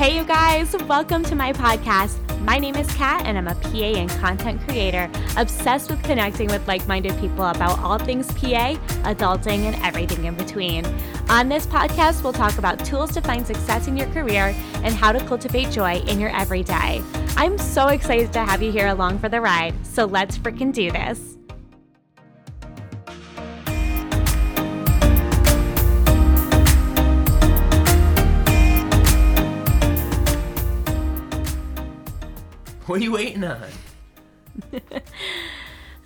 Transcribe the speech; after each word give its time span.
Hey, 0.00 0.16
you 0.16 0.24
guys, 0.24 0.74
welcome 0.88 1.22
to 1.24 1.34
my 1.34 1.52
podcast. 1.52 2.16
My 2.40 2.56
name 2.56 2.74
is 2.74 2.90
Kat, 2.94 3.26
and 3.26 3.36
I'm 3.36 3.48
a 3.48 3.54
PA 3.54 3.98
and 3.98 4.08
content 4.08 4.62
creator, 4.62 5.10
obsessed 5.36 5.90
with 5.90 6.02
connecting 6.02 6.48
with 6.48 6.66
like 6.66 6.88
minded 6.88 7.20
people 7.20 7.44
about 7.44 7.78
all 7.80 7.98
things 7.98 8.26
PA, 8.28 8.76
adulting, 9.04 9.64
and 9.64 9.76
everything 9.84 10.24
in 10.24 10.34
between. 10.36 10.86
On 11.28 11.50
this 11.50 11.66
podcast, 11.66 12.22
we'll 12.22 12.32
talk 12.32 12.56
about 12.56 12.82
tools 12.82 13.12
to 13.12 13.20
find 13.20 13.46
success 13.46 13.88
in 13.88 13.96
your 13.98 14.06
career 14.06 14.54
and 14.76 14.94
how 14.94 15.12
to 15.12 15.22
cultivate 15.26 15.70
joy 15.70 15.96
in 15.96 16.18
your 16.18 16.34
everyday. 16.34 17.02
I'm 17.36 17.58
so 17.58 17.88
excited 17.88 18.32
to 18.32 18.38
have 18.38 18.62
you 18.62 18.72
here 18.72 18.86
along 18.86 19.18
for 19.18 19.28
the 19.28 19.42
ride, 19.42 19.74
so 19.84 20.06
let's 20.06 20.38
freaking 20.38 20.72
do 20.72 20.90
this. 20.90 21.36
What 32.90 33.00
are 33.00 33.04
you 33.04 33.12
waiting 33.12 33.44
on? 33.44 33.68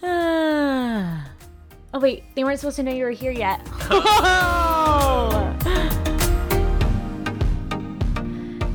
oh 1.95 1.99
wait, 1.99 2.25
they 2.35 2.45
weren't 2.45 2.61
supposed 2.61 2.77
to 2.77 2.83
know 2.83 2.93
you 2.93 3.05
were 3.05 3.11
here 3.11 3.33
yet. 3.33 3.67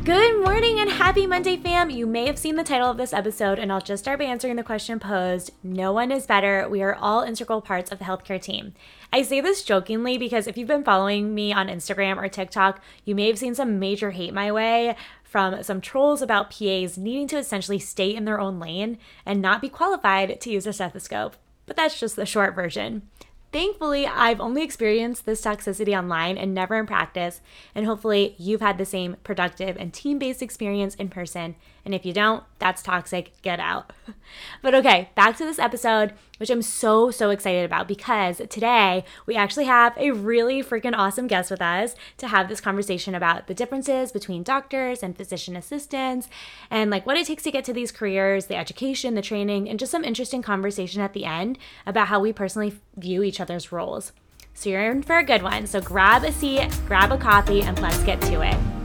Good 0.10 0.44
morning 0.44 0.80
and 0.80 0.90
happy 0.90 1.28
Monday, 1.28 1.56
fam. 1.56 1.92
You 1.92 2.08
may 2.08 2.26
have 2.26 2.40
seen 2.40 2.56
the 2.56 2.64
title 2.64 2.90
of 2.90 2.98
this 2.98 3.14
episode, 3.14 3.60
and 3.60 3.72
I'll 3.72 3.80
just 3.80 4.04
start 4.04 4.18
by 4.18 4.26
answering 4.26 4.56
the 4.56 4.64
question 4.64 5.00
posed 5.00 5.52
No 5.62 5.94
one 5.94 6.12
is 6.12 6.26
better. 6.26 6.68
We 6.68 6.82
are 6.82 6.96
all 6.96 7.22
integral 7.22 7.62
parts 7.62 7.92
of 7.92 8.00
the 8.00 8.06
healthcare 8.06 8.42
team. 8.42 8.74
I 9.14 9.22
say 9.22 9.40
this 9.40 9.64
jokingly 9.64 10.18
because 10.18 10.48
if 10.48 10.58
you've 10.58 10.68
been 10.68 10.84
following 10.84 11.36
me 11.36 11.54
on 11.54 11.68
Instagram 11.68 12.18
or 12.18 12.28
TikTok, 12.28 12.82
you 13.06 13.14
may 13.14 13.28
have 13.28 13.38
seen 13.38 13.54
some 13.54 13.78
major 13.78 14.10
hate 14.10 14.34
my 14.34 14.52
way 14.52 14.96
from 15.30 15.62
some 15.62 15.80
trolls 15.80 16.24
about 16.24 16.50
PAs 16.50 16.98
needing 16.98 17.28
to 17.28 17.38
essentially 17.38 17.78
stay 17.78 18.16
in 18.16 18.26
their 18.26 18.40
own 18.40 18.60
lane 18.60 18.98
and 19.26 19.42
not 19.42 19.62
be 19.62 19.70
qualified 19.70 20.42
to 20.42 20.50
use 20.50 20.66
a 20.66 20.74
stethoscope. 20.74 21.36
But 21.68 21.76
that's 21.76 22.00
just 22.00 22.16
the 22.16 22.26
short 22.26 22.56
version. 22.56 23.04
Thankfully, 23.52 24.06
I've 24.08 24.42
only 24.42 24.64
experienced 24.64 25.26
this 25.26 25.42
toxicity 25.42 25.98
online 25.98 26.38
and 26.38 26.54
never 26.54 26.78
in 26.78 26.88
practice, 26.88 27.42
and 27.74 27.86
hopefully, 27.86 28.36
you've 28.38 28.62
had 28.62 28.78
the 28.78 28.86
same 28.86 29.18
productive 29.24 29.76
and 29.78 29.94
team 29.94 30.20
based 30.20 30.42
experience 30.42 30.96
in 30.96 31.10
person. 31.10 31.56
And 31.90 31.96
if 31.96 32.06
you 32.06 32.14
don't, 32.14 32.44
that's 32.60 32.84
toxic, 32.84 33.32
get 33.42 33.60
out. 33.60 33.92
but 34.62 34.76
okay, 34.76 35.10
back 35.16 35.36
to 35.38 35.44
this 35.44 35.58
episode, 35.58 36.14
which 36.38 36.52
I'm 36.52 36.62
so, 36.62 37.10
so 37.10 37.32
excited 37.32 37.66
about 37.66 37.88
because 37.88 38.44
today 38.48 39.04
we 39.26 39.36
actually 39.36 39.66
have 39.66 39.98
a 39.98 40.12
really 40.12 40.62
freaking 40.62 40.96
awesome 40.96 41.26
guest 41.26 41.50
with 41.50 41.64
us 41.64 41.96
to 42.18 42.28
have 42.28 42.48
this 42.48 42.62
conversation 42.62 43.16
about 43.16 43.48
the 43.48 43.56
differences 43.56 44.12
between 44.12 44.44
doctors 44.44 45.02
and 45.02 45.18
physician 45.18 45.56
assistants 45.56 46.30
and 46.70 46.92
like 46.92 47.08
what 47.08 47.18
it 47.18 47.26
takes 47.26 47.42
to 47.42 47.52
get 47.52 47.66
to 47.66 47.74
these 47.74 47.92
careers, 47.92 48.46
the 48.46 48.56
education, 48.56 49.16
the 49.16 49.24
training, 49.24 49.68
and 49.68 49.80
just 49.80 49.92
some 49.92 50.04
interesting 50.04 50.44
conversation 50.44 51.02
at 51.02 51.14
the 51.14 51.26
end 51.26 51.58
about 51.88 52.10
how 52.10 52.20
we 52.20 52.32
personally 52.32 52.76
view 52.98 53.24
each 53.24 53.40
other's 53.40 53.72
roles. 53.72 54.12
So 54.54 54.70
you're 54.70 54.92
in 54.92 55.02
for 55.02 55.18
a 55.18 55.24
good 55.24 55.42
one. 55.42 55.66
So 55.66 55.82
grab 55.82 56.24
a 56.24 56.32
seat, 56.32 56.70
grab 56.86 57.12
a 57.12 57.18
coffee, 57.18 57.64
and 57.64 57.82
let's 57.82 58.04
get 58.04 58.22
to 58.22 58.42
it. 58.42 58.79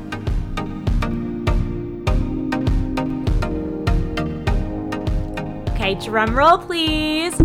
Okay, 5.84 5.96
drum 5.96 6.34
roll, 6.34 6.56
please. 6.56 7.34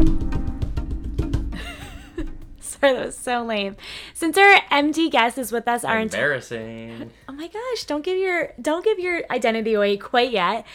Sorry, 2.62 2.94
that 2.94 3.08
was 3.08 3.18
so 3.18 3.44
lame. 3.44 3.76
Since 4.14 4.38
our 4.38 4.62
MD 4.72 5.12
guest 5.12 5.38
is 5.38 5.52
with 5.52 5.68
us, 5.68 5.84
our 5.84 6.00
embarrassing. 6.00 7.12
oh 7.28 7.34
my 7.34 7.50
gosh! 7.50 7.84
Don't 7.84 8.02
give 8.02 8.17
your 8.17 8.54
don't 8.62 8.86
give 8.86 8.98
your 8.98 9.23
identity 9.30 9.73
away 9.73 9.98
quite 9.98 10.32
yet. 10.32 10.66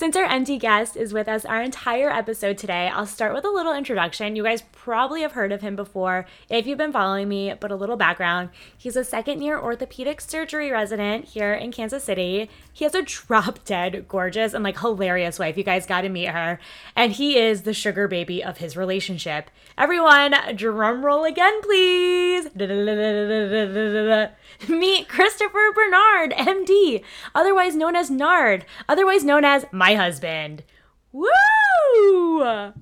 Since 0.00 0.16
our 0.16 0.26
MD 0.26 0.58
guest 0.58 0.96
is 0.96 1.12
with 1.12 1.28
us 1.28 1.44
our 1.44 1.60
entire 1.60 2.08
episode 2.08 2.56
today, 2.56 2.88
I'll 2.88 3.04
start 3.04 3.34
with 3.34 3.44
a 3.44 3.50
little 3.50 3.74
introduction. 3.74 4.34
You 4.34 4.44
guys 4.44 4.62
probably 4.72 5.20
have 5.20 5.32
heard 5.32 5.52
of 5.52 5.60
him 5.60 5.76
before 5.76 6.24
if 6.48 6.66
you've 6.66 6.78
been 6.78 6.90
following 6.90 7.28
me, 7.28 7.52
but 7.60 7.70
a 7.70 7.76
little 7.76 7.98
background. 7.98 8.48
He's 8.78 8.96
a 8.96 9.04
second 9.04 9.42
year 9.42 9.60
orthopedic 9.60 10.22
surgery 10.22 10.70
resident 10.70 11.26
here 11.26 11.52
in 11.52 11.70
Kansas 11.70 12.02
City. 12.02 12.48
He 12.72 12.84
has 12.86 12.94
a 12.94 13.02
drop 13.02 13.62
dead 13.66 14.06
gorgeous 14.08 14.54
and 14.54 14.64
like 14.64 14.78
hilarious 14.78 15.38
wife. 15.38 15.58
You 15.58 15.64
guys 15.64 15.84
got 15.84 16.00
to 16.00 16.08
meet 16.08 16.30
her. 16.30 16.58
And 16.96 17.12
he 17.12 17.36
is 17.36 17.64
the 17.64 17.74
sugar 17.74 18.08
baby 18.08 18.42
of 18.42 18.56
his 18.56 18.78
relationship. 18.78 19.50
Everyone, 19.76 20.34
drum 20.56 21.04
roll 21.04 21.24
again, 21.24 21.60
please. 21.60 22.48
Meet 24.66 25.08
Christopher 25.08 25.72
Bernard, 25.74 26.32
MD, 26.32 27.04
otherwise 27.34 27.76
known 27.76 27.96
as 27.96 28.10
Nard, 28.10 28.64
otherwise 28.88 29.24
known 29.24 29.44
as 29.44 29.66
my 29.70 29.89
husband. 29.94 30.64
Woo! 31.12 32.72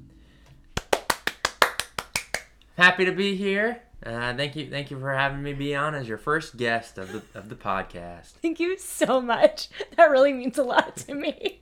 Happy 2.77 3.05
to 3.05 3.13
be 3.13 3.35
here. 3.35 3.83
Uh, 4.05 4.35
thank 4.35 4.55
you, 4.55 4.71
thank 4.71 4.91
you 4.91 5.01
for 5.01 5.13
having 5.13 5.43
me 5.43 5.53
be 5.53 5.75
on 5.75 5.95
as 5.95 6.07
your 6.07 6.19
first 6.19 6.57
guest 6.57 6.99
of 6.99 7.13
the 7.13 7.23
of 7.35 7.49
the 7.49 7.57
podcast. 7.57 8.33
Thank 8.41 8.61
you 8.61 8.79
so 8.79 9.21
much. 9.21 9.69
That 9.97 10.11
really 10.11 10.33
means 10.33 10.59
a 10.59 10.63
lot 10.63 10.97
to 10.99 11.15
me. 11.15 11.61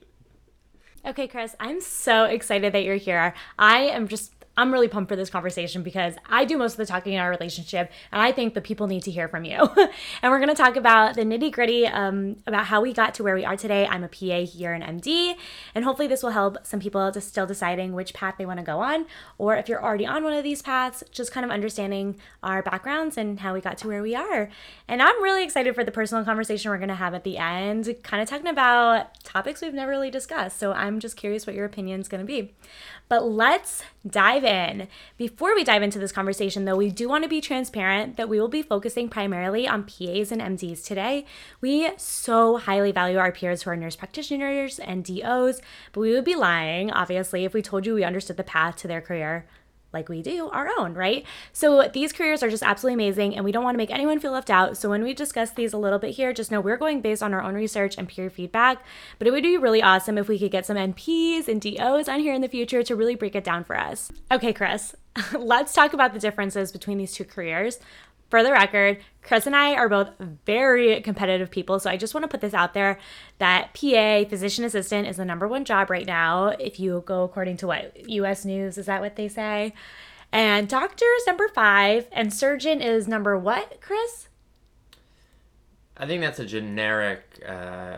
Okay, 1.05 1.27
Chris, 1.27 1.55
I'm 1.59 1.81
so 1.81 2.25
excited 2.25 2.73
that 2.73 2.83
you're 2.83 2.97
here. 2.97 3.33
I 3.57 3.79
am 3.79 4.07
just 4.07 4.36
I'm 4.57 4.73
really 4.73 4.87
pumped 4.87 5.09
for 5.09 5.15
this 5.15 5.29
conversation 5.29 5.83
because 5.83 6.15
I 6.27 6.43
do 6.43 6.57
most 6.57 6.73
of 6.73 6.77
the 6.77 6.87
talking 6.87 7.13
in 7.13 7.19
our 7.19 7.29
relationship, 7.29 7.91
and 8.11 8.19
I 8.19 8.31
think 8.31 8.55
the 8.55 8.61
people 8.61 8.87
need 8.87 9.03
to 9.03 9.11
hear 9.11 9.27
from 9.27 9.45
you. 9.45 9.69
and 10.21 10.31
we're 10.31 10.39
going 10.39 10.49
to 10.49 10.55
talk 10.55 10.75
about 10.75 11.15
the 11.15 11.21
nitty 11.21 11.51
gritty 11.51 11.85
um, 11.85 12.37
about 12.47 12.65
how 12.65 12.81
we 12.81 12.91
got 12.91 13.13
to 13.15 13.23
where 13.23 13.35
we 13.35 13.45
are 13.45 13.55
today. 13.55 13.85
I'm 13.85 14.03
a 14.03 14.07
PA 14.07 14.45
here 14.45 14.73
in 14.73 14.81
MD, 14.81 15.35
and 15.75 15.85
hopefully 15.85 16.07
this 16.07 16.23
will 16.23 16.31
help 16.31 16.65
some 16.65 16.79
people 16.79 17.11
just 17.11 17.27
still 17.27 17.45
deciding 17.45 17.93
which 17.93 18.15
path 18.15 18.35
they 18.39 18.47
want 18.47 18.59
to 18.59 18.65
go 18.65 18.79
on, 18.79 19.05
or 19.37 19.55
if 19.55 19.69
you're 19.69 19.83
already 19.83 20.07
on 20.07 20.23
one 20.23 20.33
of 20.33 20.43
these 20.43 20.63
paths, 20.63 21.03
just 21.11 21.31
kind 21.31 21.45
of 21.45 21.51
understanding 21.51 22.17
our 22.41 22.63
backgrounds 22.63 23.15
and 23.15 23.41
how 23.41 23.53
we 23.53 23.61
got 23.61 23.77
to 23.77 23.87
where 23.87 24.01
we 24.01 24.15
are. 24.15 24.49
And 24.87 25.03
I'm 25.03 25.21
really 25.21 25.43
excited 25.43 25.75
for 25.75 25.83
the 25.83 25.91
personal 25.91 26.25
conversation 26.25 26.71
we're 26.71 26.77
going 26.77 26.89
to 26.89 26.95
have 26.95 27.13
at 27.13 27.23
the 27.23 27.37
end, 27.37 27.95
kind 28.01 28.23
of 28.23 28.27
talking 28.27 28.47
about 28.47 29.23
topics 29.23 29.61
we've 29.61 29.73
never 29.73 29.91
really 29.91 30.09
discussed. 30.09 30.57
So 30.57 30.73
I'm 30.73 30.99
just 30.99 31.15
curious 31.15 31.45
what 31.45 31.55
your 31.55 31.65
opinion 31.65 32.01
is 32.01 32.07
going 32.07 32.21
to 32.21 32.25
be. 32.25 32.55
But 33.09 33.25
let's 33.25 33.83
dive 34.05 34.43
in. 34.47 34.87
Before 35.17 35.53
we 35.53 35.63
dive 35.63 35.83
into 35.83 35.99
this 35.99 36.11
conversation, 36.11 36.65
though, 36.65 36.75
we 36.75 36.89
do 36.89 37.07
want 37.07 37.23
to 37.23 37.29
be 37.29 37.41
transparent 37.41 38.17
that 38.17 38.29
we 38.29 38.39
will 38.39 38.47
be 38.47 38.63
focusing 38.63 39.09
primarily 39.09 39.67
on 39.67 39.83
PAs 39.83 40.31
and 40.31 40.41
MDs 40.41 40.83
today. 40.83 41.25
We 41.61 41.91
so 41.97 42.57
highly 42.57 42.91
value 42.91 43.17
our 43.17 43.31
peers 43.31 43.61
who 43.61 43.69
are 43.69 43.75
nurse 43.75 43.95
practitioners 43.95 44.79
and 44.79 45.05
DOs, 45.05 45.61
but 45.91 46.01
we 46.01 46.13
would 46.13 46.25
be 46.25 46.35
lying, 46.35 46.89
obviously, 46.91 47.45
if 47.45 47.53
we 47.53 47.61
told 47.61 47.85
you 47.85 47.93
we 47.93 48.03
understood 48.03 48.37
the 48.37 48.43
path 48.43 48.77
to 48.77 48.87
their 48.87 49.01
career 49.01 49.45
like 49.93 50.09
we 50.09 50.21
do 50.21 50.49
our 50.49 50.69
own, 50.77 50.93
right? 50.93 51.25
So 51.53 51.89
these 51.91 52.11
careers 52.11 52.43
are 52.43 52.49
just 52.49 52.63
absolutely 52.63 52.95
amazing 52.95 53.35
and 53.35 53.45
we 53.45 53.51
don't 53.51 53.63
want 53.63 53.75
to 53.75 53.77
make 53.77 53.91
anyone 53.91 54.19
feel 54.19 54.31
left 54.31 54.49
out. 54.49 54.77
So 54.77 54.89
when 54.89 55.03
we 55.03 55.13
discuss 55.13 55.51
these 55.51 55.73
a 55.73 55.77
little 55.77 55.99
bit 55.99 56.15
here, 56.15 56.33
just 56.33 56.51
know 56.51 56.61
we're 56.61 56.77
going 56.77 57.01
based 57.01 57.23
on 57.23 57.33
our 57.33 57.41
own 57.41 57.55
research 57.55 57.97
and 57.97 58.07
peer 58.07 58.29
feedback, 58.29 58.83
but 59.17 59.27
it 59.27 59.31
would 59.31 59.43
be 59.43 59.57
really 59.57 59.81
awesome 59.81 60.17
if 60.17 60.27
we 60.27 60.37
could 60.37 60.51
get 60.51 60.65
some 60.65 60.77
NPs 60.77 61.47
and 61.47 61.61
DOs 61.61 62.07
on 62.07 62.19
here 62.19 62.33
in 62.33 62.41
the 62.41 62.47
future 62.47 62.83
to 62.83 62.95
really 62.95 63.15
break 63.15 63.35
it 63.35 63.43
down 63.43 63.63
for 63.63 63.77
us. 63.77 64.11
Okay, 64.31 64.53
Chris, 64.53 64.95
let's 65.37 65.73
talk 65.73 65.93
about 65.93 66.13
the 66.13 66.19
differences 66.19 66.71
between 66.71 66.97
these 66.97 67.13
two 67.13 67.25
careers. 67.25 67.79
For 68.29 68.43
the 68.43 68.51
record, 68.51 68.99
Chris 69.21 69.45
and 69.45 69.55
I 69.55 69.73
are 69.75 69.87
both 69.87 70.09
very 70.45 70.99
competitive 71.01 71.49
people, 71.49 71.79
so 71.79 71.89
I 71.89 71.95
just 71.95 72.13
want 72.13 72.23
to 72.25 72.27
put 72.27 72.41
this 72.41 72.53
out 72.53 72.73
there 72.73 72.99
that 73.39 73.73
PA, 73.73 74.25
physician 74.27 74.65
assistant, 74.65 75.07
is 75.07 75.17
the 75.17 75.25
number 75.25 75.47
one 75.47 75.63
job 75.63 75.89
right 75.89 76.05
now. 76.05 76.47
If 76.49 76.79
you 76.79 77.03
go 77.05 77.23
according 77.23 77.57
to 77.57 77.67
what 77.67 78.09
US 78.09 78.43
News, 78.43 78.77
is 78.77 78.85
that 78.87 79.01
what 79.01 79.15
they 79.15 79.27
say? 79.29 79.73
And 80.31 80.67
doctor 80.67 81.05
is 81.17 81.25
number 81.25 81.47
five, 81.47 82.07
and 82.11 82.33
surgeon 82.33 82.81
is 82.81 83.07
number 83.07 83.37
what, 83.37 83.79
Chris? 83.79 84.27
I 85.95 86.05
think 86.05 86.21
that's 86.21 86.39
a 86.39 86.45
generic 86.45 87.23
uh, 87.47 87.97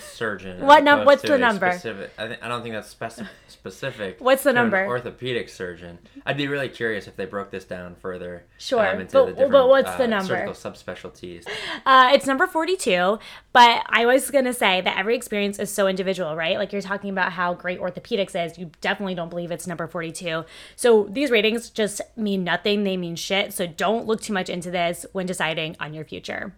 surgeon. 0.00 0.60
what 0.64 0.84
number? 0.84 1.04
What's 1.04 1.22
the 1.22 1.38
number? 1.38 1.70
Specific, 1.72 2.10
I, 2.18 2.26
th- 2.28 2.38
I 2.42 2.48
don't 2.48 2.62
think 2.62 2.74
that's 2.74 2.94
speci- 2.94 3.28
specific. 3.70 4.20
What's 4.20 4.42
the 4.42 4.52
number? 4.52 4.86
orthopedic 4.86 5.48
surgeon. 5.48 5.98
I'd 6.24 6.36
be 6.36 6.48
really 6.48 6.68
curious 6.68 7.06
if 7.06 7.16
they 7.16 7.26
broke 7.26 7.50
this 7.50 7.64
down 7.64 7.96
further. 7.96 8.44
Sure, 8.58 8.86
um, 8.86 9.06
but, 9.10 9.36
but 9.50 9.68
what's 9.68 9.88
uh, 9.88 9.98
the 9.98 10.08
number? 10.08 10.26
Surgical 10.26 10.54
subspecialties. 10.54 11.46
Uh, 11.84 12.10
it's 12.12 12.26
number 12.26 12.46
forty-two. 12.46 13.18
But 13.52 13.84
I 13.88 14.06
was 14.06 14.30
gonna 14.30 14.52
say 14.52 14.80
that 14.80 14.98
every 14.98 15.16
experience 15.16 15.58
is 15.58 15.70
so 15.70 15.88
individual, 15.88 16.36
right? 16.36 16.58
Like 16.58 16.72
you're 16.72 16.82
talking 16.82 17.10
about 17.10 17.32
how 17.32 17.54
great 17.54 17.80
orthopedics 17.80 18.34
is. 18.34 18.58
You 18.58 18.70
definitely 18.80 19.14
don't 19.14 19.30
believe 19.30 19.50
it's 19.50 19.66
number 19.66 19.86
forty-two. 19.86 20.44
So 20.76 21.08
these 21.10 21.30
ratings 21.30 21.70
just 21.70 22.00
mean 22.16 22.44
nothing. 22.44 22.84
They 22.84 22.96
mean 22.96 23.16
shit. 23.16 23.52
So 23.52 23.66
don't 23.66 24.06
look 24.06 24.20
too 24.20 24.32
much 24.32 24.48
into 24.48 24.70
this 24.70 25.06
when 25.12 25.26
deciding 25.26 25.76
on 25.80 25.94
your 25.94 26.04
future. 26.04 26.54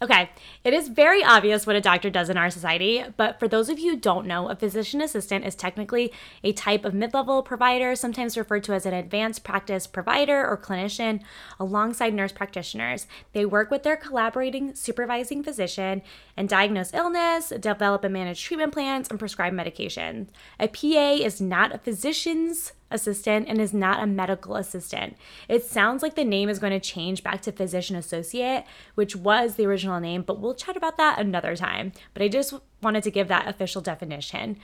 Okay, 0.00 0.30
it 0.62 0.72
is 0.72 0.86
very 0.86 1.24
obvious 1.24 1.66
what 1.66 1.74
a 1.74 1.80
doctor 1.80 2.08
does 2.08 2.30
in 2.30 2.36
our 2.36 2.50
society, 2.50 3.04
but 3.16 3.40
for 3.40 3.48
those 3.48 3.68
of 3.68 3.80
you 3.80 3.90
who 3.90 3.96
don't 3.96 4.28
know, 4.28 4.48
a 4.48 4.54
physician 4.54 5.00
assistant 5.00 5.44
is 5.44 5.56
technically 5.56 6.12
a 6.44 6.52
type 6.52 6.84
of 6.84 6.94
mid 6.94 7.12
level 7.12 7.42
provider, 7.42 7.96
sometimes 7.96 8.38
referred 8.38 8.62
to 8.62 8.74
as 8.74 8.86
an 8.86 8.94
advanced 8.94 9.42
practice 9.42 9.88
provider 9.88 10.46
or 10.46 10.56
clinician, 10.56 11.20
alongside 11.58 12.14
nurse 12.14 12.30
practitioners. 12.30 13.08
They 13.32 13.44
work 13.44 13.72
with 13.72 13.82
their 13.82 13.96
collaborating 13.96 14.76
supervising 14.76 15.42
physician 15.42 16.02
and 16.36 16.48
diagnose 16.48 16.94
illness, 16.94 17.52
develop 17.58 18.04
and 18.04 18.12
manage 18.12 18.40
treatment 18.40 18.72
plans, 18.72 19.08
and 19.08 19.18
prescribe 19.18 19.52
medication. 19.52 20.30
A 20.60 20.68
PA 20.68 21.24
is 21.24 21.40
not 21.40 21.74
a 21.74 21.78
physician's 21.78 22.72
assistant 22.90 23.48
and 23.48 23.60
is 23.60 23.74
not 23.74 24.02
a 24.02 24.06
medical 24.06 24.56
assistant. 24.56 25.16
It 25.48 25.64
sounds 25.64 26.02
like 26.02 26.14
the 26.14 26.24
name 26.24 26.48
is 26.48 26.58
going 26.58 26.72
to 26.72 26.80
change 26.80 27.22
back 27.22 27.42
to 27.42 27.52
physician 27.52 27.96
associate, 27.96 28.64
which 28.94 29.14
was 29.14 29.54
the 29.54 29.66
original 29.66 30.00
name, 30.00 30.22
but 30.22 30.40
we'll 30.40 30.54
chat 30.54 30.76
about 30.76 30.96
that 30.96 31.18
another 31.18 31.56
time. 31.56 31.92
But 32.14 32.22
I 32.22 32.28
just 32.28 32.54
wanted 32.82 33.02
to 33.04 33.10
give 33.10 33.28
that 33.28 33.48
official 33.48 33.82
definition. 33.82 34.58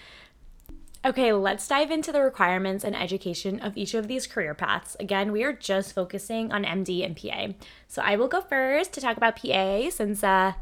Okay, 1.07 1.35
let's 1.35 1.69
dive 1.69 1.91
into 1.91 2.13
the 2.13 2.23
requirements 2.23 2.83
and 2.83 2.97
education 2.97 3.61
of 3.61 3.77
each 3.77 3.93
of 3.93 4.09
these 4.09 4.27
career 4.27 4.55
paths. 4.55 4.97
Again, 4.99 5.33
we 5.33 5.45
are 5.45 5.53
just 5.53 5.95
focusing 5.95 6.51
on 6.51 6.65
MD 6.65 7.05
and 7.05 7.15
PA. 7.15 7.49
So 7.89 8.01
I 8.01 8.17
will 8.17 8.29
go 8.29 8.41
first 8.41 8.95
to 8.95 9.03
talk 9.03 9.19
about 9.19 9.37
PA 9.37 9.91
since 9.91 10.25
uh, 10.25 10.55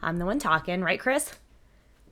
I'm 0.00 0.16
the 0.16 0.24
one 0.24 0.38
talking, 0.38 0.80
right, 0.80 0.98
Chris? 0.98 1.34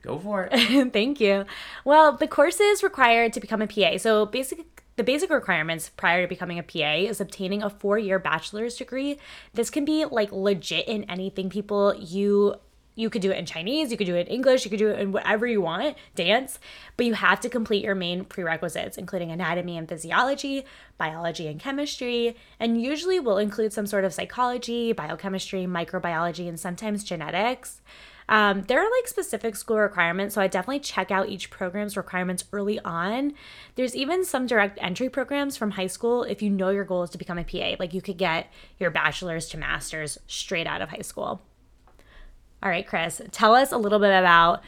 Go 0.02 0.18
for 0.18 0.50
it. 0.52 0.92
Thank 0.92 1.18
you. 1.18 1.46
Well, 1.84 2.12
the 2.12 2.28
courses 2.28 2.82
required 2.82 3.32
to 3.32 3.40
become 3.40 3.62
a 3.62 3.66
PA. 3.66 3.96
So 3.96 4.26
basic 4.26 4.84
the 4.98 5.04
basic 5.04 5.30
requirements 5.30 5.90
prior 5.96 6.22
to 6.22 6.28
becoming 6.28 6.58
a 6.58 6.62
PA 6.62 6.94
is 6.94 7.20
obtaining 7.20 7.62
a 7.62 7.70
four 7.70 7.98
year 7.98 8.18
bachelor's 8.18 8.76
degree. 8.76 9.16
This 9.54 9.70
can 9.70 9.84
be 9.84 10.04
like 10.04 10.32
legit 10.32 10.88
in 10.88 11.04
anything 11.04 11.48
people 11.48 11.94
you 11.94 12.56
you 12.96 13.08
could 13.08 13.22
do 13.22 13.30
it 13.30 13.38
in 13.38 13.46
Chinese, 13.46 13.92
you 13.92 13.96
could 13.96 14.08
do 14.08 14.16
it 14.16 14.26
in 14.26 14.34
English, 14.34 14.64
you 14.64 14.70
could 14.70 14.80
do 14.80 14.88
it 14.88 14.98
in 14.98 15.12
whatever 15.12 15.46
you 15.46 15.60
want, 15.60 15.96
dance, 16.16 16.58
but 16.96 17.06
you 17.06 17.14
have 17.14 17.38
to 17.38 17.48
complete 17.48 17.84
your 17.84 17.94
main 17.94 18.24
prerequisites, 18.24 18.98
including 18.98 19.30
anatomy 19.30 19.78
and 19.78 19.88
physiology, 19.88 20.64
biology 20.98 21.46
and 21.46 21.60
chemistry, 21.60 22.34
and 22.58 22.82
usually 22.82 23.20
will 23.20 23.38
include 23.38 23.72
some 23.72 23.86
sort 23.86 24.04
of 24.04 24.12
psychology, 24.12 24.92
biochemistry, 24.92 25.64
microbiology, 25.64 26.48
and 26.48 26.58
sometimes 26.58 27.04
genetics. 27.04 27.82
Um, 28.28 28.62
there 28.62 28.78
are 28.80 28.90
like 28.90 29.08
specific 29.08 29.56
school 29.56 29.78
requirements, 29.78 30.34
so 30.34 30.42
I 30.42 30.48
definitely 30.48 30.80
check 30.80 31.10
out 31.10 31.28
each 31.28 31.48
program's 31.48 31.96
requirements 31.96 32.44
early 32.52 32.78
on. 32.80 33.32
There's 33.76 33.96
even 33.96 34.24
some 34.24 34.46
direct 34.46 34.78
entry 34.82 35.08
programs 35.08 35.56
from 35.56 35.72
high 35.72 35.86
school 35.86 36.24
if 36.24 36.42
you 36.42 36.50
know 36.50 36.68
your 36.68 36.84
goal 36.84 37.04
is 37.04 37.10
to 37.10 37.18
become 37.18 37.38
a 37.38 37.44
PA. 37.44 37.76
Like 37.78 37.94
you 37.94 38.02
could 38.02 38.18
get 38.18 38.52
your 38.78 38.90
bachelor's 38.90 39.48
to 39.50 39.58
master's 39.58 40.18
straight 40.26 40.66
out 40.66 40.82
of 40.82 40.90
high 40.90 41.02
school. 41.02 41.40
All 42.62 42.68
right, 42.68 42.86
Chris, 42.86 43.22
tell 43.30 43.54
us 43.54 43.72
a 43.72 43.78
little 43.78 43.98
bit 43.98 44.10
about 44.10 44.62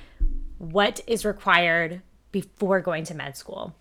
what 0.59 1.01
is 1.07 1.25
required 1.25 2.01
before 2.33 2.81
going 2.81 3.05
to 3.05 3.15
med 3.15 3.37
school. 3.37 3.75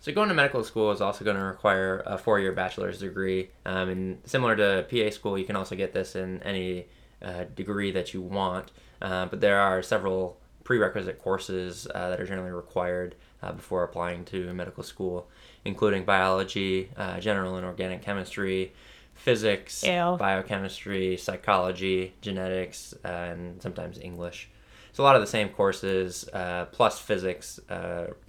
So 0.00 0.12
going 0.12 0.28
to 0.28 0.34
medical 0.34 0.64
school 0.64 0.90
is 0.90 1.00
also 1.00 1.24
going 1.24 1.36
to 1.36 1.44
require 1.44 2.02
a 2.04 2.18
four-year 2.18 2.52
bachelor's 2.52 2.98
degree, 2.98 3.50
um, 3.64 3.88
and 3.88 4.18
similar 4.24 4.56
to 4.56 4.84
PA 4.90 5.10
school, 5.10 5.38
you 5.38 5.44
can 5.44 5.54
also 5.54 5.76
get 5.76 5.92
this 5.92 6.16
in 6.16 6.42
any 6.42 6.86
uh, 7.22 7.44
degree 7.54 7.92
that 7.92 8.12
you 8.12 8.20
want. 8.20 8.72
Uh, 9.02 9.26
but 9.26 9.40
there 9.40 9.58
are 9.58 9.82
several 9.82 10.38
prerequisite 10.64 11.20
courses 11.20 11.86
uh, 11.94 12.08
that 12.08 12.20
are 12.20 12.26
generally 12.26 12.52
required 12.52 13.14
uh, 13.42 13.52
before 13.52 13.82
applying 13.82 14.24
to 14.24 14.54
medical 14.54 14.82
school, 14.82 15.28
including 15.64 16.04
biology, 16.04 16.88
uh, 16.96 17.20
general 17.20 17.56
and 17.56 17.66
organic 17.66 18.00
chemistry, 18.00 18.72
physics, 19.14 19.82
Ew. 19.82 20.16
biochemistry, 20.18 21.16
psychology, 21.16 22.14
genetics, 22.22 22.94
uh, 23.04 23.08
and 23.08 23.60
sometimes 23.60 23.98
English. 23.98 24.48
So 24.92 25.02
a 25.02 25.04
lot 25.04 25.16
of 25.16 25.22
the 25.22 25.26
same 25.26 25.48
courses 25.48 26.28
plus 26.72 26.98
physics 26.98 27.60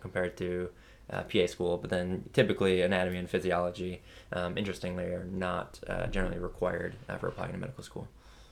compared 0.02 0.36
to 0.38 0.70
uh, 1.10 1.24
PA 1.24 1.46
school, 1.48 1.78
but 1.78 1.90
then 1.90 2.24
typically 2.34 2.82
anatomy 2.82 3.18
and 3.18 3.30
physiology, 3.30 4.02
um, 4.32 4.58
interestingly, 4.58 5.06
are 5.06 5.26
not 5.26 5.80
uh, 5.88 6.08
generally 6.08 6.40
required 6.40 6.96
uh, 7.10 7.18
for 7.18 7.28
applying 7.28 7.52
to 7.52 7.58
medical 7.58 7.84
school. 7.84 8.08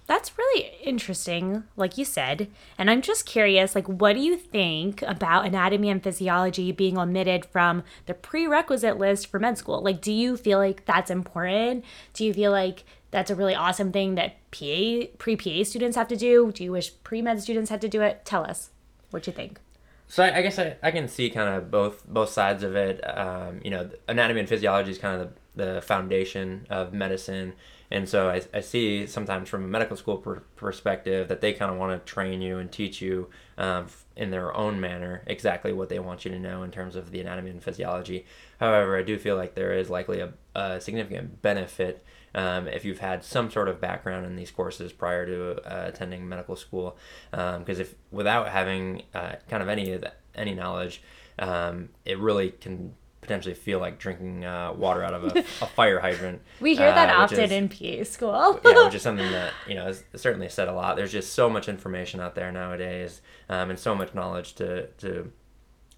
That's 0.07 0.37
really 0.37 0.71
interesting, 0.83 1.63
like 1.77 1.97
you 1.97 2.03
said. 2.03 2.49
And 2.77 2.89
I'm 2.89 3.01
just 3.01 3.25
curious, 3.25 3.75
like, 3.75 3.87
what 3.87 4.13
do 4.13 4.19
you 4.19 4.35
think 4.35 5.01
about 5.03 5.45
anatomy 5.45 5.89
and 5.89 6.03
physiology 6.03 6.71
being 6.71 6.97
omitted 6.97 7.45
from 7.45 7.83
the 8.07 8.13
prerequisite 8.13 8.97
list 8.97 9.27
for 9.27 9.39
med 9.39 9.57
school? 9.57 9.81
Like, 9.81 10.01
do 10.01 10.11
you 10.11 10.35
feel 10.35 10.57
like 10.57 10.85
that's 10.85 11.09
important? 11.11 11.85
Do 12.13 12.25
you 12.25 12.33
feel 12.33 12.51
like 12.51 12.83
that's 13.11 13.31
a 13.31 13.35
really 13.35 13.55
awesome 13.55 13.91
thing 13.91 14.15
that 14.15 14.35
PA 14.51 15.07
pre 15.17 15.35
PA 15.37 15.63
students 15.63 15.95
have 15.95 16.07
to 16.09 16.17
do? 16.17 16.51
Do 16.51 16.63
you 16.63 16.71
wish 16.71 16.91
pre 17.03 17.21
med 17.21 17.41
students 17.41 17.69
had 17.69 17.81
to 17.81 17.89
do 17.89 18.01
it? 18.01 18.25
Tell 18.25 18.43
us 18.43 18.71
what 19.11 19.27
you 19.27 19.33
think. 19.33 19.59
So 20.07 20.23
I, 20.23 20.39
I 20.39 20.41
guess 20.41 20.59
I, 20.59 20.75
I 20.83 20.91
can 20.91 21.07
see 21.07 21.29
kind 21.29 21.55
of 21.55 21.71
both 21.71 22.05
both 22.05 22.29
sides 22.29 22.63
of 22.63 22.75
it. 22.75 22.99
Um, 23.17 23.61
you 23.63 23.71
know, 23.71 23.89
anatomy 24.09 24.41
and 24.41 24.49
physiology 24.49 24.91
is 24.91 24.97
kind 24.97 25.21
of 25.21 25.29
the, 25.55 25.75
the 25.75 25.81
foundation 25.81 26.67
of 26.69 26.91
medicine 26.91 27.53
and 27.91 28.07
so 28.07 28.29
I, 28.29 28.41
I 28.53 28.61
see 28.61 29.05
sometimes 29.05 29.49
from 29.49 29.65
a 29.65 29.67
medical 29.67 29.97
school 29.97 30.17
per- 30.17 30.43
perspective 30.55 31.27
that 31.27 31.41
they 31.41 31.51
kind 31.51 31.71
of 31.71 31.77
want 31.77 32.05
to 32.05 32.11
train 32.11 32.41
you 32.41 32.57
and 32.57 32.71
teach 32.71 33.01
you 33.01 33.29
um, 33.57 33.87
in 34.15 34.31
their 34.31 34.55
own 34.55 34.79
manner 34.79 35.23
exactly 35.27 35.73
what 35.73 35.89
they 35.89 35.99
want 35.99 36.23
you 36.23 36.31
to 36.31 36.39
know 36.39 36.63
in 36.63 36.71
terms 36.71 36.95
of 36.95 37.11
the 37.11 37.19
anatomy 37.19 37.49
and 37.51 37.61
physiology. 37.61 38.25
However, 38.59 38.97
I 38.97 39.03
do 39.03 39.19
feel 39.19 39.35
like 39.35 39.55
there 39.55 39.73
is 39.73 39.89
likely 39.89 40.21
a, 40.21 40.33
a 40.55 40.79
significant 40.79 41.41
benefit 41.41 42.05
um, 42.33 42.69
if 42.69 42.85
you've 42.85 42.99
had 42.99 43.25
some 43.25 43.51
sort 43.51 43.67
of 43.67 43.81
background 43.81 44.25
in 44.25 44.37
these 44.37 44.51
courses 44.51 44.93
prior 44.93 45.25
to 45.25 45.61
uh, 45.69 45.87
attending 45.87 46.27
medical 46.27 46.55
school. 46.55 46.97
Because 47.29 47.77
um, 47.77 47.81
if 47.81 47.95
without 48.09 48.47
having 48.47 49.03
uh, 49.13 49.33
kind 49.49 49.61
of 49.61 49.67
any 49.67 49.91
of 49.91 50.01
the, 50.01 50.13
any 50.33 50.53
knowledge, 50.53 51.01
um, 51.39 51.89
it 52.05 52.17
really 52.19 52.51
can 52.51 52.93
potentially 53.21 53.53
feel 53.53 53.79
like 53.79 53.99
drinking 53.99 54.43
uh, 54.43 54.73
water 54.73 55.03
out 55.03 55.13
of 55.13 55.23
a, 55.23 55.39
a 55.39 55.43
fire 55.75 55.99
hydrant. 55.99 56.41
we 56.59 56.75
hear 56.75 56.91
that 56.91 57.09
uh, 57.09 57.19
often 57.19 57.39
is, 57.39 57.51
in 57.51 57.69
PA 57.69 58.03
school. 58.03 58.59
yeah, 58.65 58.85
which 58.85 58.95
is 58.95 59.01
something 59.03 59.31
that 59.31 59.53
you 59.67 59.75
know 59.75 59.87
is 59.87 60.03
certainly 60.15 60.49
said 60.49 60.67
a 60.67 60.73
lot. 60.73 60.95
There's 60.95 61.11
just 61.11 61.33
so 61.33 61.49
much 61.49 61.69
information 61.69 62.19
out 62.19 62.35
there 62.35 62.51
nowadays, 62.51 63.21
um, 63.49 63.69
and 63.69 63.79
so 63.79 63.95
much 63.95 64.13
knowledge 64.13 64.53
to 64.55 64.87
to 64.87 65.31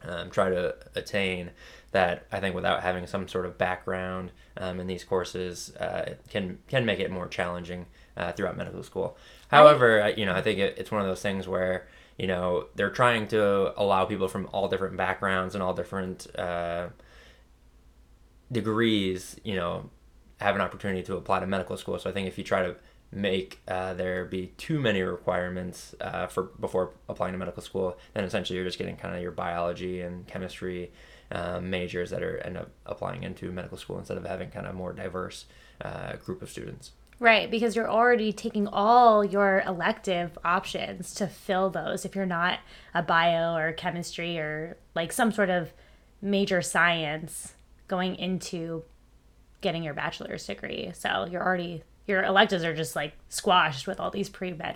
um, 0.04 0.30
try 0.30 0.50
to 0.50 0.76
attain 0.96 1.52
that 1.92 2.26
I 2.32 2.40
think 2.40 2.56
without 2.56 2.82
having 2.82 3.08
some 3.08 3.28
sort 3.28 3.46
of 3.46 3.58
background 3.58 4.32
um, 4.58 4.80
in 4.80 4.88
these 4.88 5.04
courses 5.04 5.74
uh, 5.78 6.16
can 6.30 6.60
can 6.68 6.86
make 6.86 7.00
it 7.00 7.10
more 7.10 7.28
challenging 7.28 7.86
uh, 8.18 8.32
throughout 8.34 8.58
medical 8.58 8.84
school. 8.84 9.18
However, 9.48 10.02
I, 10.04 10.10
you 10.10 10.26
know 10.26 10.34
I 10.34 10.42
think 10.42 10.60
it, 10.60 10.76
it's 10.78 10.92
one 10.92 11.02
of 11.02 11.08
those 11.08 11.22
things 11.22 11.48
where 11.48 11.88
you 12.18 12.28
know 12.28 12.68
they're 12.76 12.90
trying 12.90 13.28
to 13.30 13.80
allow 13.80 14.06
people 14.06 14.28
from 14.28 14.50
all 14.52 14.68
different 14.68 14.98
backgrounds 14.98 15.56
and 15.56 15.64
all 15.64 15.74
different 15.74 16.28
uh, 16.38 16.88
degrees, 18.54 19.36
you 19.44 19.56
know, 19.56 19.90
have 20.40 20.56
an 20.56 20.62
opportunity 20.62 21.04
to 21.04 21.16
apply 21.16 21.40
to 21.40 21.48
medical 21.48 21.78
school. 21.78 21.98
So 22.00 22.10
I 22.10 22.14
think 22.14 22.28
if 22.28 22.38
you 22.38 22.44
try 22.44 22.64
to 22.64 22.76
make 23.12 23.62
uh, 23.68 23.94
there 23.94 24.26
be 24.26 24.48
too 24.58 24.80
many 24.80 25.02
requirements 25.02 25.94
uh, 26.02 26.28
for 26.28 26.44
before 26.60 26.92
applying 27.10 27.34
to 27.34 27.38
medical 27.38 27.62
school, 27.62 27.98
then 28.14 28.24
essentially 28.24 28.56
you're 28.56 28.66
just 28.66 28.78
getting 28.78 28.96
kind 28.96 29.16
of 29.16 29.22
your 29.22 29.32
biology 29.32 30.02
and 30.02 30.26
chemistry 30.28 30.92
um, 31.32 31.70
majors 31.70 32.10
that 32.10 32.24
are 32.24 32.38
end 32.40 32.58
up 32.58 32.70
applying 32.86 33.24
into 33.24 33.52
medical 33.52 33.78
school 33.78 33.98
instead 33.98 34.18
of 34.18 34.26
having 34.26 34.50
kind 34.50 34.68
of 34.68 34.76
more 34.76 34.94
diverse 34.94 35.46
uh, 35.82 36.14
group 36.18 36.42
of 36.42 36.50
students. 36.50 36.92
Right, 37.20 37.50
because 37.50 37.76
you're 37.76 37.90
already 37.90 38.34
taking 38.34 38.68
all 38.68 39.24
your 39.24 39.64
elective 39.66 40.38
options 40.44 41.14
to 41.16 41.28
fill 41.28 41.70
those 41.70 42.06
if 42.06 42.16
you're 42.16 42.26
not 42.26 42.60
a 42.94 43.02
bio 43.02 43.56
or 43.56 43.72
chemistry 43.72 44.38
or 44.38 44.78
like 44.96 45.12
some 45.12 45.32
sort 45.32 45.50
of 45.50 45.72
major 46.22 46.62
science 46.62 47.53
going 47.88 48.16
into 48.16 48.84
getting 49.62 49.84
your 49.84 49.94
bachelor's 49.94 50.46
degree. 50.46 50.92
So 50.94 51.28
you're 51.30 51.44
already 51.44 51.84
your 52.06 52.24
electives 52.24 52.64
are 52.64 52.76
just 52.76 52.96
like 52.96 53.14
squashed 53.30 53.88
with 53.88 54.00
all 54.00 54.12
these 54.12 54.30
pre-med 54.30 54.76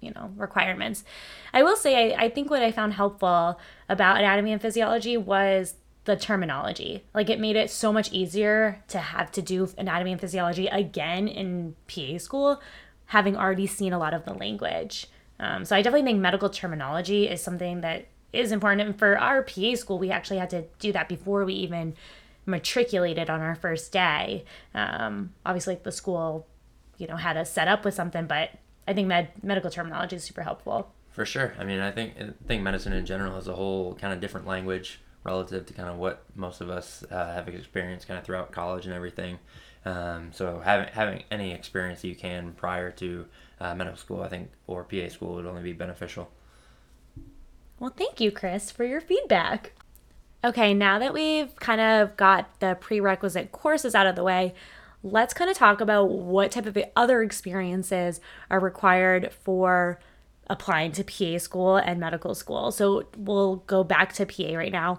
you 0.00 0.12
know 0.14 0.30
requirements. 0.36 1.04
I 1.52 1.62
will 1.62 1.76
say 1.76 2.12
I, 2.14 2.24
I 2.24 2.28
think 2.28 2.50
what 2.50 2.62
i 2.62 2.70
found 2.70 2.92
helpful 2.92 3.58
about 3.88 4.18
anatomy 4.18 4.52
and 4.52 4.60
physiology 4.60 5.16
was 5.16 5.74
the 6.04 6.16
terminology. 6.16 7.02
Like 7.14 7.30
it 7.30 7.40
made 7.40 7.56
it 7.56 7.70
so 7.70 7.92
much 7.92 8.12
easier 8.12 8.82
to 8.88 8.98
have 8.98 9.32
to 9.32 9.42
do 9.42 9.68
anatomy 9.78 10.12
and 10.12 10.20
physiology 10.20 10.66
again 10.66 11.26
in 11.26 11.74
pa 11.88 12.18
school 12.18 12.60
having 13.06 13.36
already 13.36 13.66
seen 13.66 13.92
a 13.92 13.98
lot 13.98 14.14
of 14.14 14.24
the 14.24 14.34
language. 14.34 15.06
Um, 15.40 15.64
so 15.64 15.74
i 15.74 15.82
definitely 15.82 16.06
think 16.06 16.20
medical 16.20 16.50
terminology 16.50 17.28
is 17.28 17.42
something 17.42 17.80
that 17.80 18.06
is 18.32 18.52
important. 18.52 18.82
And 18.82 18.98
for 18.98 19.18
our 19.18 19.42
pa 19.42 19.74
school 19.74 19.98
we 19.98 20.10
actually 20.10 20.38
had 20.38 20.50
to 20.50 20.64
do 20.78 20.92
that 20.92 21.08
before 21.08 21.44
we 21.44 21.54
even 21.54 21.94
matriculated 22.46 23.30
on 23.30 23.40
our 23.40 23.54
first 23.54 23.92
day. 23.92 24.44
Um, 24.74 25.34
obviously, 25.44 25.78
the 25.82 25.92
school, 25.92 26.46
you 26.98 27.06
know, 27.06 27.16
had 27.16 27.36
us 27.36 27.50
set 27.50 27.68
up 27.68 27.84
with 27.84 27.94
something, 27.94 28.26
but 28.26 28.50
I 28.86 28.92
think 28.92 29.08
med- 29.08 29.42
medical 29.42 29.70
terminology 29.70 30.16
is 30.16 30.24
super 30.24 30.42
helpful. 30.42 30.92
For 31.10 31.24
sure. 31.24 31.54
I 31.58 31.64
mean, 31.64 31.80
I 31.80 31.90
think 31.92 32.14
I 32.18 32.30
think 32.46 32.62
medicine 32.62 32.92
in 32.92 33.06
general 33.06 33.36
is 33.36 33.46
a 33.46 33.54
whole 33.54 33.94
kind 33.94 34.12
of 34.12 34.20
different 34.20 34.46
language 34.46 35.00
relative 35.22 35.64
to 35.66 35.72
kind 35.72 35.88
of 35.88 35.96
what 35.96 36.24
most 36.34 36.60
of 36.60 36.68
us 36.68 37.04
uh, 37.10 37.32
have 37.32 37.48
experienced 37.48 38.06
kind 38.06 38.18
of 38.18 38.24
throughout 38.24 38.52
college 38.52 38.84
and 38.84 38.94
everything. 38.94 39.38
Um, 39.84 40.32
so 40.32 40.60
having 40.60 40.88
having 40.92 41.24
any 41.30 41.52
experience 41.52 42.02
you 42.04 42.14
can 42.14 42.52
prior 42.52 42.90
to 42.92 43.26
uh, 43.60 43.74
medical 43.74 43.98
school, 43.98 44.22
I 44.22 44.28
think, 44.28 44.50
or 44.66 44.84
PA 44.84 45.08
school 45.08 45.34
would 45.36 45.46
only 45.46 45.62
be 45.62 45.72
beneficial. 45.72 46.30
Well, 47.78 47.92
thank 47.96 48.20
you, 48.20 48.30
Chris, 48.30 48.70
for 48.70 48.84
your 48.84 49.00
feedback. 49.00 49.72
Okay, 50.44 50.74
now 50.74 50.98
that 50.98 51.14
we've 51.14 51.56
kind 51.56 51.80
of 51.80 52.18
got 52.18 52.60
the 52.60 52.76
prerequisite 52.78 53.50
courses 53.50 53.94
out 53.94 54.06
of 54.06 54.14
the 54.14 54.22
way, 54.22 54.52
let's 55.02 55.32
kind 55.32 55.50
of 55.50 55.56
talk 55.56 55.80
about 55.80 56.10
what 56.10 56.50
type 56.50 56.66
of 56.66 56.76
other 56.94 57.22
experiences 57.22 58.20
are 58.50 58.60
required 58.60 59.32
for 59.32 59.98
applying 60.48 60.92
to 60.92 61.02
PA 61.02 61.38
school 61.38 61.76
and 61.76 61.98
medical 61.98 62.34
school. 62.34 62.70
So 62.70 63.06
we'll 63.16 63.56
go 63.66 63.82
back 63.84 64.12
to 64.14 64.26
PA 64.26 64.54
right 64.54 64.70
now. 64.70 64.98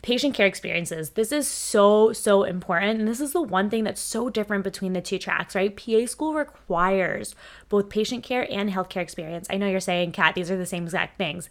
Patient 0.00 0.34
care 0.34 0.46
experiences. 0.46 1.10
This 1.10 1.32
is 1.32 1.46
so, 1.46 2.14
so 2.14 2.42
important. 2.42 2.98
And 2.98 3.06
this 3.06 3.20
is 3.20 3.34
the 3.34 3.42
one 3.42 3.68
thing 3.68 3.84
that's 3.84 4.00
so 4.00 4.30
different 4.30 4.64
between 4.64 4.94
the 4.94 5.02
two 5.02 5.18
tracks, 5.18 5.54
right? 5.54 5.76
PA 5.76 6.06
school 6.06 6.32
requires 6.32 7.34
both 7.68 7.90
patient 7.90 8.24
care 8.24 8.50
and 8.50 8.70
healthcare 8.70 9.02
experience. 9.02 9.46
I 9.50 9.58
know 9.58 9.68
you're 9.68 9.80
saying, 9.80 10.12
Kat, 10.12 10.34
these 10.34 10.50
are 10.50 10.56
the 10.56 10.64
same 10.64 10.84
exact 10.84 11.18
things. 11.18 11.50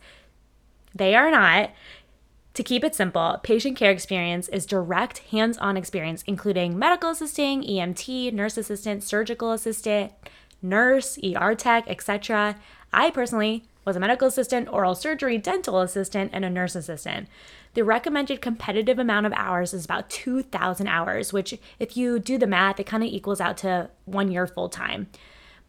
They 0.93 1.15
are 1.15 1.31
not. 1.31 1.71
To 2.55 2.63
keep 2.63 2.84
it 2.84 2.93
simple, 2.93 3.39
patient 3.43 3.77
care 3.77 3.91
experience 3.91 4.50
is 4.50 4.65
direct 4.65 5.20
hands 5.29 5.58
on 5.58 5.77
experience, 5.77 6.24
including 6.27 6.77
medical 6.77 7.12
assisting, 7.12 7.63
EMT, 7.63 8.34
nurse 8.34 8.58
assistant, 8.58 9.03
surgical 9.03 9.53
assistant, 9.53 10.12
nurse, 10.62 11.17
ER 11.24 11.55
tech, 11.55 11.86
etc. 11.88 12.58
I 12.91 13.10
personally 13.12 13.63
was 13.86 13.96
a 13.96 14.00
medical 14.00 14.27
assistant, 14.27 14.67
oral 14.72 14.96
surgery, 14.96 15.38
dental 15.38 15.79
assistant, 15.79 16.31
and 16.34 16.43
a 16.43 16.50
nurse 16.50 16.75
assistant. 16.75 17.29
The 17.74 17.84
recommended 17.84 18.41
competitive 18.41 19.00
amount 19.00 19.25
of 19.25 19.34
hours 19.34 19.74
is 19.74 19.86
about 19.86 20.10
2,000 20.10 20.88
hours, 20.88 21.31
which, 21.31 21.58
if 21.79 21.96
you 21.96 22.20
do 22.20 22.38
the 22.38 22.48
math, 22.48 22.79
it 22.79 22.86
kind 22.86 23.01
of 23.01 23.10
equals 23.10 23.41
out 23.41 23.58
to 23.58 23.89
one 24.05 24.29
year 24.29 24.46
full 24.46 24.70
time. 24.70 25.08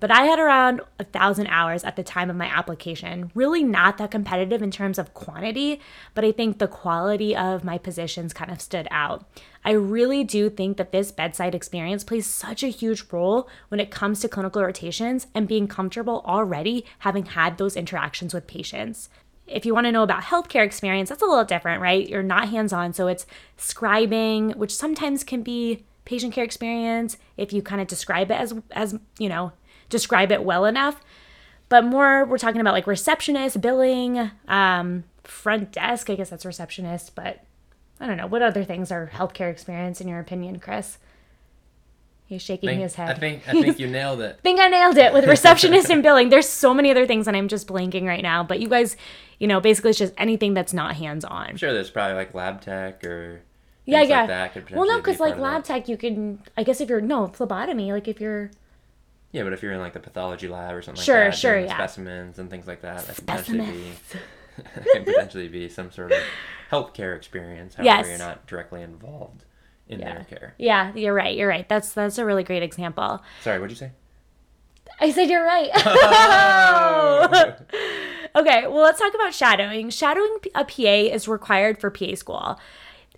But 0.03 0.11
I 0.11 0.25
had 0.25 0.41
around 0.41 0.81
a 0.99 1.05
thousand 1.05 1.47
hours 1.47 1.85
at 1.85 1.95
the 1.95 2.03
time 2.03 2.29
of 2.29 2.35
my 2.35 2.47
application. 2.47 3.31
Really 3.37 3.63
not 3.63 3.99
that 3.99 4.11
competitive 4.11 4.61
in 4.61 4.73
terms 4.73 4.99
of 4.99 5.15
quantity, 5.15 5.81
but 6.13 6.25
I 6.25 6.33
think 6.33 6.59
the 6.59 6.67
quality 6.67 7.37
of 7.37 7.63
my 7.63 7.79
positions 7.79 8.33
kind 8.33 8.51
of 8.51 8.61
stood 8.61 8.89
out. 8.91 9.25
I 9.65 9.71
really 9.71 10.25
do 10.25 10.51
think 10.51 10.77
that 10.77 10.91
this 10.91 11.13
bedside 11.13 11.55
experience 11.55 12.03
plays 12.03 12.27
such 12.27 12.65
a 12.65 12.67
huge 12.67 13.05
role 13.13 13.49
when 13.69 13.79
it 13.79 13.93
comes 13.93 14.19
to 14.21 14.29
clinical 14.29 14.65
rotations 14.65 15.29
and 15.37 15.47
being 15.47 15.69
comfortable 15.69 16.25
already 16.27 16.85
having 16.99 17.27
had 17.27 17.59
those 17.59 17.77
interactions 17.77 18.35
with 18.35 18.49
patients. 18.49 19.09
If 19.47 19.65
you 19.65 19.73
want 19.73 19.85
to 19.85 19.93
know 19.93 20.03
about 20.03 20.25
healthcare 20.25 20.65
experience, 20.65 21.11
that's 21.11 21.23
a 21.23 21.27
little 21.27 21.45
different, 21.45 21.81
right? 21.81 22.09
You're 22.09 22.25
not 22.25 22.49
hands 22.49 22.73
on, 22.73 22.93
so 22.93 23.07
it's 23.07 23.25
scribing, 23.57 24.57
which 24.57 24.75
sometimes 24.75 25.23
can 25.23 25.45
be 25.45 25.85
patient 26.05 26.35
care 26.35 26.43
experience 26.43 27.17
if 27.37 27.53
you 27.53 27.63
kind 27.63 27.81
of 27.81 27.87
describe 27.87 28.29
it 28.33 28.35
as 28.35 28.53
as 28.73 28.99
you 29.21 29.29
know 29.29 29.53
describe 29.93 30.33
it 30.33 30.43
well 30.43 30.65
enough. 30.65 31.01
But 31.69 31.85
more, 31.85 32.25
we're 32.25 32.39
talking 32.39 32.61
about 32.61 32.75
like 32.75 32.87
receptionist, 32.87 33.61
billing, 33.61 34.31
um, 34.49 35.05
front 35.23 35.73
desk. 35.73 36.11
I 36.11 36.17
guess 36.17 36.31
that's 36.31 36.45
receptionist, 36.45 37.15
but 37.15 37.45
I 38.01 38.07
don't 38.07 38.17
know. 38.17 38.27
What 38.27 38.43
other 38.43 38.65
things 38.65 38.91
are 38.91 39.11
healthcare 39.15 39.51
experience 39.51 40.01
in 40.01 40.09
your 40.09 40.19
opinion, 40.19 40.59
Chris? 40.59 40.99
He's 42.27 42.43
shaking 42.43 42.71
think, 42.71 42.83
his 42.83 42.95
head. 42.95 43.11
I 43.11 43.15
think 43.15 43.43
I 43.47 43.53
think 43.53 43.79
you 43.79 43.87
nailed 43.87 44.21
it. 44.21 44.37
I 44.39 44.43
think 44.43 44.59
I 44.59 44.69
nailed 44.69 44.97
it 44.97 45.13
with 45.13 45.27
receptionist 45.29 45.91
and 45.91 46.03
billing. 46.03 46.31
There's 46.31 46.49
so 46.49 46.75
many 46.75 46.91
other 46.91 47.07
things 47.07 47.29
and 47.29 47.37
I'm 47.37 47.49
just 47.49 47.69
blanking 47.69 48.07
right 48.07 48.23
now. 48.23 48.43
But 48.43 48.61
you 48.61 48.69
guys, 48.69 48.97
you 49.39 49.47
know, 49.47 49.61
basically 49.61 49.91
it's 49.91 49.99
just 49.99 50.15
anything 50.19 50.55
that's 50.55 50.73
not 50.73 50.97
hands 50.97 51.25
on. 51.25 51.49
I'm 51.49 51.57
sure 51.57 51.73
there's 51.73 51.91
probably 51.91 52.17
like 52.17 52.35
lab 52.35 52.61
tech 52.61 53.05
or 53.05 53.43
yeah, 53.85 54.03
yeah. 54.03 54.23
like 54.55 54.71
well, 54.71 54.87
no, 54.87 54.97
be 54.97 55.03
because 55.03 55.21
like 55.21 55.39
lab 55.39 55.65
tech, 55.65 55.89
you 55.89 55.97
can. 55.97 56.41
I 56.57 56.63
guess 56.63 56.81
if 56.81 56.89
you're 56.89 57.01
no 57.01 57.27
phlebotomy, 57.27 57.93
like 57.93 58.07
if 58.07 58.21
you're 58.21 58.51
Yeah, 59.33 59.45
but 59.45 59.53
if 59.55 59.63
you're 59.63 59.73
in 59.73 59.81
like 59.81 59.95
the 59.95 60.01
pathology 60.01 60.47
lab 60.49 60.75
or 60.75 60.83
something 60.83 61.03
Sure, 61.03 61.25
like 61.25 61.33
that, 61.33 61.39
sure, 61.39 61.59
yeah. 61.59 61.75
specimens 61.75 62.39
and 62.39 62.51
things 62.51 62.67
like 62.67 62.83
that, 62.83 63.07
that 63.07 63.17
could 63.17 63.27
potentially 63.27 63.61
be 63.61 63.93
could 64.93 65.07
potentially 65.07 65.49
be 65.49 65.69
some 65.71 65.91
sort 65.91 66.13
of 66.13 66.19
healthcare 66.71 67.17
experience. 67.17 67.75
However, 67.75 67.87
Yes. 67.87 68.07
you're 68.09 68.19
not 68.19 68.47
directly 68.47 68.83
involved 68.83 69.45
in 69.89 70.01
Yeah. 70.01 70.15
their 70.15 70.25
care. 70.25 70.55
Yeah, 70.59 70.93
you're 70.95 71.15
right. 71.15 71.35
You're 71.37 71.49
right. 71.49 71.67
That's 71.69 71.93
that's 71.93 72.19
a 72.19 72.25
really 72.27 72.45
great 72.45 72.63
example. 72.63 73.23
Sorry, 73.43 73.59
what'd 73.59 73.71
you 73.71 73.77
say? 73.77 73.93
I 75.01 75.11
said 75.11 75.31
you're 75.31 75.45
right. 75.45 75.71
okay, 78.37 78.67
well, 78.67 78.83
let's 78.83 78.99
talk 78.99 79.15
about 79.15 79.35
shadowing. 79.35 79.91
Shadowing 79.91 80.37
a 80.55 80.65
PA 80.65 81.15
is 81.15 81.29
required 81.29 81.79
for 81.81 81.91
PA 81.91 82.15
school. 82.15 82.59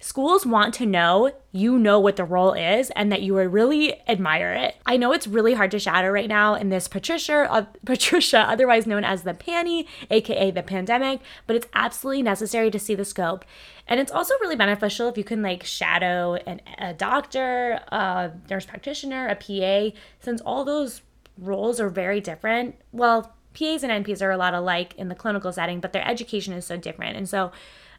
Schools 0.00 0.44
want 0.44 0.74
to 0.74 0.86
know 0.86 1.30
you 1.52 1.78
know 1.78 1.98
what 2.00 2.16
the 2.16 2.24
role 2.24 2.52
is 2.52 2.90
and 2.90 3.10
that 3.10 3.22
you 3.22 3.36
really 3.36 3.94
admire 4.08 4.52
it. 4.52 4.76
I 4.84 4.96
know 4.96 5.12
it's 5.12 5.26
really 5.26 5.54
hard 5.54 5.70
to 5.70 5.78
shadow 5.78 6.10
right 6.10 6.28
now 6.28 6.54
in 6.54 6.68
this 6.68 6.88
Patricia, 6.88 7.50
uh, 7.50 7.66
Patricia, 7.84 8.40
otherwise 8.40 8.86
known 8.86 9.04
as 9.04 9.22
the 9.22 9.34
panty, 9.34 9.86
aka 10.10 10.50
the 10.50 10.62
pandemic, 10.62 11.20
but 11.46 11.56
it's 11.56 11.68
absolutely 11.74 12.22
necessary 12.22 12.70
to 12.70 12.78
see 12.78 12.94
the 12.94 13.04
scope. 13.04 13.44
And 13.86 14.00
it's 14.00 14.12
also 14.12 14.34
really 14.40 14.56
beneficial 14.56 15.08
if 15.08 15.16
you 15.16 15.24
can 15.24 15.42
like 15.42 15.64
shadow 15.64 16.34
an, 16.34 16.60
a 16.78 16.92
doctor, 16.92 17.80
a 17.88 18.32
nurse 18.50 18.66
practitioner, 18.66 19.28
a 19.28 19.36
PA, 19.36 19.96
since 20.20 20.40
all 20.40 20.64
those 20.64 21.02
roles 21.38 21.80
are 21.80 21.88
very 21.88 22.20
different. 22.20 22.76
Well, 22.92 23.34
PAs 23.54 23.84
and 23.84 24.04
NPs 24.04 24.20
are 24.20 24.30
a 24.30 24.36
lot 24.36 24.54
alike 24.54 24.94
in 24.96 25.08
the 25.08 25.14
clinical 25.14 25.52
setting, 25.52 25.80
but 25.80 25.92
their 25.92 26.06
education 26.06 26.52
is 26.52 26.66
so 26.66 26.76
different. 26.76 27.16
And 27.16 27.28
so, 27.28 27.52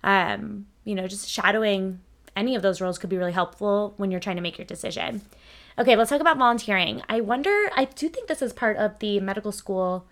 um, 0.05 0.67
you 0.85 0.95
know, 0.95 1.07
just 1.07 1.27
shadowing 1.27 1.99
any 2.35 2.55
of 2.55 2.61
those 2.61 2.79
roles 2.79 2.97
could 2.97 3.09
be 3.09 3.17
really 3.17 3.33
helpful 3.33 3.95
when 3.97 4.11
you're 4.11 4.19
trying 4.19 4.35
to 4.37 4.41
make 4.41 4.57
your 4.57 4.65
decision. 4.65 5.21
Okay, 5.77 5.95
let's 5.97 6.09
talk 6.09 6.21
about 6.21 6.37
volunteering. 6.37 7.01
I 7.09 7.19
wonder, 7.19 7.69
I 7.75 7.85
do 7.85 8.07
think 8.07 8.27
this 8.27 8.41
is 8.41 8.53
part 8.53 8.77
of 8.77 8.99
the 8.99 9.19
medical 9.19 9.51
school 9.51 10.05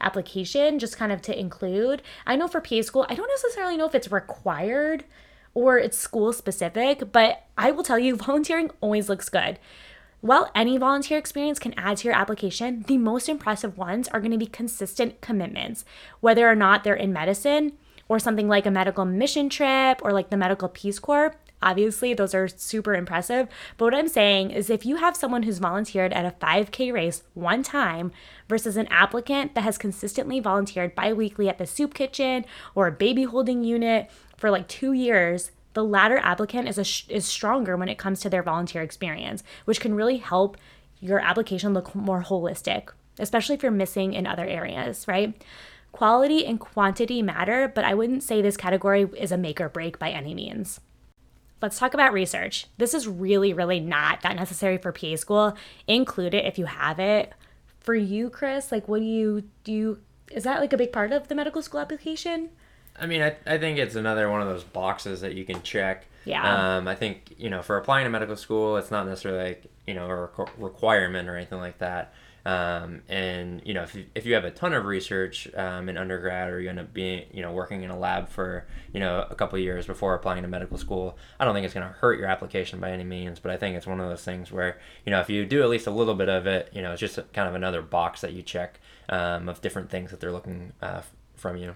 application, 0.00 0.78
just 0.78 0.98
kind 0.98 1.12
of 1.12 1.22
to 1.22 1.38
include. 1.38 2.02
I 2.26 2.36
know 2.36 2.48
for 2.48 2.60
PA 2.60 2.82
school, 2.82 3.06
I 3.08 3.14
don't 3.14 3.28
necessarily 3.28 3.76
know 3.76 3.86
if 3.86 3.94
it's 3.94 4.12
required 4.12 5.04
or 5.54 5.78
it's 5.78 5.96
school 5.96 6.32
specific, 6.34 7.12
but 7.12 7.46
I 7.56 7.70
will 7.70 7.84
tell 7.84 7.98
you, 7.98 8.16
volunteering 8.16 8.70
always 8.80 9.08
looks 9.08 9.28
good. 9.28 9.58
While 10.22 10.50
any 10.54 10.76
volunteer 10.76 11.18
experience 11.18 11.58
can 11.58 11.72
add 11.78 11.98
to 11.98 12.08
your 12.08 12.16
application, 12.16 12.84
the 12.88 12.98
most 12.98 13.28
impressive 13.28 13.78
ones 13.78 14.08
are 14.08 14.20
going 14.20 14.32
to 14.32 14.38
be 14.38 14.46
consistent 14.46 15.20
commitments, 15.20 15.84
whether 16.20 16.50
or 16.50 16.56
not 16.56 16.82
they're 16.82 16.94
in 16.94 17.12
medicine 17.12 17.72
or 18.08 18.18
something 18.18 18.48
like 18.48 18.66
a 18.66 18.70
medical 18.70 19.04
mission 19.04 19.48
trip 19.48 20.00
or 20.02 20.12
like 20.12 20.30
the 20.30 20.36
Medical 20.36 20.68
Peace 20.68 20.98
Corps. 20.98 21.34
Obviously, 21.62 22.12
those 22.12 22.34
are 22.34 22.48
super 22.48 22.94
impressive. 22.94 23.48
But 23.76 23.86
what 23.86 23.94
I'm 23.94 24.08
saying 24.08 24.50
is 24.50 24.68
if 24.68 24.84
you 24.84 24.96
have 24.96 25.16
someone 25.16 25.44
who's 25.44 25.58
volunteered 25.58 26.12
at 26.12 26.26
a 26.26 26.36
5K 26.44 26.92
race 26.92 27.22
one 27.34 27.62
time 27.62 28.12
versus 28.48 28.76
an 28.76 28.86
applicant 28.88 29.54
that 29.54 29.64
has 29.64 29.78
consistently 29.78 30.38
volunteered 30.38 30.94
bi 30.94 31.12
weekly 31.12 31.48
at 31.48 31.58
the 31.58 31.66
soup 31.66 31.94
kitchen 31.94 32.44
or 32.74 32.86
a 32.86 32.92
baby 32.92 33.24
holding 33.24 33.64
unit 33.64 34.10
for 34.36 34.50
like 34.50 34.68
two 34.68 34.92
years, 34.92 35.50
the 35.72 35.84
latter 35.84 36.18
applicant 36.18 36.68
is, 36.68 36.78
a 36.78 37.14
is 37.14 37.26
stronger 37.26 37.76
when 37.76 37.88
it 37.88 37.98
comes 37.98 38.20
to 38.20 38.30
their 38.30 38.42
volunteer 38.42 38.82
experience, 38.82 39.42
which 39.64 39.80
can 39.80 39.94
really 39.94 40.18
help 40.18 40.56
your 41.00 41.20
application 41.20 41.74
look 41.74 41.94
more 41.94 42.22
holistic, 42.22 42.90
especially 43.18 43.54
if 43.54 43.62
you're 43.62 43.72
missing 43.72 44.12
in 44.12 44.26
other 44.26 44.46
areas, 44.46 45.06
right? 45.08 45.34
Quality 45.96 46.44
and 46.44 46.60
quantity 46.60 47.22
matter, 47.22 47.72
but 47.74 47.82
I 47.82 47.94
wouldn't 47.94 48.22
say 48.22 48.42
this 48.42 48.58
category 48.58 49.08
is 49.16 49.32
a 49.32 49.38
make 49.38 49.62
or 49.62 49.70
break 49.70 49.98
by 49.98 50.10
any 50.10 50.34
means. 50.34 50.78
Let's 51.62 51.78
talk 51.78 51.94
about 51.94 52.12
research. 52.12 52.66
This 52.76 52.92
is 52.92 53.08
really, 53.08 53.54
really 53.54 53.80
not 53.80 54.20
that 54.20 54.36
necessary 54.36 54.76
for 54.76 54.92
PA 54.92 55.16
school. 55.16 55.56
Include 55.86 56.34
it 56.34 56.44
if 56.44 56.58
you 56.58 56.66
have 56.66 56.98
it. 56.98 57.32
For 57.80 57.94
you, 57.94 58.28
Chris, 58.28 58.70
like, 58.70 58.88
what 58.88 58.98
do 58.98 59.06
you 59.06 59.44
do? 59.64 59.72
You, 59.72 59.98
is 60.30 60.44
that 60.44 60.60
like 60.60 60.74
a 60.74 60.76
big 60.76 60.92
part 60.92 61.12
of 61.12 61.28
the 61.28 61.34
medical 61.34 61.62
school 61.62 61.80
application? 61.80 62.50
I 63.00 63.06
mean, 63.06 63.22
I, 63.22 63.36
I 63.46 63.56
think 63.56 63.78
it's 63.78 63.94
another 63.94 64.30
one 64.30 64.42
of 64.42 64.48
those 64.48 64.64
boxes 64.64 65.22
that 65.22 65.34
you 65.34 65.46
can 65.46 65.62
check. 65.62 66.04
Yeah. 66.26 66.76
Um, 66.76 66.88
I 66.88 66.94
think, 66.94 67.34
you 67.38 67.48
know, 67.48 67.62
for 67.62 67.78
applying 67.78 68.04
to 68.04 68.10
medical 68.10 68.36
school, 68.36 68.76
it's 68.76 68.90
not 68.90 69.06
necessarily 69.06 69.48
like, 69.48 69.64
you 69.86 69.94
know, 69.94 70.04
a 70.04 70.28
requ- 70.28 70.50
requirement 70.58 71.28
or 71.28 71.36
anything 71.36 71.58
like 71.58 71.78
that. 71.78 72.12
Um, 72.46 73.02
and, 73.08 73.60
you 73.64 73.74
know, 73.74 73.82
if 73.82 73.96
you, 73.96 74.06
if 74.14 74.24
you 74.24 74.34
have 74.34 74.44
a 74.44 74.52
ton 74.52 74.72
of 74.72 74.84
research 74.84 75.48
um, 75.56 75.88
in 75.88 75.98
undergrad 75.98 76.48
or 76.48 76.60
you 76.60 76.68
end 76.68 76.78
up 76.78 76.94
being, 76.94 77.26
you 77.32 77.42
know, 77.42 77.50
working 77.50 77.82
in 77.82 77.90
a 77.90 77.98
lab 77.98 78.28
for, 78.28 78.68
you 78.92 79.00
know, 79.00 79.26
a 79.28 79.34
couple 79.34 79.58
years 79.58 79.84
before 79.84 80.14
applying 80.14 80.42
to 80.42 80.48
medical 80.48 80.78
school, 80.78 81.18
I 81.40 81.44
don't 81.44 81.54
think 81.54 81.64
it's 81.64 81.74
going 81.74 81.88
to 81.88 81.92
hurt 81.94 82.20
your 82.20 82.28
application 82.28 82.78
by 82.78 82.92
any 82.92 83.02
means. 83.02 83.40
But 83.40 83.50
I 83.50 83.56
think 83.56 83.76
it's 83.76 83.86
one 83.86 83.98
of 83.98 84.08
those 84.08 84.22
things 84.22 84.52
where, 84.52 84.78
you 85.04 85.10
know, 85.10 85.18
if 85.18 85.28
you 85.28 85.44
do 85.44 85.60
at 85.60 85.68
least 85.68 85.88
a 85.88 85.90
little 85.90 86.14
bit 86.14 86.28
of 86.28 86.46
it, 86.46 86.70
you 86.72 86.82
know, 86.82 86.92
it's 86.92 87.00
just 87.00 87.16
kind 87.32 87.48
of 87.48 87.56
another 87.56 87.82
box 87.82 88.20
that 88.20 88.32
you 88.32 88.42
check 88.42 88.78
um, 89.08 89.48
of 89.48 89.60
different 89.60 89.90
things 89.90 90.12
that 90.12 90.20
they're 90.20 90.30
looking 90.30 90.72
uh, 90.80 91.02
from 91.34 91.56
you. 91.56 91.74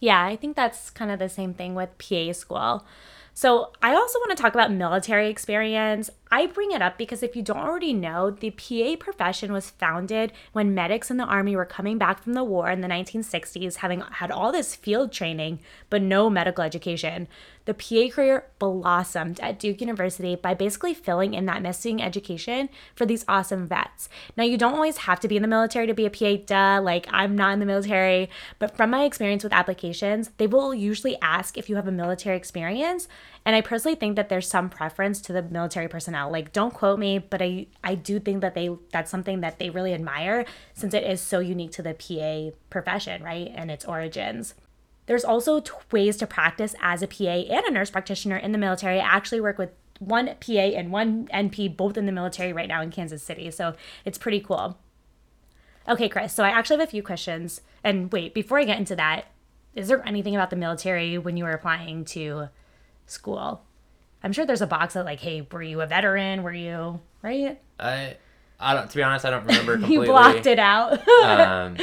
Yeah, 0.00 0.24
I 0.24 0.34
think 0.34 0.56
that's 0.56 0.90
kind 0.90 1.12
of 1.12 1.20
the 1.20 1.28
same 1.28 1.54
thing 1.54 1.76
with 1.76 1.96
PA 1.98 2.32
school. 2.32 2.84
So, 3.32 3.70
I 3.80 3.94
also 3.94 4.18
want 4.18 4.36
to 4.36 4.42
talk 4.42 4.54
about 4.54 4.72
military 4.72 5.30
experience. 5.30 6.10
I 6.30 6.46
bring 6.46 6.72
it 6.72 6.82
up 6.82 6.98
because 6.98 7.22
if 7.22 7.34
you 7.34 7.42
don't 7.42 7.58
already 7.58 7.92
know, 7.92 8.30
the 8.30 8.50
PA 8.50 8.96
profession 8.98 9.52
was 9.52 9.70
founded 9.70 10.32
when 10.52 10.74
medics 10.74 11.10
in 11.10 11.16
the 11.16 11.24
Army 11.24 11.56
were 11.56 11.64
coming 11.64 11.98
back 11.98 12.22
from 12.22 12.34
the 12.34 12.44
war 12.44 12.70
in 12.70 12.80
the 12.80 12.88
1960s, 12.88 13.76
having 13.76 14.00
had 14.00 14.30
all 14.30 14.52
this 14.52 14.74
field 14.74 15.12
training 15.12 15.60
but 15.90 16.02
no 16.02 16.28
medical 16.28 16.64
education. 16.64 17.28
The 17.64 17.74
PA 17.74 18.14
career 18.14 18.46
blossomed 18.58 19.40
at 19.40 19.58
Duke 19.58 19.82
University 19.82 20.34
by 20.36 20.54
basically 20.54 20.94
filling 20.94 21.34
in 21.34 21.44
that 21.46 21.60
missing 21.60 22.02
education 22.02 22.70
for 22.94 23.04
these 23.04 23.26
awesome 23.28 23.66
vets. 23.66 24.08
Now, 24.38 24.44
you 24.44 24.56
don't 24.56 24.72
always 24.72 24.98
have 24.98 25.20
to 25.20 25.28
be 25.28 25.36
in 25.36 25.42
the 25.42 25.48
military 25.48 25.86
to 25.86 25.92
be 25.92 26.06
a 26.06 26.10
PA, 26.10 26.42
duh, 26.46 26.82
like 26.82 27.06
I'm 27.10 27.36
not 27.36 27.52
in 27.52 27.60
the 27.60 27.66
military, 27.66 28.30
but 28.58 28.74
from 28.74 28.88
my 28.88 29.04
experience 29.04 29.44
with 29.44 29.52
applications, 29.52 30.30
they 30.38 30.46
will 30.46 30.72
usually 30.72 31.18
ask 31.20 31.58
if 31.58 31.68
you 31.68 31.76
have 31.76 31.86
a 31.86 31.92
military 31.92 32.38
experience. 32.38 33.06
And 33.44 33.54
I 33.54 33.60
personally 33.60 33.96
think 33.96 34.16
that 34.16 34.30
there's 34.30 34.48
some 34.48 34.70
preference 34.70 35.20
to 35.22 35.32
the 35.32 35.42
military 35.42 35.88
personnel. 35.88 36.17
Like, 36.26 36.52
don't 36.52 36.72
quote 36.72 36.98
me, 36.98 37.18
but 37.18 37.42
I, 37.42 37.66
I 37.84 37.94
do 37.94 38.18
think 38.18 38.40
that 38.40 38.54
they 38.54 38.70
that's 38.92 39.10
something 39.10 39.40
that 39.40 39.58
they 39.58 39.70
really 39.70 39.92
admire 39.92 40.44
since 40.74 40.94
it 40.94 41.04
is 41.04 41.20
so 41.20 41.40
unique 41.40 41.72
to 41.72 41.82
the 41.82 41.94
PA 41.94 42.56
profession, 42.70 43.22
right? 43.22 43.52
And 43.54 43.70
its 43.70 43.84
origins. 43.84 44.54
There's 45.06 45.24
also 45.24 45.60
t- 45.60 45.72
ways 45.90 46.16
to 46.18 46.26
practice 46.26 46.74
as 46.82 47.02
a 47.02 47.06
PA 47.06 47.24
and 47.24 47.64
a 47.66 47.70
nurse 47.70 47.90
practitioner 47.90 48.36
in 48.36 48.52
the 48.52 48.58
military. 48.58 49.00
I 49.00 49.06
actually 49.06 49.40
work 49.40 49.58
with 49.58 49.70
one 49.98 50.34
PA 50.40 50.52
and 50.52 50.92
one 50.92 51.28
NP 51.28 51.76
both 51.76 51.96
in 51.96 52.06
the 52.06 52.12
military 52.12 52.52
right 52.52 52.68
now 52.68 52.82
in 52.82 52.90
Kansas 52.90 53.22
City. 53.22 53.50
So 53.50 53.74
it's 54.04 54.18
pretty 54.18 54.40
cool. 54.40 54.78
Okay, 55.88 56.08
Chris, 56.08 56.34
so 56.34 56.44
I 56.44 56.50
actually 56.50 56.78
have 56.78 56.88
a 56.88 56.90
few 56.90 57.02
questions. 57.02 57.62
And 57.82 58.12
wait, 58.12 58.34
before 58.34 58.58
I 58.58 58.64
get 58.64 58.78
into 58.78 58.94
that, 58.96 59.26
is 59.74 59.88
there 59.88 60.06
anything 60.06 60.34
about 60.34 60.50
the 60.50 60.56
military 60.56 61.16
when 61.16 61.36
you 61.36 61.44
were 61.44 61.52
applying 61.52 62.04
to 62.06 62.48
school? 63.06 63.62
I'm 64.22 64.32
sure 64.32 64.44
there's 64.44 64.62
a 64.62 64.66
box 64.66 64.94
that 64.94 65.04
like, 65.04 65.20
hey, 65.20 65.46
were 65.50 65.62
you 65.62 65.80
a 65.80 65.86
veteran? 65.86 66.42
Were 66.42 66.52
you 66.52 67.00
right? 67.22 67.60
I, 67.78 68.16
I 68.58 68.74
don't. 68.74 68.90
To 68.90 68.96
be 68.96 69.02
honest, 69.02 69.24
I 69.24 69.30
don't 69.30 69.46
remember 69.46 69.72
completely. 69.78 70.06
you 70.06 70.12
blocked 70.12 70.46
it 70.46 70.58
out. 70.58 71.06
um, 71.08 71.76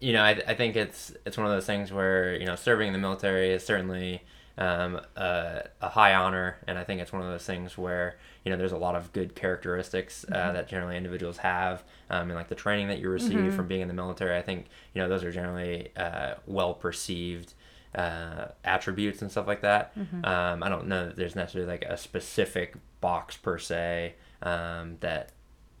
you 0.00 0.12
know, 0.12 0.22
I, 0.22 0.30
I 0.46 0.54
think 0.54 0.76
it's 0.76 1.12
it's 1.24 1.36
one 1.36 1.46
of 1.46 1.52
those 1.52 1.66
things 1.66 1.92
where 1.92 2.36
you 2.36 2.46
know 2.46 2.56
serving 2.56 2.88
in 2.88 2.92
the 2.92 2.98
military 2.98 3.50
is 3.50 3.64
certainly 3.64 4.22
um, 4.58 5.00
a, 5.16 5.62
a, 5.80 5.88
high 5.88 6.14
honor, 6.14 6.58
and 6.66 6.78
I 6.78 6.84
think 6.84 7.00
it's 7.00 7.12
one 7.12 7.22
of 7.22 7.28
those 7.28 7.44
things 7.44 7.78
where 7.78 8.16
you 8.44 8.50
know 8.50 8.58
there's 8.58 8.72
a 8.72 8.78
lot 8.78 8.94
of 8.94 9.12
good 9.12 9.34
characteristics 9.34 10.24
uh, 10.30 10.34
mm-hmm. 10.34 10.54
that 10.54 10.68
generally 10.68 10.96
individuals 10.96 11.38
have, 11.38 11.82
um, 12.10 12.28
and 12.28 12.34
like 12.34 12.48
the 12.48 12.54
training 12.54 12.88
that 12.88 12.98
you 12.98 13.08
receive 13.08 13.32
mm-hmm. 13.32 13.56
from 13.56 13.66
being 13.66 13.80
in 13.80 13.88
the 13.88 13.94
military. 13.94 14.36
I 14.36 14.42
think 14.42 14.66
you 14.94 15.00
know 15.00 15.08
those 15.08 15.24
are 15.24 15.32
generally 15.32 15.90
uh, 15.96 16.34
well 16.46 16.74
perceived. 16.74 17.54
Uh, 17.94 18.46
attributes 18.64 19.20
and 19.20 19.30
stuff 19.30 19.46
like 19.46 19.60
that. 19.60 19.94
Mm-hmm. 19.98 20.24
Um, 20.24 20.62
I 20.62 20.70
don't 20.70 20.86
know 20.86 21.08
that 21.08 21.16
there's 21.16 21.36
necessarily 21.36 21.70
like 21.70 21.82
a 21.82 21.98
specific 21.98 22.74
box 23.02 23.36
per 23.36 23.58
se 23.58 24.14
um, 24.40 24.96
that 25.00 25.32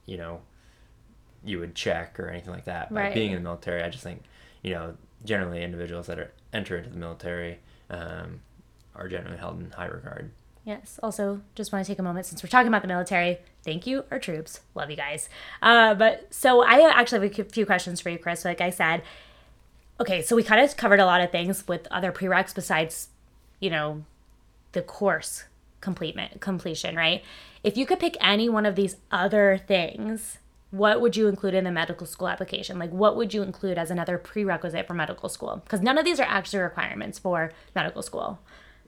you 0.04 0.18
know 0.18 0.42
you 1.44 1.58
would 1.58 1.74
check 1.74 2.18
or 2.20 2.28
anything 2.28 2.52
like 2.52 2.64
that. 2.64 2.90
Right. 2.90 3.08
But 3.08 3.14
being 3.14 3.30
in 3.30 3.36
the 3.36 3.42
military, 3.42 3.82
I 3.82 3.88
just 3.88 4.04
think, 4.04 4.22
you 4.62 4.72
know, 4.72 4.94
generally 5.24 5.62
individuals 5.62 6.06
that 6.06 6.18
are 6.18 6.32
enter 6.52 6.76
into 6.76 6.90
the 6.90 6.96
military 6.96 7.58
um, 7.90 8.40
are 8.94 9.08
generally 9.08 9.38
held 9.38 9.60
in 9.60 9.70
high 9.70 9.86
regard. 9.86 10.30
Yes. 10.64 11.00
Also, 11.02 11.40
just 11.54 11.72
want 11.72 11.84
to 11.84 11.90
take 11.90 11.98
a 11.98 12.02
moment 12.02 12.26
since 12.26 12.42
we're 12.42 12.48
talking 12.48 12.68
about 12.68 12.82
the 12.82 12.88
military. 12.88 13.38
Thank 13.64 13.86
you, 13.86 14.04
our 14.10 14.20
troops. 14.20 14.60
Love 14.74 14.90
you 14.90 14.96
guys. 14.96 15.28
Uh, 15.60 15.94
but 15.94 16.32
so 16.32 16.62
I 16.62 16.88
actually 16.88 17.28
have 17.28 17.38
a 17.38 17.44
few 17.50 17.66
questions 17.66 18.00
for 18.00 18.10
you, 18.10 18.18
Chris. 18.18 18.44
Like 18.44 18.60
I 18.60 18.70
said, 18.70 19.02
okay, 20.02 20.22
so 20.22 20.36
we 20.36 20.42
kind 20.42 20.60
of 20.60 20.76
covered 20.76 21.00
a 21.00 21.06
lot 21.06 21.20
of 21.20 21.30
things 21.30 21.66
with 21.66 21.88
other 21.90 22.12
prereqs 22.12 22.54
besides, 22.54 23.08
you 23.60 23.70
know, 23.70 24.04
the 24.72 24.82
course 24.82 25.44
completion, 25.80 26.28
completion, 26.40 26.94
right? 26.94 27.24
If 27.64 27.76
you 27.76 27.86
could 27.86 27.98
pick 27.98 28.16
any 28.20 28.48
one 28.48 28.66
of 28.66 28.76
these 28.76 28.96
other 29.10 29.58
things 29.66 30.38
what 30.72 31.02
would 31.02 31.16
you 31.16 31.28
include 31.28 31.52
in 31.52 31.64
the 31.64 31.70
medical 31.70 32.06
school 32.06 32.28
application? 32.28 32.78
Like, 32.78 32.90
what 32.90 33.14
would 33.14 33.34
you 33.34 33.42
include 33.42 33.76
as 33.76 33.90
another 33.90 34.16
prerequisite 34.16 34.86
for 34.86 34.94
medical 34.94 35.28
school? 35.28 35.60
Because 35.62 35.82
none 35.82 35.98
of 35.98 36.04
these 36.06 36.18
are 36.18 36.26
actually 36.26 36.60
requirements 36.60 37.18
for 37.18 37.52
medical 37.74 38.00
school. 38.00 38.40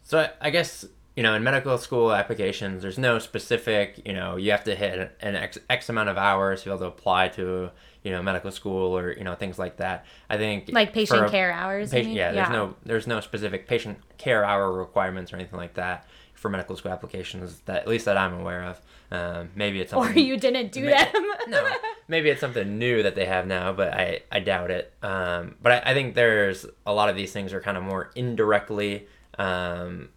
So, 0.03 0.31
I 0.41 0.49
guess, 0.49 0.87
you 1.15 1.23
know, 1.23 1.35
in 1.35 1.43
medical 1.43 1.77
school 1.77 2.11
applications, 2.11 2.81
there's 2.81 2.97
no 2.97 3.19
specific, 3.19 4.01
you 4.07 4.15
know, 4.15 4.37
you 4.37 4.51
have 4.51 4.65
to 4.65 4.75
hit 4.75 5.15
an 5.21 5.37
X, 5.37 5.59
X 5.69 5.91
amount 5.91 6.09
of 6.09 6.17
hours 6.17 6.63
to 6.63 6.65
be 6.65 6.71
able 6.71 6.81
to 6.81 6.87
apply 6.87 7.29
to, 7.29 7.71
you 8.05 8.13
know, 8.13 8.23
medical 8.23 8.53
school 8.53 8.97
or, 8.97 9.13
you 9.13 9.25
know, 9.25 9.35
things 9.35 9.59
like 9.59 9.79
that. 9.79 10.05
I 10.31 10.37
think. 10.37 10.71
Like 10.71 10.93
patient 10.93 11.31
care 11.31 11.51
hours? 11.51 11.91
Patient, 11.91 12.15
yeah, 12.15 12.31
there's 12.31 12.51
no 12.51 12.75
there's 12.85 13.07
no 13.09 13.21
specific 13.21 13.67
patient 13.67 13.99
care 14.19 14.45
hour 14.45 14.71
requirements 14.71 15.33
or 15.33 15.37
anything 15.37 15.59
like 15.59 15.75
that 15.75 16.07
for 16.35 16.51
medical 16.51 16.77
school 16.77 16.93
applications 16.93 17.61
that 17.61 17.79
at 17.79 17.89
least 17.89 18.05
that 18.05 18.19
I'm 18.19 18.35
aware 18.35 18.65
of. 18.65 18.81
Um, 19.11 19.51
maybe 19.55 19.81
it's 19.81 19.91
something, 19.93 20.15
or 20.15 20.19
you 20.21 20.37
didn't 20.37 20.71
do 20.71 20.85
maybe, 20.85 21.11
them. 21.13 21.25
no, 21.49 21.73
maybe 22.07 22.29
it's 22.29 22.41
something 22.41 22.79
new 22.79 23.03
that 23.03 23.15
they 23.15 23.25
have 23.25 23.47
now, 23.47 23.73
but 23.73 23.95
I, 23.95 24.21
I 24.31 24.41
doubt 24.41 24.71
it. 24.71 24.93
Um, 25.03 25.57
but 25.63 25.73
I, 25.73 25.91
I 25.91 25.95
think 25.95 26.15
there's 26.15 26.67
a 26.85 26.93
lot 26.93 27.09
of 27.09 27.17
these 27.17 27.33
things 27.33 27.55
are 27.55 27.61
kind 27.63 27.79
of 27.79 27.83
more 27.83 28.11
indirectly 28.15 29.07
um, 29.39 30.11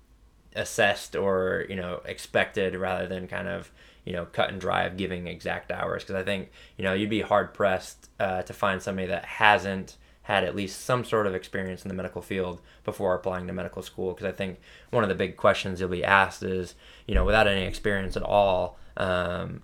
assessed 0.58 1.16
or 1.16 1.66
you 1.70 1.78
know 1.78 2.02
expected 2.04 2.76
rather 2.76 3.08
than 3.08 3.28
kind 3.28 3.48
of 3.48 3.72
you 4.08 4.14
know 4.14 4.26
cut 4.26 4.50
and 4.50 4.62
dry 4.62 4.84
of 4.84 4.96
giving 4.96 5.28
exact 5.28 5.72
hours. 5.72 6.04
Because 6.04 6.16
I 6.16 6.24
think 6.24 6.50
you 6.78 6.84
know 6.84 6.94
you'd 6.94 7.10
be 7.10 7.22
hard 7.22 7.54
pressed 7.54 8.10
uh, 8.20 8.42
to 8.44 8.54
find 8.54 8.82
somebody 8.82 9.08
that 9.08 9.26
hasn't 9.26 9.98
had 10.24 10.44
at 10.44 10.56
least 10.56 10.82
some 10.82 11.04
sort 11.04 11.28
of 11.28 11.36
experience 11.36 11.84
in 11.84 11.90
the 11.90 11.94
medical 11.94 12.22
field 12.22 12.62
before 12.84 13.16
applying 13.16 13.48
to 13.48 13.54
medical 13.54 13.82
school. 13.82 14.14
Because 14.14 14.26
i 14.26 14.32
think 14.32 14.60
one 14.90 15.04
of 15.04 15.10
the 15.10 15.16
big 15.16 15.36
questions 15.36 15.80
you'll 15.80 15.90
be 15.90 16.04
asked 16.04 16.42
is 16.42 16.76
you 17.06 17.16
know 17.16 17.26
without 17.26 17.48
any 17.48 17.66
experience 17.66 18.16
at 18.16 18.24
all 18.24 18.78
um, 18.96 19.62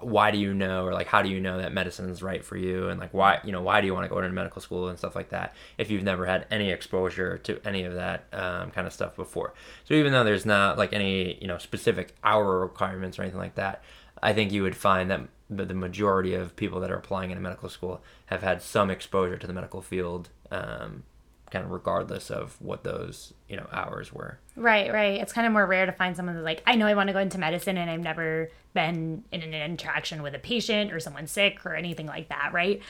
why 0.00 0.30
do 0.30 0.38
you 0.38 0.54
know 0.54 0.86
or 0.86 0.92
like 0.92 1.06
how 1.06 1.22
do 1.22 1.28
you 1.28 1.40
know 1.40 1.58
that 1.58 1.72
medicine 1.72 2.08
is 2.10 2.22
right 2.22 2.44
for 2.44 2.56
you? 2.56 2.88
And 2.88 3.00
like 3.00 3.14
why 3.14 3.40
you 3.44 3.52
know 3.52 3.62
why 3.62 3.80
do 3.80 3.86
you 3.86 3.94
want 3.94 4.04
to 4.04 4.08
go 4.08 4.18
into 4.18 4.30
medical 4.30 4.60
school 4.60 4.88
and 4.88 4.98
stuff 4.98 5.14
like 5.14 5.30
that 5.30 5.54
if 5.78 5.90
you've 5.90 6.02
never 6.02 6.26
had 6.26 6.46
any 6.50 6.70
exposure 6.70 7.38
to 7.38 7.60
any 7.66 7.84
of 7.84 7.94
that 7.94 8.24
um, 8.32 8.70
kind 8.70 8.86
of 8.86 8.92
stuff 8.92 9.16
before? 9.16 9.54
So 9.84 9.94
even 9.94 10.12
though 10.12 10.24
there's 10.24 10.46
not 10.46 10.78
like 10.78 10.92
any 10.92 11.38
you 11.40 11.46
know 11.46 11.58
specific 11.58 12.14
hour 12.24 12.60
requirements 12.60 13.18
or 13.18 13.22
anything 13.22 13.40
like 13.40 13.54
that 13.54 13.82
i 14.22 14.32
think 14.32 14.52
you 14.52 14.62
would 14.62 14.76
find 14.76 15.10
that 15.10 15.20
the 15.48 15.74
majority 15.74 16.34
of 16.34 16.54
people 16.56 16.80
that 16.80 16.90
are 16.90 16.96
applying 16.96 17.30
into 17.30 17.42
medical 17.42 17.68
school 17.68 18.02
have 18.26 18.42
had 18.42 18.62
some 18.62 18.90
exposure 18.90 19.36
to 19.36 19.46
the 19.46 19.52
medical 19.52 19.82
field 19.82 20.28
um, 20.50 21.02
kind 21.50 21.64
of 21.64 21.70
regardless 21.70 22.30
of 22.30 22.56
what 22.60 22.84
those 22.84 23.34
you 23.48 23.56
know 23.56 23.66
hours 23.72 24.12
were. 24.12 24.38
Right 24.56 24.92
right. 24.92 25.20
It's 25.20 25.32
kind 25.32 25.46
of 25.46 25.52
more 25.52 25.66
rare 25.66 25.86
to 25.86 25.92
find 25.92 26.16
someone 26.16 26.34
who's 26.34 26.44
like 26.44 26.62
i 26.66 26.74
know 26.74 26.86
i 26.86 26.94
want 26.94 27.08
to 27.08 27.12
go 27.12 27.18
into 27.18 27.38
medicine 27.38 27.76
and 27.76 27.90
i've 27.90 28.00
never 28.00 28.50
been 28.74 29.24
in 29.32 29.42
an 29.42 29.54
interaction 29.54 30.22
with 30.22 30.34
a 30.34 30.38
patient 30.38 30.92
or 30.92 31.00
someone 31.00 31.26
sick 31.26 31.64
or 31.66 31.74
anything 31.74 32.06
like 32.06 32.28
that 32.28 32.50
right? 32.52 32.80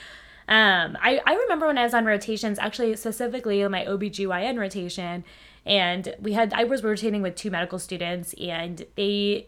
Um, 0.48 0.98
I, 1.00 1.20
I 1.24 1.34
remember 1.34 1.68
when 1.68 1.78
i 1.78 1.84
was 1.84 1.94
on 1.94 2.04
rotations 2.04 2.58
actually 2.58 2.96
specifically 2.96 3.66
my 3.68 3.84
obgyn 3.84 4.58
rotation 4.58 5.24
and 5.64 6.14
we 6.20 6.32
had 6.32 6.52
i 6.54 6.64
was 6.64 6.82
rotating 6.82 7.22
with 7.22 7.36
two 7.36 7.50
medical 7.52 7.78
students 7.78 8.34
and 8.34 8.84
they 8.96 9.46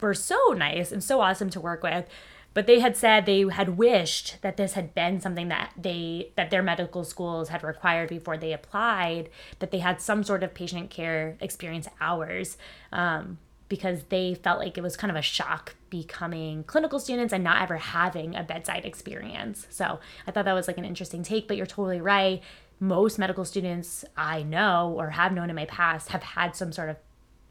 were 0.00 0.14
so 0.14 0.38
nice 0.56 0.92
and 0.92 1.02
so 1.02 1.20
awesome 1.20 1.48
to 1.50 1.60
work 1.60 1.82
with 1.82 2.06
but 2.52 2.66
they 2.66 2.80
had 2.80 2.96
said 2.96 3.26
they 3.26 3.44
had 3.48 3.76
wished 3.76 4.40
that 4.42 4.56
this 4.56 4.72
had 4.72 4.94
been 4.94 5.20
something 5.20 5.48
that 5.48 5.72
they 5.76 6.32
that 6.36 6.50
their 6.50 6.62
medical 6.62 7.04
schools 7.04 7.48
had 7.48 7.62
required 7.62 8.08
before 8.08 8.36
they 8.36 8.52
applied 8.52 9.28
that 9.58 9.70
they 9.70 9.78
had 9.78 10.00
some 10.00 10.24
sort 10.24 10.42
of 10.42 10.54
patient 10.54 10.90
care 10.90 11.36
experience 11.40 11.88
hours 12.00 12.56
um, 12.92 13.38
because 13.68 14.02
they 14.08 14.34
felt 14.34 14.58
like 14.58 14.76
it 14.76 14.82
was 14.82 14.96
kind 14.96 15.10
of 15.10 15.16
a 15.16 15.22
shock 15.22 15.76
becoming 15.90 16.64
clinical 16.64 16.98
students 16.98 17.32
and 17.32 17.44
not 17.44 17.62
ever 17.62 17.76
having 17.76 18.34
a 18.34 18.42
bedside 18.42 18.84
experience 18.84 19.66
so 19.70 20.00
i 20.26 20.30
thought 20.30 20.44
that 20.44 20.52
was 20.52 20.66
like 20.68 20.78
an 20.78 20.84
interesting 20.84 21.22
take 21.22 21.46
but 21.46 21.56
you're 21.56 21.66
totally 21.66 22.00
right 22.00 22.42
most 22.80 23.18
medical 23.18 23.44
students 23.44 24.04
i 24.16 24.42
know 24.42 24.94
or 24.96 25.10
have 25.10 25.32
known 25.32 25.50
in 25.50 25.56
my 25.56 25.66
past 25.66 26.08
have 26.08 26.22
had 26.22 26.56
some 26.56 26.72
sort 26.72 26.88
of 26.88 26.96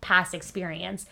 past 0.02 0.34
experience 0.34 1.06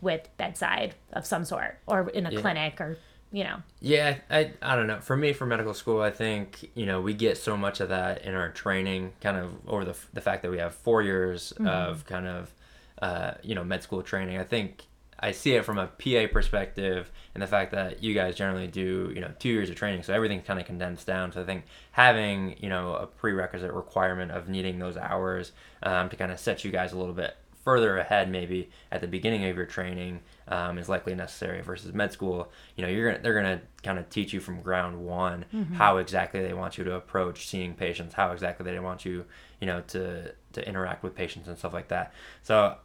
with 0.00 0.28
bedside 0.38 0.94
of 1.12 1.26
some 1.26 1.44
sort 1.44 1.78
or 1.86 2.08
in 2.10 2.26
a 2.26 2.30
yeah. 2.30 2.40
clinic 2.40 2.80
or 2.80 2.98
you 3.32 3.44
know. 3.44 3.62
Yeah 3.80 4.18
I, 4.30 4.52
I 4.60 4.76
don't 4.76 4.86
know. 4.86 5.00
For 5.00 5.16
me 5.16 5.32
for 5.32 5.46
medical 5.46 5.74
school 5.74 6.00
i 6.00 6.10
think 6.10 6.70
you 6.74 6.86
know 6.86 7.00
we 7.00 7.14
get 7.14 7.38
so 7.38 7.56
much 7.56 7.80
of 7.80 7.88
that 7.90 8.22
in 8.22 8.34
our 8.34 8.50
training 8.50 9.12
kind 9.20 9.36
of 9.36 9.52
over 9.66 9.84
the, 9.84 9.96
the 10.12 10.20
fact 10.20 10.42
that 10.42 10.50
we 10.50 10.58
have 10.58 10.74
four 10.74 11.02
years 11.02 11.52
mm-hmm. 11.56 11.66
of 11.66 12.06
kind 12.06 12.26
of 12.26 12.52
uh, 13.00 13.32
you 13.42 13.54
know 13.54 13.64
med 13.64 13.82
school 13.82 14.02
training. 14.02 14.38
I 14.38 14.44
think 14.44 14.84
i 15.22 15.32
see 15.32 15.52
it 15.52 15.66
from 15.66 15.76
a 15.76 15.86
pa 15.86 16.26
perspective 16.32 17.10
and 17.34 17.42
the 17.42 17.46
fact 17.46 17.72
that 17.72 18.02
you 18.02 18.14
guys 18.14 18.34
generally 18.34 18.66
do 18.66 19.12
you 19.14 19.20
know 19.20 19.30
two 19.38 19.50
years 19.50 19.68
of 19.68 19.76
training 19.76 20.02
so 20.02 20.14
everything's 20.14 20.46
kind 20.46 20.58
of 20.58 20.66
condensed 20.66 21.06
down. 21.06 21.32
So 21.32 21.42
i 21.42 21.44
think 21.44 21.64
having 21.92 22.56
you 22.60 22.68
know 22.68 22.94
a 22.94 23.06
prerequisite 23.06 23.72
requirement 23.72 24.30
of 24.30 24.48
needing 24.48 24.78
those 24.78 24.96
hours 24.96 25.52
um, 25.82 26.08
to 26.08 26.16
kind 26.16 26.32
of 26.32 26.38
set 26.38 26.64
you 26.64 26.70
guys 26.70 26.92
a 26.92 26.98
little 26.98 27.14
bit 27.14 27.36
further 27.64 27.98
ahead 27.98 28.30
maybe 28.30 28.70
at 28.90 29.00
the 29.00 29.06
beginning 29.06 29.44
of 29.44 29.56
your 29.56 29.66
training 29.66 30.20
um, 30.50 30.78
is 30.78 30.88
likely 30.88 31.14
necessary 31.14 31.62
versus 31.62 31.92
med 31.94 32.12
school 32.12 32.50
you 32.76 32.82
know 32.82 32.88
you're 32.88 33.10
gonna 33.10 33.22
they're 33.22 33.34
gonna 33.34 33.60
kind 33.82 33.98
of 33.98 34.08
teach 34.10 34.32
you 34.32 34.40
from 34.40 34.60
ground 34.60 35.00
one 35.04 35.44
mm-hmm. 35.54 35.74
how 35.74 35.96
exactly 35.96 36.42
they 36.42 36.52
want 36.52 36.76
you 36.76 36.84
to 36.84 36.94
approach 36.94 37.46
seeing 37.46 37.74
patients 37.74 38.14
how 38.14 38.32
exactly 38.32 38.70
they 38.70 38.78
want 38.78 39.04
you 39.04 39.24
you 39.60 39.66
know 39.66 39.80
to 39.82 40.32
to 40.52 40.66
interact 40.68 41.02
with 41.02 41.14
patients 41.14 41.48
and 41.48 41.56
stuff 41.56 41.72
like 41.72 41.88
that 41.88 42.12
so 42.42 42.76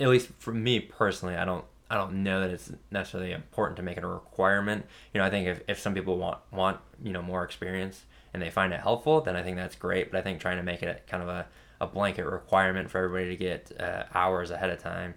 at 0.00 0.08
least 0.08 0.30
for 0.38 0.52
me 0.52 0.80
personally 0.80 1.36
i 1.36 1.44
don't 1.44 1.64
I 1.90 1.96
don't 1.96 2.22
know 2.22 2.40
that 2.40 2.50
it's 2.50 2.70
necessarily 2.90 3.32
important 3.32 3.76
to 3.78 3.82
make 3.82 3.96
it 3.96 4.04
a 4.04 4.08
requirement. 4.08 4.84
You 5.14 5.20
know, 5.20 5.26
I 5.26 5.30
think 5.30 5.48
if, 5.48 5.62
if 5.68 5.78
some 5.78 5.94
people 5.94 6.18
want 6.18 6.38
want 6.52 6.80
you 7.02 7.12
know 7.12 7.22
more 7.22 7.44
experience 7.44 8.04
and 8.34 8.42
they 8.42 8.50
find 8.50 8.72
it 8.72 8.80
helpful, 8.80 9.20
then 9.20 9.36
I 9.36 9.42
think 9.42 9.56
that's 9.56 9.74
great. 9.74 10.10
But 10.10 10.18
I 10.18 10.22
think 10.22 10.40
trying 10.40 10.58
to 10.58 10.62
make 10.62 10.82
it 10.82 11.06
kind 11.06 11.22
of 11.22 11.28
a, 11.28 11.46
a 11.80 11.86
blanket 11.86 12.26
requirement 12.26 12.90
for 12.90 12.98
everybody 12.98 13.30
to 13.30 13.36
get 13.36 13.72
uh, 13.80 14.04
hours 14.14 14.50
ahead 14.50 14.70
of 14.70 14.78
time, 14.78 15.14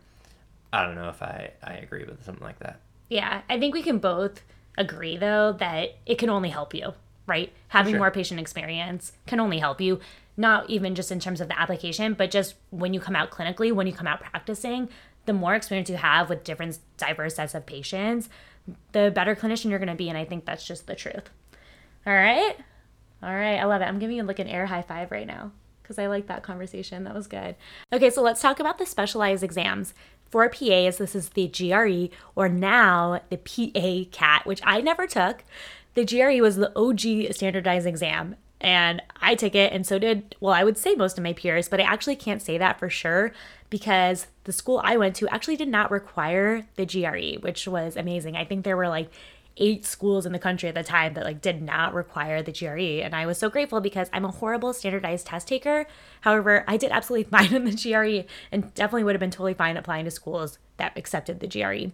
I 0.74 0.86
don't 0.86 0.96
know 0.96 1.10
if 1.10 1.22
I, 1.22 1.52
I 1.64 1.74
agree 1.76 2.06
with 2.06 2.24
something 2.24 2.44
like 2.44 2.60
that. 2.60 2.80
Yeah, 3.10 3.42
I 3.50 3.60
think 3.60 3.74
we 3.74 3.82
can 3.84 3.98
both 4.00 4.42
agree 4.78 5.18
though 5.18 5.52
that 5.60 5.96
it 6.06 6.18
can 6.18 6.30
only 6.30 6.50
help 6.50 6.74
you, 6.74 6.94
right? 7.28 7.52
Having 7.70 7.94
Sure. 7.94 8.00
more 8.00 8.12
patient 8.12 8.40
experience 8.40 9.12
can 9.28 9.40
only 9.40 9.60
help 9.60 9.82
you, 9.82 10.00
not 10.38 10.70
even 10.70 10.96
just 10.96 11.12
in 11.12 11.20
terms 11.20 11.42
of 11.42 11.50
the 11.50 11.60
application, 11.60 12.14
but 12.14 12.32
just 12.32 12.56
when 12.70 12.94
you 12.94 13.00
come 13.02 13.16
out 13.16 13.32
clinically, 13.32 13.74
when 13.74 13.86
you 13.86 13.94
come 13.94 14.08
out 14.08 14.22
practicing, 14.22 14.88
the 15.26 15.34
more 15.34 15.56
experience 15.56 15.90
you 15.90 15.98
have 15.98 16.30
with 16.30 16.44
different 16.46 16.80
diverse 16.98 17.36
sets 17.36 17.54
of 17.54 17.66
patients, 17.66 18.30
the 18.94 19.12
better 19.14 19.36
clinician 19.36 19.70
you're 19.70 19.80
going 19.80 19.90
to 19.90 19.96
be. 19.96 20.08
And 20.10 20.18
I 20.18 20.24
think 20.26 20.46
that's 20.46 20.66
just 20.66 20.88
the 20.88 20.96
truth. 20.96 21.30
All 22.08 22.14
right. 22.14 22.56
All 23.22 23.30
right. 23.36 23.58
I 23.58 23.66
love 23.66 23.82
it. 23.82 23.86
I'm 23.86 24.00
giving 24.00 24.16
you 24.16 24.24
like 24.24 24.40
an 24.40 24.48
air 24.48 24.66
high 24.66 24.82
five 24.82 25.12
right 25.12 25.28
now 25.28 25.52
because 25.82 26.00
I 26.00 26.08
like 26.08 26.28
that 26.28 26.44
conversation. 26.44 27.04
That 27.04 27.16
was 27.16 27.28
good. 27.28 27.56
Okay. 27.92 28.10
So 28.10 28.22
let's 28.22 28.42
talk 28.42 28.60
about 28.60 28.78
the 28.78 28.86
specialized 28.86 29.44
exams. 29.44 29.94
For 30.30 30.48
PAs, 30.48 30.98
this 30.98 31.14
is 31.14 31.30
the 31.30 31.48
GRE 31.50 32.16
or 32.36 32.48
now 32.48 33.22
the 33.30 33.38
PA 33.38 34.10
CAT, 34.12 34.46
which 34.46 34.62
I 34.64 34.80
never 34.80 35.06
took. 35.06 35.44
The 35.94 36.06
GRE 36.06 36.42
was 36.42 36.56
the 36.56 36.72
OG 36.74 37.34
standardized 37.34 37.86
exam 37.86 38.38
and 38.62 39.02
I 39.20 39.36
took 39.36 39.56
it, 39.56 39.74
and 39.74 39.86
so 39.86 39.98
did, 39.98 40.36
well, 40.40 40.54
I 40.54 40.64
would 40.64 40.78
say 40.78 40.94
most 40.94 41.18
of 41.18 41.24
my 41.24 41.34
peers, 41.34 41.68
but 41.68 41.82
I 41.82 41.84
actually 41.84 42.16
can't 42.16 42.42
say 42.42 42.60
that 42.60 42.78
for 42.78 42.90
sure 42.90 43.34
because 43.72 44.28
the 44.44 44.52
school 44.52 44.80
I 44.84 44.98
went 44.98 45.16
to 45.18 45.28
actually 45.30 45.58
did 45.58 45.68
not 45.68 45.90
require 45.90 46.68
the 46.76 46.86
GRE, 46.86 47.42
which 47.42 47.68
was 47.68 47.98
amazing. 47.98 48.36
I 48.36 48.46
think 48.46 48.64
there 48.64 48.78
were 48.78 48.88
like 48.88 49.12
eight 49.58 49.86
schools 49.86 50.26
in 50.26 50.32
the 50.32 50.40
country 50.40 50.70
at 50.70 50.76
the 50.76 50.84
time 50.84 51.14
that 51.14 51.24
like 51.24 51.42
did 51.42 51.62
not 51.62 51.94
require 51.94 52.42
the 52.42 52.52
GRE, 52.52 53.04
and 53.04 53.16
I 53.16 53.26
was 53.26 53.38
so 53.38 53.50
grateful 53.50 53.82
because 53.82 54.10
I'm 54.14 54.26
a 54.26 54.32
horrible 54.32 54.74
standardized 54.74 55.28
test 55.28 55.48
taker. 55.48 55.86
However, 56.22 56.64
I 56.68 56.78
did 56.78 56.92
absolutely 56.92 57.30
fine 57.38 57.54
in 57.54 57.66
the 57.66 57.72
GRE 57.72 58.28
and 58.52 58.74
definitely 58.74 59.04
would 59.04 59.16
have 59.16 59.20
been 59.20 59.32
totally 59.32 59.54
fine 59.54 59.78
applying 59.78 60.06
to 60.06 60.12
schools 60.12 60.58
that 60.78 60.98
accepted 60.98 61.40
the 61.40 61.48
GRE. 61.48 61.92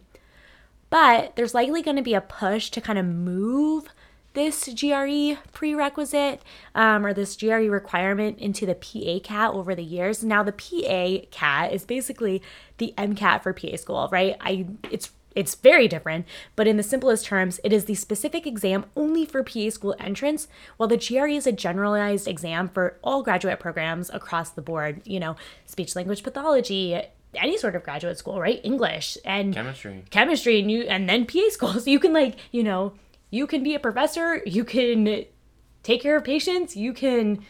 But 0.89 1.35
there's 1.35 1.53
likely 1.53 1.81
going 1.81 1.97
to 1.97 2.03
be 2.03 2.13
a 2.13 2.21
push 2.21 2.69
to 2.69 2.81
kind 2.81 2.97
of 2.97 3.05
move 3.05 3.89
this 4.37 4.69
GRE 4.71 5.33
prerequisite 5.51 6.43
um, 6.75 7.05
or 7.05 7.11
this 7.11 7.35
GRE 7.35 7.69
requirement 7.71 8.37
into 8.37 8.67
the 8.67 8.75
PA 8.75 9.19
CAT 9.23 9.51
over 9.51 9.73
the 9.73 9.83
years. 9.83 10.23
Now 10.23 10.43
the 10.43 10.51
PA 10.51 11.25
CAT 11.31 11.73
is 11.73 11.85
basically 11.85 12.43
the 12.77 12.93
MCAT 12.97 13.41
for 13.41 13.51
PA 13.51 13.75
school, 13.77 14.07
right? 14.11 14.35
I 14.39 14.67
it's 14.91 15.09
it's 15.37 15.53
very 15.53 15.87
different, 15.87 16.25
but 16.55 16.65
in 16.65 16.77
the 16.77 16.83
simplest 16.83 17.25
terms, 17.25 17.59
it 17.63 17.71
is 17.71 17.85
the 17.85 17.93
specific 17.93 18.47
exam 18.47 18.85
only 18.95 19.23
for 19.23 19.43
PA 19.43 19.69
school 19.69 19.95
entrance, 19.99 20.47
while 20.77 20.89
the 20.89 20.97
GRE 20.97 21.27
is 21.27 21.45
a 21.45 21.51
generalized 21.51 22.27
exam 22.27 22.67
for 22.69 22.97
all 23.03 23.21
graduate 23.21 23.59
programs 23.59 24.09
across 24.09 24.49
the 24.49 24.63
board, 24.63 25.01
you 25.05 25.19
know, 25.19 25.35
speech 25.67 25.95
language 25.95 26.23
pathology, 26.23 26.99
any 27.35 27.55
sort 27.55 27.75
of 27.75 27.83
graduate 27.83 28.17
school, 28.17 28.41
right? 28.41 28.59
English 28.63 29.15
and 29.23 29.53
Chemistry. 29.53 30.03
chemistry 30.09 30.59
and 30.59 30.71
you 30.71 30.81
and 30.83 31.07
then 31.07 31.27
PA 31.27 31.49
school. 31.51 31.73
So 31.79 31.91
you 31.91 31.99
can 31.99 32.13
like, 32.13 32.35
you 32.51 32.63
know, 32.63 32.93
you 33.29 33.45
can 33.45 33.61
be 33.61 33.75
a 33.75 33.79
professor, 33.79 34.41
you 34.43 34.63
can 34.63 35.25
take 35.83 36.01
care 36.01 36.17
of 36.17 36.23
patients, 36.23 36.75
you 36.75 36.93
can 36.93 37.45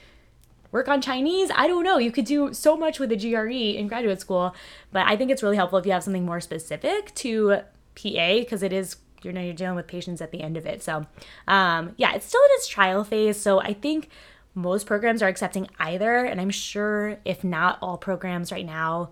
work 0.71 0.89
on 0.89 1.02
Chinese. 1.02 1.50
I 1.56 1.67
don't 1.67 1.84
know. 1.84 1.97
You 1.97 2.12
could 2.12 2.26
do 2.26 2.54
so 2.54 2.76
much 2.76 3.00
with 3.00 3.12
a 3.12 3.15
GRE 3.15 3.78
in 3.80 3.88
graduate 3.88 4.19
school, 4.19 4.54
but 4.91 5.08
I 5.08 5.15
think 5.15 5.32
it's 5.32 5.41
really 5.41 5.56
helpful 5.56 5.80
if 5.80 5.86
you 5.86 5.93
have 5.93 6.04
something 6.04 6.26
more 6.26 6.41
specific 6.41 7.15
to 7.15 7.62
PA 7.98 8.40
because 8.40 8.64
it 8.64 8.72
is 8.72 8.98
you 9.24 9.32
know 9.32 9.42
you're 9.42 9.54
dealing 9.54 9.76
with 9.76 9.88
patients 9.88 10.22
at 10.22 10.32
the 10.32 10.42
end 10.42 10.58
of 10.58 10.66
it. 10.66 10.84
So, 10.84 11.06
um, 11.48 11.94
yeah, 11.98 12.14
it's 12.14 12.26
still 12.26 12.42
in 12.42 12.50
its 12.52 12.68
trial 12.68 13.04
phase. 13.04 13.40
So 13.40 13.60
I 13.60 13.74
think 13.74 14.10
most 14.54 14.86
programs 14.86 15.22
are 15.22 15.28
accepting 15.28 15.68
either, 15.80 16.26
and 16.26 16.40
I'm 16.40 16.50
sure 16.50 17.18
if 17.26 17.44
not 17.44 17.78
all 17.82 17.98
programs 17.98 18.52
right 18.52 18.66
now, 18.66 19.12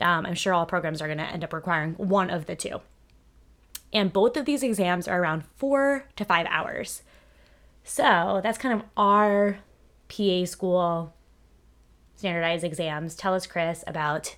um, 0.00 0.26
I'm 0.26 0.34
sure 0.34 0.52
all 0.52 0.66
programs 0.66 1.00
are 1.00 1.06
going 1.06 1.18
to 1.18 1.24
end 1.24 1.44
up 1.44 1.52
requiring 1.52 1.94
one 1.94 2.30
of 2.30 2.46
the 2.46 2.56
two. 2.56 2.80
And 3.92 4.12
both 4.12 4.36
of 4.36 4.44
these 4.46 4.62
exams 4.62 5.08
are 5.08 5.20
around 5.20 5.44
four 5.56 6.06
to 6.16 6.24
five 6.24 6.46
hours. 6.48 7.02
So 7.82 8.40
that's 8.42 8.58
kind 8.58 8.80
of 8.80 8.86
our 8.96 9.58
PA 10.08 10.44
school 10.44 11.14
standardized 12.16 12.64
exams. 12.64 13.14
Tell 13.14 13.34
us, 13.34 13.46
Chris, 13.46 13.82
about 13.86 14.36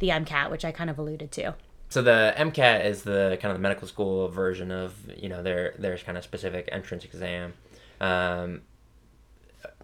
the 0.00 0.08
MCAT, 0.08 0.50
which 0.50 0.64
I 0.64 0.72
kind 0.72 0.90
of 0.90 0.98
alluded 0.98 1.30
to. 1.32 1.54
So 1.90 2.00
the 2.02 2.32
MCAT 2.36 2.84
is 2.86 3.02
the 3.02 3.36
kind 3.42 3.50
of 3.52 3.58
the 3.58 3.62
medical 3.62 3.86
school 3.86 4.28
version 4.28 4.70
of 4.70 4.94
you 5.16 5.28
know 5.28 5.42
their 5.42 5.74
their 5.78 5.98
kind 5.98 6.16
of 6.16 6.24
specific 6.24 6.68
entrance 6.72 7.04
exam. 7.04 7.52
Um, 8.00 8.62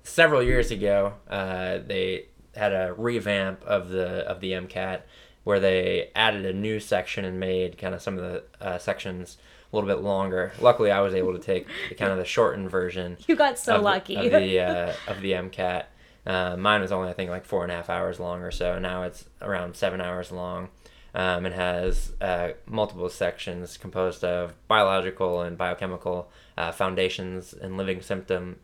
several 0.03 0.43
years 0.43 0.71
ago, 0.71 1.15
uh, 1.29 1.79
they 1.85 2.27
had 2.55 2.73
a 2.73 2.95
revamp 2.97 3.63
of 3.65 3.89
the 3.91 4.27
of 4.27 4.41
the 4.41 4.53
MCAT 4.53 5.01
where 5.45 5.61
they 5.61 6.11
added 6.15 6.45
a 6.47 6.53
new 6.53 6.81
section 6.81 7.25
and 7.25 7.39
made 7.39 7.79
kind 7.79 7.95
of 7.95 8.01
some 8.03 8.19
of 8.19 8.23
the 8.25 8.43
uh, 8.65 8.79
sections 8.79 9.37
a 9.73 9.77
little 9.77 9.89
bit 9.89 10.03
longer. 10.03 10.53
Luckily, 10.61 10.91
I 10.91 11.01
was 11.01 11.15
able 11.15 11.33
to 11.35 11.39
take 11.41 11.67
the, 11.89 11.95
kind 11.97 12.11
of 12.13 12.19
the 12.19 12.25
shortened 12.25 12.71
version 12.71 13.17
You 13.27 13.37
got 13.37 13.59
so 13.59 13.77
of, 13.77 13.83
lucky. 13.83 14.15
of 14.17 14.31
the 14.31 14.61
uh, 14.61 14.93
of 15.09 15.21
the 15.21 15.33
MCAT. 15.33 15.85
Uh, 16.25 16.57
mine 16.57 16.81
was 16.81 16.91
only 16.93 17.09
I 17.09 17.13
think 17.13 17.31
like 17.31 17.45
four 17.45 17.63
and 17.65 17.73
a 17.73 17.75
half 17.75 17.91
hours 17.91 18.19
long 18.21 18.43
or 18.43 18.51
so. 18.53 18.79
Now 18.79 19.03
it's 19.03 19.25
around 19.43 19.77
seven 19.77 20.01
hours 20.01 20.31
long, 20.33 20.69
um, 21.17 21.47
and 21.47 21.55
has 21.55 22.13
uh, 22.21 22.51
multiple 22.67 23.09
sections 23.09 23.79
composed 23.79 24.23
of 24.23 24.55
biological 24.69 25.41
and 25.41 25.57
biochemical 25.57 26.31
uh, 26.59 26.71
foundations 26.71 27.55
and 27.55 27.79
living 27.79 28.03
symptom. 28.03 28.61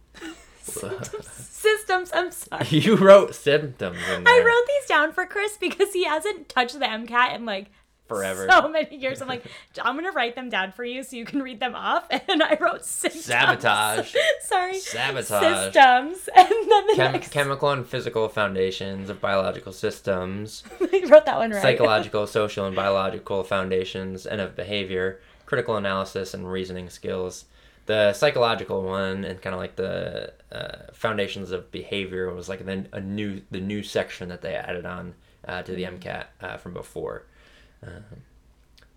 Systems, 0.63 2.11
I'm 2.15 2.31
sorry. 2.31 2.67
you 2.69 2.97
wrote 2.97 3.35
symptoms 3.35 3.99
in 4.15 4.25
there 4.25 4.35
I 4.35 4.45
wrote 4.45 4.67
these 4.69 4.87
down 4.87 5.13
for 5.13 5.27
Chris 5.27 5.57
because 5.57 5.93
he 5.95 6.05
hasn't 6.05 6.51
touched 6.51 6.79
the 6.79 6.85
MCAT 6.85 7.35
in 7.35 7.47
like 7.47 7.71
forever. 8.15 8.47
so 8.51 8.69
many 8.69 8.97
years. 8.97 9.21
I'm 9.23 9.29
like, 9.29 9.45
I'm 9.83 9.95
gonna 9.97 10.13
write 10.13 10.35
them 10.35 10.49
down 10.49 10.73
for 10.73 10.85
you 10.85 11.03
so 11.03 11.17
you 11.17 11.25
can 11.25 11.43
read 11.43 11.61
them 11.61 11.75
off. 11.75 12.07
And 12.29 12.43
I 12.43 12.57
wrote 12.61 12.85
systems. 12.85 13.25
Sabotage. 13.25 14.15
Sorry. 14.41 14.79
Sabotage. 14.79 15.75
Systems. 15.75 16.29
And 16.37 16.49
then 16.49 16.87
the 16.87 16.95
Chem- 16.97 17.13
next 17.13 17.33
chemical 17.33 17.71
and 17.71 17.87
physical 17.87 18.29
foundations 18.29 19.11
of 19.11 19.21
biological 19.21 19.73
systems. 19.73 20.63
I 20.81 21.05
wrote 21.09 21.27
that 21.27 21.39
one 21.39 21.51
right. 21.51 21.61
psychological, 21.63 22.27
social, 22.27 22.67
and 22.67 22.75
biological 22.77 23.45
foundations 23.45 24.25
and 24.27 24.41
of 24.41 24.57
behavior, 24.57 25.21
critical 25.47 25.77
analysis, 25.77 26.33
and 26.35 26.51
reasoning 26.51 26.89
skills. 26.89 27.45
The 27.87 28.13
psychological 28.13 28.83
one 28.83 29.25
and 29.25 29.43
kind 29.43 29.55
of 29.55 29.61
like 29.61 29.77
the 29.77 30.33
uh, 30.53 30.93
foundations 30.93 31.51
of 31.51 31.71
behavior 31.73 32.33
was 32.33 32.49
like 32.49 32.65
then 32.65 32.89
a 32.93 33.01
new 33.01 33.43
the 33.51 33.61
new 33.61 33.83
section 33.83 34.29
that 34.29 34.41
they 34.43 34.55
added 34.55 34.87
on 34.87 35.15
uh, 35.47 35.63
to 35.63 35.73
the 35.75 35.83
MCAT 35.85 36.27
uh, 36.41 36.57
from 36.59 36.73
before. 36.75 37.25
Um, 37.87 38.05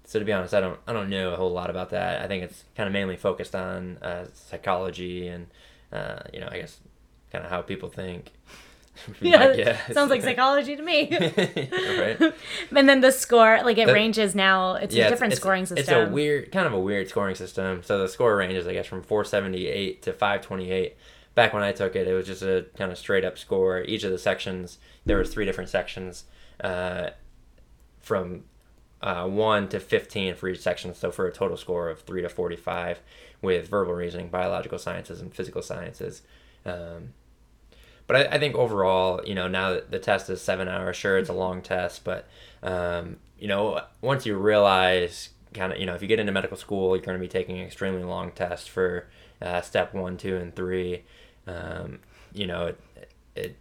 so 0.03 0.19
to 0.19 0.25
be 0.25 0.31
honest, 0.33 0.53
I 0.53 0.61
don't 0.61 0.79
I 0.87 0.93
don't 0.93 1.09
know 1.09 1.31
a 1.33 1.35
whole 1.35 1.51
lot 1.51 1.69
about 1.69 1.89
that. 1.89 2.21
I 2.21 2.27
think 2.27 2.43
it's 2.43 2.63
kind 2.75 2.87
of 2.87 2.93
mainly 2.93 3.17
focused 3.17 3.55
on 3.55 3.97
uh, 4.01 4.27
psychology 4.33 5.27
and 5.27 5.47
uh, 5.91 6.19
you 6.33 6.39
know 6.39 6.49
I 6.51 6.59
guess 6.59 6.79
kind 7.31 7.43
of 7.43 7.49
how 7.51 7.61
people 7.61 7.89
think. 7.89 8.31
Yeah, 9.19 9.75
sounds 9.91 10.09
like 10.09 10.21
psychology 10.21 10.77
to 10.77 10.81
me. 10.81 11.09
right? 11.11 12.17
and 12.77 12.87
then 12.87 13.01
the 13.01 13.11
score, 13.11 13.59
like 13.61 13.77
it 13.77 13.87
The- 13.87 13.93
ranges 13.93 14.33
now. 14.35 14.75
It's 14.75 14.95
a 14.95 15.09
different 15.09 15.33
scoring 15.33 15.65
system. 15.65 15.79
It's 15.79 15.89
a 15.89 16.09
weird, 16.09 16.49
kind 16.53 16.65
of 16.65 16.71
a 16.71 16.79
weird 16.79 17.09
scoring 17.09 17.35
system. 17.35 17.83
So 17.83 17.99
the 17.99 18.07
score 18.07 18.37
ranges, 18.37 18.67
I 18.67 18.71
guess, 18.71 18.85
from 18.85 19.03
478 19.03 20.01
to 20.03 20.13
528. 20.13 20.95
Back 21.35 21.53
when 21.53 21.61
I 21.61 21.73
took 21.73 21.97
it, 21.97 22.07
it 22.07 22.13
was 22.13 22.25
just 22.25 22.41
a 22.41 22.67
kind 22.77 22.89
of 22.89 22.97
straight 22.97 23.25
up 23.25 23.37
score. 23.37 23.81
Each 23.81 24.05
of 24.05 24.11
the 24.11 24.17
sections, 24.17 24.77
there 25.05 25.17
was 25.17 25.33
three 25.33 25.43
different 25.43 25.69
sections, 25.69 26.23
uh, 26.63 27.09
from 27.99 28.43
uh, 29.01 29.27
one 29.27 29.67
to 29.69 29.79
15 29.79 30.35
for 30.35 30.47
each 30.47 30.59
section. 30.59 30.93
So 30.93 31.11
for 31.11 31.27
a 31.27 31.31
total 31.31 31.57
score 31.57 31.89
of 31.89 32.01
three 32.01 32.21
to 32.21 32.29
45, 32.29 33.01
with 33.41 33.69
verbal 33.69 33.93
reasoning, 33.93 34.29
biological 34.29 34.79
sciences, 34.79 35.21
and 35.21 35.33
physical 35.33 35.61
sciences. 35.61 36.21
Um, 36.65 37.13
but 38.07 38.15
I, 38.15 38.35
I 38.35 38.39
think 38.39 38.55
overall, 38.55 39.21
you 39.25 39.35
know, 39.35 39.47
now 39.47 39.71
that 39.71 39.91
the 39.91 39.99
test 39.99 40.29
is 40.29 40.41
seven 40.41 40.67
hours, 40.67 40.97
sure, 40.97 41.17
it's 41.17 41.29
a 41.29 41.33
long 41.33 41.61
test, 41.61 42.03
but 42.03 42.27
um, 42.63 43.17
you 43.39 43.47
know, 43.47 43.81
once 44.01 44.25
you 44.25 44.35
realize 44.37 45.29
kind 45.53 45.71
of, 45.71 45.79
you 45.79 45.85
know, 45.85 45.95
if 45.95 46.01
you 46.01 46.07
get 46.07 46.19
into 46.19 46.31
medical 46.31 46.57
school, 46.57 46.95
you're 46.95 47.05
going 47.05 47.17
to 47.17 47.21
be 47.21 47.27
taking 47.27 47.59
an 47.59 47.65
extremely 47.65 48.03
long 48.03 48.31
test 48.31 48.69
for 48.69 49.07
uh, 49.41 49.61
step 49.61 49.93
one, 49.93 50.17
two, 50.17 50.35
and 50.35 50.55
three. 50.55 51.03
Um, 51.47 51.99
you 52.33 52.47
know, 52.47 52.67
it, 52.67 52.79
it 53.35 53.55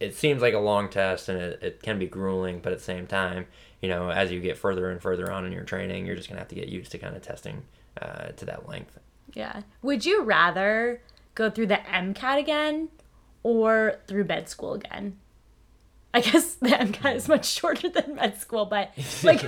it 0.00 0.14
seems 0.16 0.42
like 0.42 0.54
a 0.54 0.58
long 0.58 0.88
test 0.88 1.28
and 1.28 1.40
it, 1.40 1.62
it 1.62 1.82
can 1.82 1.98
be 1.98 2.06
grueling, 2.06 2.58
but 2.60 2.72
at 2.72 2.78
the 2.78 2.84
same 2.84 3.06
time, 3.06 3.46
you 3.82 3.88
know, 3.88 4.10
as 4.10 4.30
you 4.30 4.40
get 4.40 4.56
further 4.56 4.90
and 4.90 5.02
further 5.02 5.30
on 5.30 5.44
in 5.44 5.52
your 5.52 5.64
training, 5.64 6.06
you're 6.06 6.16
just 6.16 6.28
to 6.28 6.36
have 6.36 6.48
to 6.48 6.54
get 6.54 6.68
used 6.68 6.92
to 6.92 6.98
kind 6.98 7.14
of 7.14 7.22
testing 7.22 7.62
uh, 8.00 8.28
to 8.28 8.46
that 8.46 8.68
length. 8.68 8.98
Yeah. 9.34 9.62
Would 9.82 10.06
you 10.06 10.22
rather 10.22 11.02
go 11.34 11.50
through 11.50 11.66
the 11.66 11.80
MCAT 11.92 12.38
again 12.38 12.88
or 13.42 13.96
through 14.06 14.24
med 14.24 14.48
school 14.48 14.74
again? 14.74 15.18
I 16.14 16.20
guess 16.20 16.54
the 16.54 16.68
MCAT 16.68 17.16
is 17.16 17.28
much 17.28 17.46
shorter 17.46 17.88
than 17.88 18.14
med 18.14 18.40
school, 18.40 18.66
but 18.66 18.92
like 19.24 19.42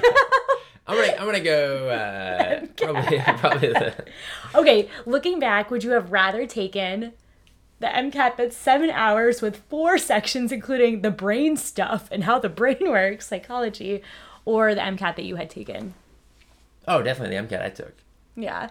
I'm 0.86 0.96
gonna 0.96 1.12
I'm 1.12 1.26
gonna 1.26 1.40
go 1.40 1.88
uh, 1.90 2.66
probably 2.76 3.18
probably 3.38 3.68
the 3.68 4.04
Okay, 4.54 4.88
looking 5.06 5.38
back, 5.38 5.70
would 5.70 5.84
you 5.84 5.92
have 5.92 6.10
rather 6.10 6.46
taken 6.46 7.12
the 7.80 7.86
MCAT 7.86 8.36
that's 8.36 8.56
seven 8.56 8.90
hours 8.90 9.42
with 9.42 9.56
four 9.68 9.98
sections, 9.98 10.52
including 10.52 11.02
the 11.02 11.10
brain 11.10 11.56
stuff 11.56 12.08
and 12.10 12.24
how 12.24 12.38
the 12.38 12.48
brain 12.48 12.78
works, 12.80 13.28
psychology, 13.28 14.02
or 14.44 14.74
the 14.74 14.80
MCAT 14.80 15.16
that 15.16 15.24
you 15.24 15.36
had 15.36 15.50
taken? 15.50 15.94
oh 16.86 17.02
definitely 17.02 17.36
the 17.36 17.42
MCAT 17.42 17.62
I 17.62 17.70
took. 17.70 17.94
Yeah. 18.36 18.68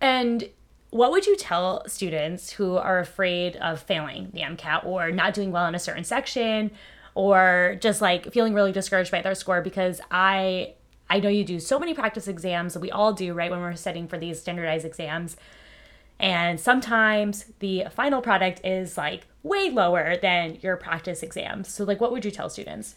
And 0.00 0.48
what 0.90 1.10
would 1.12 1.26
you 1.26 1.36
tell 1.36 1.86
students 1.86 2.52
who 2.52 2.76
are 2.76 2.98
afraid 2.98 3.56
of 3.56 3.80
failing 3.80 4.30
the 4.32 4.40
MCAT 4.40 4.84
or 4.84 5.10
not 5.10 5.34
doing 5.34 5.52
well 5.52 5.66
in 5.66 5.74
a 5.74 5.78
certain 5.78 6.04
section 6.04 6.70
or 7.14 7.76
just 7.80 8.00
like 8.00 8.32
feeling 8.32 8.54
really 8.54 8.72
discouraged 8.72 9.10
by 9.10 9.22
their 9.22 9.34
score 9.34 9.62
because 9.62 10.00
I 10.10 10.74
I 11.08 11.18
know 11.18 11.28
you 11.28 11.44
do 11.44 11.58
so 11.58 11.78
many 11.78 11.92
practice 11.92 12.28
exams 12.28 12.74
that 12.74 12.80
we 12.80 12.90
all 12.90 13.12
do 13.12 13.34
right 13.34 13.50
when 13.50 13.60
we're 13.60 13.74
studying 13.74 14.06
for 14.06 14.16
these 14.16 14.40
standardized 14.40 14.84
exams 14.84 15.36
and 16.20 16.60
sometimes 16.60 17.46
the 17.58 17.86
final 17.90 18.20
product 18.20 18.60
is 18.64 18.96
like 18.96 19.26
way 19.42 19.70
lower 19.70 20.16
than 20.16 20.58
your 20.60 20.76
practice 20.76 21.22
exams. 21.22 21.68
So 21.68 21.84
like 21.84 22.00
what 22.00 22.12
would 22.12 22.24
you 22.24 22.30
tell 22.30 22.50
students? 22.50 22.94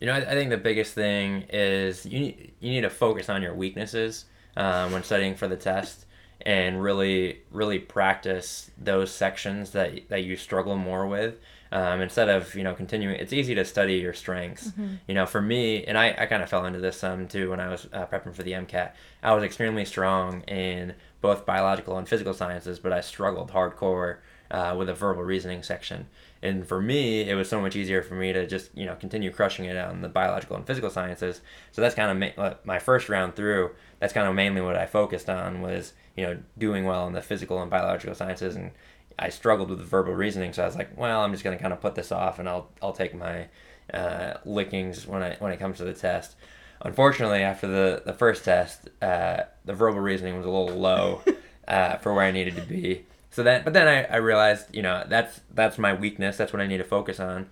You 0.00 0.06
know, 0.06 0.14
I, 0.14 0.18
I 0.18 0.34
think 0.34 0.50
the 0.50 0.56
biggest 0.56 0.94
thing 0.94 1.44
is 1.50 2.06
you 2.06 2.20
need 2.20 2.52
you 2.60 2.70
need 2.70 2.80
to 2.82 2.90
focus 2.90 3.28
on 3.28 3.42
your 3.42 3.54
weaknesses 3.54 4.24
um, 4.56 4.92
when 4.92 5.02
studying 5.02 5.34
for 5.34 5.48
the 5.48 5.56
test, 5.56 6.06
and 6.42 6.82
really 6.82 7.40
really 7.50 7.78
practice 7.78 8.70
those 8.78 9.10
sections 9.10 9.70
that 9.72 10.08
that 10.08 10.24
you 10.24 10.36
struggle 10.36 10.76
more 10.76 11.06
with. 11.06 11.34
Um, 11.72 12.00
instead 12.02 12.28
of 12.28 12.54
you 12.54 12.62
know 12.64 12.74
continuing, 12.74 13.16
it's 13.16 13.32
easy 13.32 13.54
to 13.54 13.64
study 13.64 13.94
your 13.94 14.12
strengths. 14.12 14.72
You 15.06 15.14
know, 15.14 15.24
for 15.24 15.40
me, 15.40 15.84
and 15.84 15.96
I, 15.96 16.14
I 16.18 16.26
kind 16.26 16.42
of 16.42 16.50
fell 16.50 16.66
into 16.66 16.80
this 16.80 16.98
some 16.98 17.26
too 17.28 17.50
when 17.50 17.60
I 17.60 17.68
was 17.68 17.88
uh, 17.92 18.06
prepping 18.06 18.34
for 18.34 18.42
the 18.42 18.52
MCAT. 18.52 18.92
I 19.22 19.32
was 19.34 19.42
extremely 19.42 19.84
strong 19.84 20.42
in 20.42 20.94
both 21.22 21.46
biological 21.46 21.96
and 21.96 22.06
physical 22.06 22.34
sciences, 22.34 22.78
but 22.78 22.92
I 22.92 23.00
struggled 23.00 23.52
hardcore 23.52 24.18
uh, 24.50 24.74
with 24.76 24.90
a 24.90 24.94
verbal 24.94 25.22
reasoning 25.22 25.62
section. 25.62 26.06
And 26.42 26.66
for 26.66 26.82
me, 26.82 27.22
it 27.22 27.34
was 27.34 27.48
so 27.48 27.60
much 27.60 27.74
easier 27.74 28.02
for 28.02 28.14
me 28.14 28.32
to 28.34 28.46
just 28.46 28.76
you 28.76 28.84
know 28.84 28.94
continue 28.96 29.30
crushing 29.30 29.64
it 29.64 29.76
on 29.76 30.02
the 30.02 30.08
biological 30.08 30.56
and 30.56 30.66
physical 30.66 30.90
sciences. 30.90 31.40
So 31.72 31.80
that's 31.80 31.94
kind 31.94 32.10
of 32.10 32.36
ma- 32.36 32.42
uh, 32.42 32.54
my 32.64 32.78
first 32.78 33.08
round 33.08 33.34
through. 33.34 33.70
That's 33.98 34.12
kind 34.12 34.28
of 34.28 34.34
mainly 34.34 34.60
what 34.60 34.76
I 34.76 34.84
focused 34.84 35.30
on 35.30 35.62
was 35.62 35.94
you 36.16 36.26
know 36.26 36.38
doing 36.58 36.84
well 36.84 37.06
in 37.06 37.14
the 37.14 37.22
physical 37.22 37.62
and 37.62 37.70
biological 37.70 38.14
sciences, 38.14 38.54
and 38.56 38.72
I 39.18 39.30
struggled 39.30 39.70
with 39.70 39.78
the 39.78 39.84
verbal 39.84 40.14
reasoning. 40.14 40.52
So 40.52 40.62
I 40.64 40.66
was 40.66 40.76
like, 40.76 40.98
well, 40.98 41.22
I'm 41.22 41.32
just 41.32 41.44
gonna 41.44 41.58
kind 41.58 41.72
of 41.72 41.80
put 41.80 41.94
this 41.94 42.12
off, 42.12 42.38
and 42.38 42.48
I'll 42.48 42.68
I'll 42.82 42.92
take 42.92 43.14
my 43.14 43.46
uh, 43.94 44.34
lickings 44.44 45.06
when 45.06 45.22
I 45.22 45.36
when 45.38 45.52
it 45.52 45.58
comes 45.58 45.78
to 45.78 45.84
the 45.84 45.94
test. 45.94 46.36
Unfortunately, 46.84 47.42
after 47.42 47.66
the 47.66 48.02
the 48.04 48.12
first 48.12 48.44
test, 48.44 48.90
uh, 49.00 49.44
the 49.64 49.72
verbal 49.72 50.00
reasoning 50.00 50.36
was 50.36 50.46
a 50.46 50.50
little 50.50 50.76
low 50.76 51.22
uh, 51.68 51.96
for 51.98 52.12
where 52.12 52.24
I 52.24 52.30
needed 52.30 52.56
to 52.56 52.62
be. 52.62 53.06
So 53.30 53.42
then, 53.42 53.62
but 53.64 53.72
then 53.72 53.88
I, 53.88 54.04
I 54.04 54.16
realized, 54.16 54.74
you 54.74 54.82
know, 54.82 55.04
that's 55.08 55.40
that's 55.54 55.78
my 55.78 55.94
weakness. 55.94 56.36
That's 56.36 56.52
what 56.52 56.60
I 56.60 56.66
need 56.66 56.78
to 56.78 56.84
focus 56.84 57.18
on. 57.20 57.48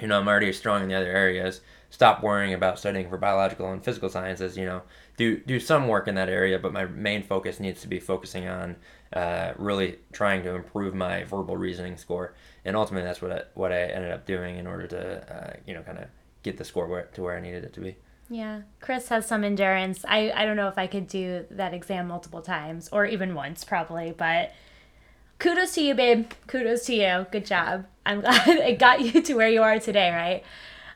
You 0.00 0.08
know, 0.08 0.20
I'm 0.20 0.28
already 0.28 0.52
strong 0.52 0.82
in 0.82 0.88
the 0.88 0.94
other 0.94 1.10
areas. 1.10 1.62
Stop 1.88 2.22
worrying 2.22 2.52
about 2.52 2.78
studying 2.78 3.08
for 3.08 3.16
biological 3.16 3.72
and 3.72 3.82
physical 3.82 4.10
sciences. 4.10 4.58
You 4.58 4.66
know, 4.66 4.82
do 5.16 5.38
do 5.38 5.58
some 5.60 5.88
work 5.88 6.08
in 6.08 6.16
that 6.16 6.28
area, 6.28 6.58
but 6.58 6.72
my 6.72 6.84
main 6.84 7.22
focus 7.22 7.60
needs 7.60 7.80
to 7.80 7.88
be 7.88 7.98
focusing 7.98 8.46
on 8.46 8.76
uh, 9.12 9.52
really 9.56 9.98
trying 10.12 10.42
to 10.42 10.54
improve 10.54 10.94
my 10.94 11.24
verbal 11.24 11.56
reasoning 11.56 11.96
score. 11.96 12.34
And 12.64 12.76
ultimately, 12.76 13.06
that's 13.06 13.22
what 13.22 13.32
I, 13.32 13.42
what 13.54 13.72
I 13.72 13.84
ended 13.84 14.10
up 14.10 14.26
doing 14.26 14.58
in 14.58 14.66
order 14.66 14.86
to, 14.88 15.34
uh, 15.34 15.56
you 15.66 15.72
know, 15.72 15.82
kind 15.82 15.98
of 15.98 16.08
get 16.42 16.58
the 16.58 16.64
score 16.64 16.86
where, 16.86 17.04
to 17.14 17.22
where 17.22 17.36
I 17.36 17.40
needed 17.40 17.64
it 17.64 17.72
to 17.74 17.80
be. 17.80 17.96
Yeah, 18.28 18.62
Chris 18.80 19.08
has 19.08 19.26
some 19.26 19.44
endurance. 19.44 20.04
I, 20.06 20.32
I 20.32 20.44
don't 20.44 20.56
know 20.56 20.68
if 20.68 20.78
I 20.78 20.86
could 20.86 21.06
do 21.06 21.44
that 21.50 21.72
exam 21.72 22.08
multiple 22.08 22.42
times 22.42 22.88
or 22.90 23.06
even 23.06 23.34
once, 23.34 23.64
probably, 23.64 24.12
but 24.16 24.52
kudos 25.38 25.74
to 25.74 25.82
you, 25.82 25.94
babe. 25.94 26.30
Kudos 26.48 26.86
to 26.86 26.94
you. 26.94 27.26
Good 27.30 27.46
job. 27.46 27.86
I'm 28.04 28.20
glad 28.22 28.48
it 28.48 28.78
got 28.78 29.00
you 29.00 29.22
to 29.22 29.34
where 29.34 29.48
you 29.48 29.62
are 29.62 29.78
today, 29.78 30.10
right? 30.10 30.42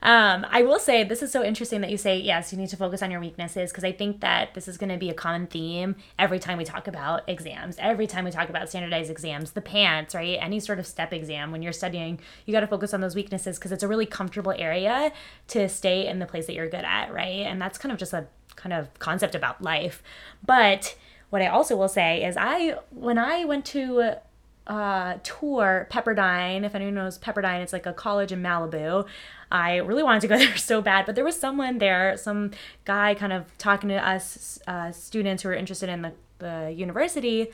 Um, 0.02 0.46
I 0.48 0.62
will 0.62 0.78
say 0.78 1.04
this 1.04 1.22
is 1.22 1.30
so 1.30 1.44
interesting 1.44 1.82
that 1.82 1.90
you 1.90 1.98
say 1.98 2.18
yes, 2.18 2.52
you 2.52 2.58
need 2.58 2.70
to 2.70 2.76
focus 2.76 3.02
on 3.02 3.10
your 3.10 3.20
weaknesses 3.20 3.70
because 3.70 3.84
I 3.84 3.92
think 3.92 4.20
that 4.20 4.54
this 4.54 4.66
is 4.66 4.78
going 4.78 4.88
to 4.88 4.96
be 4.96 5.10
a 5.10 5.14
common 5.14 5.46
theme 5.46 5.96
every 6.18 6.38
time 6.38 6.56
we 6.56 6.64
talk 6.64 6.88
about 6.88 7.28
exams, 7.28 7.76
every 7.78 8.06
time 8.06 8.24
we 8.24 8.30
talk 8.30 8.48
about 8.48 8.68
standardized 8.68 9.10
exams, 9.10 9.52
the 9.52 9.60
PANCE, 9.60 10.14
right? 10.14 10.38
Any 10.40 10.58
sort 10.60 10.78
of 10.78 10.86
step 10.86 11.12
exam 11.12 11.52
when 11.52 11.62
you're 11.62 11.72
studying, 11.72 12.18
you 12.46 12.52
got 12.52 12.60
to 12.60 12.66
focus 12.66 12.94
on 12.94 13.00
those 13.00 13.14
weaknesses 13.14 13.58
because 13.58 13.72
it's 13.72 13.82
a 13.82 13.88
really 13.88 14.06
comfortable 14.06 14.52
area 14.56 15.12
to 15.48 15.68
stay 15.68 16.06
in 16.06 16.18
the 16.18 16.26
place 16.26 16.46
that 16.46 16.54
you're 16.54 16.68
good 16.70 16.84
at, 16.84 17.12
right? 17.12 17.46
And 17.46 17.60
that's 17.60 17.76
kind 17.76 17.92
of 17.92 17.98
just 17.98 18.12
a 18.14 18.26
kind 18.56 18.72
of 18.72 18.92
concept 18.98 19.34
about 19.34 19.60
life. 19.62 20.02
But 20.44 20.96
what 21.28 21.42
I 21.42 21.46
also 21.46 21.76
will 21.76 21.88
say 21.88 22.24
is 22.24 22.36
I 22.38 22.76
when 22.90 23.18
I 23.18 23.44
went 23.44 23.64
to 23.66 24.16
uh, 24.66 25.18
tour 25.24 25.88
Pepperdine. 25.90 26.64
If 26.64 26.74
anyone 26.74 26.94
knows 26.94 27.18
Pepperdine, 27.18 27.60
it's 27.60 27.72
like 27.72 27.86
a 27.86 27.92
college 27.92 28.30
in 28.30 28.40
Malibu. 28.40 29.06
I 29.50 29.76
really 29.76 30.02
wanted 30.02 30.20
to 30.20 30.28
go 30.28 30.38
there 30.38 30.56
so 30.56 30.80
bad, 30.80 31.06
but 31.06 31.14
there 31.14 31.24
was 31.24 31.38
someone 31.38 31.78
there, 31.78 32.16
some 32.16 32.52
guy 32.84 33.14
kind 33.14 33.32
of 33.32 33.46
talking 33.58 33.88
to 33.90 33.96
us 33.96 34.58
uh, 34.66 34.92
students 34.92 35.42
who 35.42 35.48
were 35.48 35.54
interested 35.54 35.88
in 35.88 36.02
the, 36.02 36.12
the 36.38 36.74
university. 36.76 37.48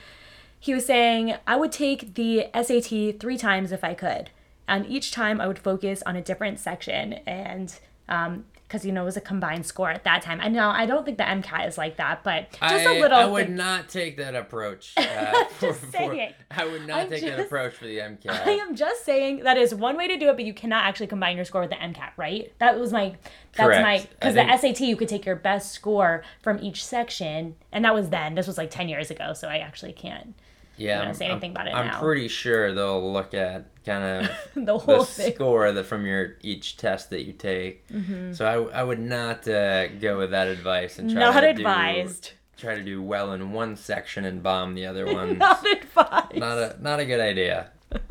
He 0.59 0.74
was 0.74 0.87
saying, 0.87 1.37
I 1.46 1.56
would 1.56 1.72
take 1.72 2.14
the 2.14 2.48
SAT 2.54 3.20
three 3.20 3.38
times 3.38 3.72
if 3.72 3.85
I 3.85 3.94
could. 3.94 4.30
And 4.68 4.87
each 4.87 5.12
time 5.12 5.40
I 5.40 5.46
would 5.46 5.59
focus 5.59 6.02
on 6.04 6.16
a 6.16 6.22
different 6.22 6.59
section. 6.59 7.14
And 7.26 7.78
um, 8.09 8.44
because 8.66 8.85
you 8.85 8.92
know 8.92 9.02
it 9.02 9.05
was 9.05 9.16
a 9.16 9.20
combined 9.20 9.64
score 9.64 9.90
at 9.90 10.05
that 10.05 10.22
time. 10.22 10.40
I 10.40 10.48
know 10.48 10.68
I 10.68 10.87
don't 10.87 11.05
think 11.05 11.18
the 11.18 11.24
MCAT 11.24 11.68
is 11.68 11.79
like 11.79 11.96
that, 11.96 12.24
but 12.24 12.50
just 12.52 12.87
I, 12.87 12.96
a 12.96 13.00
little. 13.00 13.16
I 13.16 13.24
would 13.24 13.46
thing- 13.46 13.57
not 13.57 13.88
take 13.88 14.16
that 14.18 14.35
approach. 14.35 14.94
Uh, 15.16 15.44
for, 15.46 15.68
Just 15.68 15.92
saying. 15.92 16.35
I 16.50 16.64
would 16.66 16.87
not 16.87 16.98
I'm 16.98 17.09
take 17.09 17.22
that 17.22 17.40
approach 17.40 17.74
for 17.74 17.87
the 17.87 17.98
MCAT. 17.98 18.29
I 18.29 18.50
am 18.50 18.74
just 18.74 19.05
saying 19.05 19.44
that 19.44 19.57
is 19.57 19.74
one 19.74 19.96
way 19.96 20.07
to 20.09 20.18
do 20.18 20.29
it, 20.29 20.37
but 20.37 20.44
you 20.44 20.52
cannot 20.52 20.85
actually 20.85 21.07
combine 21.07 21.37
your 21.37 21.44
score 21.44 21.62
with 21.62 21.70
the 21.70 21.76
MCAT, 21.76 22.11
right? 22.16 22.52
That 22.59 22.79
was 22.79 22.92
my 22.92 23.16
that's 23.55 23.66
Correct. 23.66 23.83
my 23.83 24.07
because 24.11 24.35
the 24.35 24.57
SAT 24.57 24.81
you 24.81 24.96
could 24.96 25.09
take 25.09 25.24
your 25.24 25.37
best 25.37 25.72
score 25.72 26.22
from 26.42 26.59
each 26.59 26.85
section, 26.85 27.57
and 27.72 27.85
that 27.85 27.94
was 27.94 28.11
then. 28.11 28.35
This 28.35 28.46
was 28.46 28.59
like 28.59 28.70
ten 28.70 28.88
years 28.88 29.11
ago, 29.11 29.33
so 29.33 29.48
I 29.48 29.59
actually 29.59 29.92
can't 29.92 30.35
yeah, 30.76 30.98
gonna 30.98 31.08
I'm, 31.10 31.14
say 31.14 31.24
I'm- 31.26 31.32
anything 31.32 31.50
about 31.52 31.66
it 31.68 31.74
I'm 31.74 31.86
now. 31.88 32.00
pretty 32.00 32.28
sure 32.28 32.72
they'll 32.74 33.12
look 33.12 33.34
at 33.34 33.66
kind 33.84 34.26
of 34.26 34.30
the 34.66 34.78
whole 34.78 35.00
the 35.00 35.04
thing. 35.04 35.34
score 35.34 35.72
that 35.72 35.84
from 35.84 36.06
your 36.06 36.36
each 36.42 36.76
test 36.76 37.10
that 37.10 37.24
you 37.24 37.32
take. 37.32 37.86
Mm-hmm. 37.88 38.32
So 38.32 38.68
I, 38.72 38.80
I 38.80 38.82
would 38.84 38.98
not 39.00 39.46
uh, 39.48 39.88
go 39.88 40.18
with 40.18 40.30
that 40.32 40.48
advice 40.48 40.98
and 40.98 41.10
try 41.10 41.20
Not 41.20 41.40
to 41.40 41.48
advised. 41.48 42.32
Do, 42.56 42.62
try 42.62 42.74
to 42.74 42.82
do 42.82 43.02
well 43.02 43.32
in 43.32 43.52
one 43.52 43.76
section 43.76 44.24
and 44.24 44.42
bomb 44.42 44.74
the 44.74 44.86
other 44.86 45.06
one. 45.12 45.38
Not 45.38 45.64
advised. 45.70 46.36
not 46.36 46.58
a 46.58 46.76
not 46.80 47.00
a 47.00 47.04
good 47.04 47.20
idea. 47.20 47.70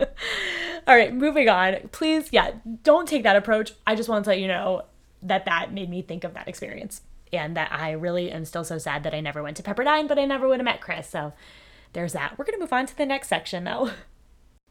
All 0.88 0.96
right, 0.96 1.14
moving 1.14 1.50
on. 1.50 1.90
Please, 1.92 2.30
yeah, 2.32 2.52
don't 2.84 3.08
take 3.08 3.24
that 3.24 3.36
approach. 3.36 3.74
I 3.88 3.96
just 3.96 4.08
want 4.08 4.24
to 4.26 4.30
let 4.30 4.40
you 4.40 4.48
know 4.48 4.84
that 5.24 5.46
that 5.46 5.74
made 5.74 5.90
me 5.90 6.02
think 6.02 6.24
of 6.24 6.34
that 6.36 6.48
experience. 6.48 7.02
And 7.34 7.58
that 7.58 7.72
I 7.72 7.92
really 7.92 8.32
am 8.32 8.46
still 8.46 8.64
so 8.64 8.78
sad 8.78 9.04
that 9.04 9.14
I 9.14 9.20
never 9.20 9.42
went 9.44 9.58
to 9.58 9.64
Pepperdine, 9.64 10.08
but 10.08 10.20
I 10.20 10.26
never 10.26 10.48
would 10.48 10.60
have 10.60 10.64
met 10.66 10.80
Chris. 10.80 11.10
So 11.10 11.34
there's 11.96 12.14
that. 12.14 12.38
We're 12.38 12.46
going 12.46 12.60
to 12.60 12.64
move 12.64 12.74
on 12.74 12.86
to 12.86 12.96
the 12.96 13.06
next 13.06 13.30
section, 13.30 13.64
though. 13.64 13.90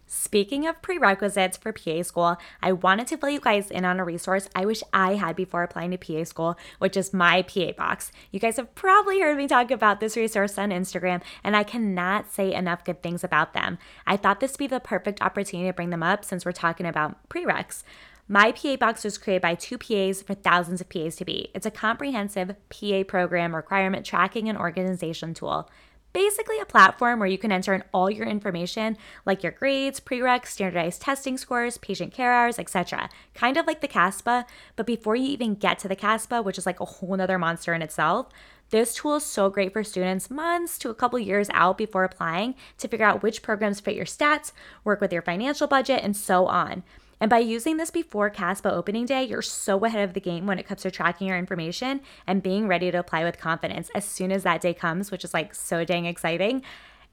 Speaking 0.07 0.67
of 0.67 0.83
prerequisites 0.83 1.57
for 1.57 1.73
PA 1.73 2.03
school, 2.03 2.37
I 2.63 2.73
wanted 2.73 3.07
to 3.09 3.17
fill 3.17 3.31
you 3.31 3.41
guys 3.41 3.71
in 3.71 3.87
on 3.87 3.99
a 3.99 4.05
resource 4.05 4.51
I 4.55 4.67
wish 4.67 4.83
I 4.93 5.15
had 5.15 5.35
before 5.35 5.63
applying 5.63 5.91
to 5.93 5.97
PA 5.97 6.25
school, 6.25 6.59
which 6.79 6.97
is 6.97 7.15
my 7.15 7.41
PA 7.43 7.73
box. 7.73 8.13
You 8.31 8.39
guys 8.39 8.59
have 8.59 8.75
probably 8.75 9.21
heard 9.21 9.39
me 9.39 9.49
talk 9.49 9.71
about 9.71 10.01
this 10.01 10.17
resource 10.17 10.59
on 10.59 10.71
Instagram, 10.71 11.23
and 11.43 11.57
I 11.57 11.63
cannot 11.63 12.31
say 12.31 12.53
enough 12.53 12.85
good 12.85 13.03
things 13.03 13.25
about 13.25 13.55
them. 13.55 13.79
I 14.07 14.19
thought 14.19 14.41
this 14.41 14.53
would 14.53 14.59
be 14.59 14.67
the 14.67 14.79
perfect 14.79 15.23
opportunity 15.23 15.69
to 15.71 15.75
bring 15.75 15.91
them 15.91 16.03
up 16.03 16.25
since 16.25 16.45
we're 16.45 16.53
talking 16.53 16.87
about 16.87 17.29
prereqs. 17.31 17.83
My 18.29 18.53
PA 18.53 18.77
box 18.77 19.05
was 19.05 19.19
created 19.19 19.43
by 19.43 19.55
two 19.55 19.79
PAs 19.79 20.23
for 20.23 20.35
thousands 20.35 20.81
of 20.81 20.89
PAs 20.89 21.17
to 21.17 21.25
be. 21.25 21.51
It's 21.55 21.67
a 21.67 21.71
comprehensive 21.71 22.55
PA 22.69 23.03
program 23.09 23.55
requirement 23.55 24.05
tracking 24.05 24.49
and 24.49 24.59
organization 24.59 25.35
tool 25.35 25.69
basically 26.15 26.59
a 26.61 26.65
platform 26.65 27.19
where 27.19 27.29
you 27.29 27.37
can 27.37 27.53
enter 27.53 27.75
in 27.75 27.85
all 27.93 28.09
your 28.09 28.27
information 28.27 28.97
like 29.27 29.43
your 29.43 29.53
grades, 29.53 30.01
prereqs, 30.01 30.47
standardized 30.47 31.03
testing 31.03 31.37
scores, 31.37 31.77
patient 31.77 32.15
care 32.15 32.33
hours, 32.33 32.59
etc. 32.59 33.11
Kind 33.35 33.59
of 33.59 33.67
like 33.67 33.83
the 33.83 33.89
CASPA, 33.89 34.47
but 34.77 34.87
before 34.87 35.17
you 35.17 35.27
even 35.27 35.57
get 35.57 35.79
to 35.81 35.89
the 35.89 35.97
CASPA, 35.97 36.43
which 36.43 36.57
is 36.57 36.65
like 36.65 36.81
a 36.81 36.87
whole 36.87 37.17
nother 37.17 37.37
monster 37.37 37.75
in 37.75 37.83
itself, 37.83 38.29
this 38.71 38.95
tool 38.95 39.17
is 39.17 39.25
so 39.25 39.51
great 39.51 39.73
for 39.73 39.85
students 39.85 40.31
months 40.31 40.79
to 40.79 40.89
a 40.89 40.95
couple 40.95 41.19
years 41.19 41.51
out 41.53 41.77
before 41.77 42.05
applying 42.05 42.55
to 42.79 42.89
figure 42.89 43.05
out 43.05 43.23
which 43.23 43.43
programs 43.43 43.81
fit 43.81 43.97
your 43.97 44.07
stats, 44.07 44.53
work 44.85 45.01
with 45.01 45.13
your 45.13 45.21
financial 45.21 45.67
budget, 45.67 46.01
and 46.03 46.17
so 46.17 46.47
on. 46.47 46.83
And 47.21 47.31
by 47.31 47.39
using 47.39 47.77
this 47.77 47.91
before 47.91 48.31
CASPA 48.31 48.71
opening 48.71 49.07
day, 49.07 49.25
you're 49.25 49.43
so 49.43 49.85
ahead 49.85 50.07
of 50.07 50.15
the 50.15 50.21
game 50.21 50.47
when 50.47 50.59
it 50.59 50.67
comes 50.67 50.83
to 50.83 50.91
tracking 50.91 51.29
your 51.29 51.39
information 51.39 52.01
and 52.27 52.43
being 52.43 52.67
ready 52.67 52.91
to 52.91 52.99
apply 52.99 53.25
with 53.25 53.39
confidence 53.39 53.91
as 53.95 54.05
soon 54.05 54.33
as 54.33 54.43
that 54.43 54.61
day 54.61 54.75
comes, 54.75 55.11
which 55.11 55.25
is 55.25 55.35
like 55.35 55.55
so 55.55 55.85
dang 55.85 56.07
exciting. 56.07 56.63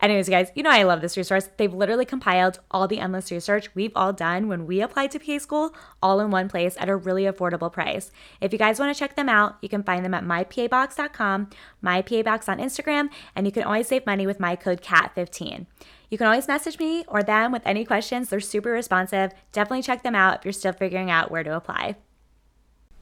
Anyways, 0.01 0.27
you 0.27 0.31
guys, 0.31 0.51
you 0.55 0.63
know 0.63 0.71
I 0.71 0.81
love 0.81 1.01
this 1.01 1.15
resource. 1.15 1.47
They've 1.57 1.71
literally 1.71 2.05
compiled 2.05 2.59
all 2.71 2.87
the 2.87 2.99
endless 2.99 3.31
research 3.31 3.69
we've 3.75 3.91
all 3.95 4.11
done 4.11 4.47
when 4.47 4.65
we 4.65 4.81
applied 4.81 5.11
to 5.11 5.19
PA 5.19 5.37
school 5.37 5.75
all 6.01 6.19
in 6.19 6.31
one 6.31 6.49
place 6.49 6.75
at 6.79 6.89
a 6.89 6.95
really 6.95 7.23
affordable 7.23 7.71
price. 7.71 8.11
If 8.41 8.51
you 8.51 8.57
guys 8.57 8.79
want 8.79 8.95
to 8.95 8.99
check 8.99 9.15
them 9.15 9.29
out, 9.29 9.57
you 9.61 9.69
can 9.69 9.83
find 9.83 10.03
them 10.03 10.15
at 10.15 10.25
mypabox.com, 10.25 11.49
mypabox 11.83 12.49
on 12.49 12.57
Instagram, 12.57 13.09
and 13.35 13.45
you 13.45 13.51
can 13.51 13.63
always 13.63 13.87
save 13.87 14.07
money 14.07 14.25
with 14.25 14.39
my 14.39 14.55
code 14.55 14.81
CAT15. 14.81 15.67
You 16.09 16.17
can 16.17 16.27
always 16.27 16.47
message 16.47 16.79
me 16.79 17.05
or 17.07 17.21
them 17.21 17.51
with 17.51 17.61
any 17.63 17.85
questions. 17.85 18.29
They're 18.29 18.39
super 18.39 18.71
responsive. 18.71 19.31
Definitely 19.51 19.83
check 19.83 20.01
them 20.01 20.15
out 20.15 20.39
if 20.39 20.45
you're 20.45 20.51
still 20.51 20.73
figuring 20.73 21.11
out 21.11 21.29
where 21.29 21.43
to 21.43 21.55
apply. 21.55 21.95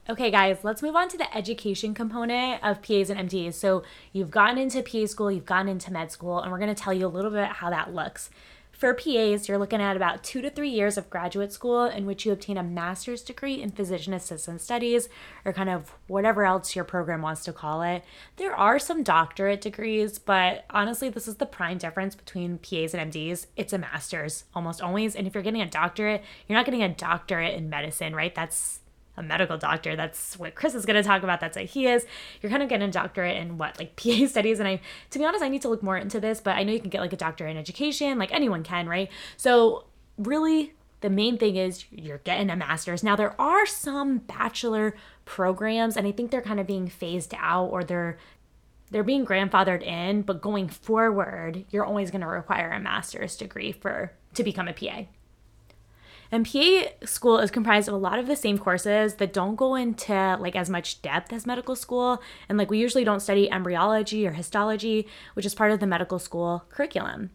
Okay, 0.08 0.30
guys, 0.30 0.64
let's 0.64 0.82
move 0.82 0.96
on 0.96 1.08
to 1.10 1.18
the 1.18 1.36
education 1.36 1.92
component 1.92 2.64
of 2.64 2.82
PAs 2.82 3.10
and 3.10 3.30
MDs. 3.30 3.54
So, 3.54 3.82
you've 4.12 4.30
gotten 4.30 4.56
into 4.58 4.82
PA 4.82 5.06
school, 5.06 5.30
you've 5.30 5.44
gotten 5.44 5.68
into 5.68 5.92
med 5.92 6.10
school, 6.10 6.40
and 6.40 6.50
we're 6.50 6.58
going 6.58 6.74
to 6.74 6.82
tell 6.82 6.94
you 6.94 7.06
a 7.06 7.08
little 7.08 7.30
bit 7.30 7.46
how 7.46 7.70
that 7.70 7.94
looks. 7.94 8.30
For 8.72 8.94
PAs, 8.94 9.46
you're 9.46 9.58
looking 9.58 9.82
at 9.82 9.96
about 9.96 10.24
two 10.24 10.40
to 10.40 10.48
three 10.48 10.70
years 10.70 10.96
of 10.96 11.10
graduate 11.10 11.52
school 11.52 11.84
in 11.84 12.06
which 12.06 12.24
you 12.24 12.32
obtain 12.32 12.56
a 12.56 12.62
master's 12.62 13.20
degree 13.20 13.60
in 13.60 13.72
physician 13.72 14.14
assistant 14.14 14.62
studies 14.62 15.10
or 15.44 15.52
kind 15.52 15.68
of 15.68 15.92
whatever 16.06 16.44
else 16.44 16.74
your 16.74 16.86
program 16.86 17.20
wants 17.20 17.44
to 17.44 17.52
call 17.52 17.82
it. 17.82 18.02
There 18.36 18.54
are 18.54 18.78
some 18.78 19.02
doctorate 19.02 19.60
degrees, 19.60 20.18
but 20.18 20.64
honestly, 20.70 21.10
this 21.10 21.28
is 21.28 21.36
the 21.36 21.44
prime 21.44 21.76
difference 21.76 22.14
between 22.14 22.56
PAs 22.56 22.94
and 22.94 23.12
MDs. 23.12 23.48
It's 23.54 23.74
a 23.74 23.78
master's 23.78 24.44
almost 24.54 24.80
always. 24.80 25.14
And 25.14 25.26
if 25.26 25.34
you're 25.34 25.42
getting 25.42 25.60
a 25.60 25.68
doctorate, 25.68 26.24
you're 26.48 26.58
not 26.58 26.64
getting 26.64 26.82
a 26.82 26.88
doctorate 26.88 27.54
in 27.54 27.68
medicine, 27.68 28.16
right? 28.16 28.34
That's 28.34 28.79
a 29.20 29.22
medical 29.22 29.56
doctor. 29.56 29.94
That's 29.94 30.38
what 30.38 30.56
Chris 30.56 30.74
is 30.74 30.84
going 30.84 31.00
to 31.00 31.06
talk 31.06 31.22
about. 31.22 31.40
That's 31.40 31.56
what 31.56 31.66
he 31.66 31.86
is. 31.86 32.04
You're 32.42 32.50
kind 32.50 32.62
of 32.62 32.68
getting 32.68 32.88
a 32.88 32.90
doctorate 32.90 33.36
in 33.36 33.58
what, 33.58 33.78
like 33.78 33.94
PA 34.02 34.26
studies. 34.26 34.58
And 34.58 34.66
I, 34.66 34.80
to 35.10 35.18
be 35.18 35.24
honest, 35.24 35.44
I 35.44 35.48
need 35.48 35.62
to 35.62 35.68
look 35.68 35.82
more 35.82 35.96
into 35.96 36.18
this, 36.18 36.40
but 36.40 36.56
I 36.56 36.64
know 36.64 36.72
you 36.72 36.80
can 36.80 36.90
get 36.90 37.00
like 37.00 37.12
a 37.12 37.16
doctorate 37.16 37.52
in 37.52 37.56
education, 37.56 38.18
like 38.18 38.32
anyone 38.32 38.64
can, 38.64 38.88
right? 38.88 39.08
So, 39.36 39.84
really, 40.18 40.72
the 41.00 41.10
main 41.10 41.38
thing 41.38 41.56
is 41.56 41.84
you're 41.90 42.18
getting 42.18 42.50
a 42.50 42.56
master's. 42.56 43.02
Now, 43.02 43.16
there 43.16 43.40
are 43.40 43.66
some 43.66 44.18
bachelor 44.18 44.94
programs, 45.24 45.96
and 45.96 46.06
I 46.06 46.12
think 46.12 46.30
they're 46.30 46.42
kind 46.42 46.60
of 46.60 46.66
being 46.66 46.88
phased 46.88 47.34
out 47.38 47.66
or 47.66 47.84
they're 47.84 48.18
they're 48.90 49.04
being 49.04 49.24
grandfathered 49.24 49.84
in, 49.84 50.22
but 50.22 50.42
going 50.42 50.68
forward, 50.68 51.64
you're 51.70 51.84
always 51.84 52.10
going 52.10 52.22
to 52.22 52.26
require 52.26 52.72
a 52.72 52.80
master's 52.80 53.36
degree 53.36 53.70
for 53.70 54.12
to 54.34 54.42
become 54.42 54.66
a 54.66 54.72
PA. 54.72 55.04
And 56.32 56.46
PA 56.50 56.82
school 57.04 57.38
is 57.38 57.50
comprised 57.50 57.88
of 57.88 57.94
a 57.94 57.98
lot 57.98 58.18
of 58.18 58.26
the 58.26 58.36
same 58.36 58.56
courses 58.58 59.14
that 59.14 59.32
don't 59.32 59.56
go 59.56 59.74
into 59.74 60.36
like 60.40 60.54
as 60.54 60.70
much 60.70 61.02
depth 61.02 61.32
as 61.32 61.46
medical 61.46 61.74
school. 61.74 62.22
And 62.48 62.56
like 62.56 62.70
we 62.70 62.78
usually 62.78 63.04
don't 63.04 63.20
study 63.20 63.50
embryology 63.50 64.26
or 64.26 64.32
histology, 64.32 65.08
which 65.34 65.44
is 65.46 65.54
part 65.54 65.72
of 65.72 65.80
the 65.80 65.86
medical 65.86 66.18
school 66.18 66.64
curriculum. 66.70 67.30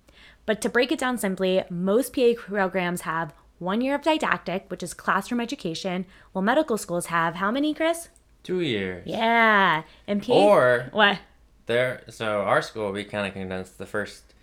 But 0.45 0.61
to 0.61 0.69
break 0.69 0.91
it 0.91 0.99
down 0.99 1.17
simply, 1.17 1.63
most 1.69 2.13
PA 2.15 2.33
programs 2.37 3.01
have 3.01 3.33
one 3.57 3.81
year 3.81 3.95
of 3.95 4.01
didactic, 4.01 4.65
which 4.69 4.83
is 4.83 4.93
classroom 4.93 5.41
education, 5.41 6.05
while 6.31 6.41
medical 6.43 6.77
schools 6.77 7.07
have 7.07 7.35
how 7.35 7.51
many, 7.51 7.73
Chris? 7.73 8.09
Two 8.43 8.61
years. 8.61 9.03
Yeah. 9.07 9.83
And 10.07 10.21
PA 10.23 10.33
Or 10.33 10.89
what? 10.91 11.19
there. 11.65 12.03
So 12.09 12.41
our 12.41 12.61
school, 12.61 12.91
we 12.91 13.03
kind 13.03 13.27
of 13.27 13.33
condensed 13.33 13.77
the 13.77 13.85
first 13.87 14.33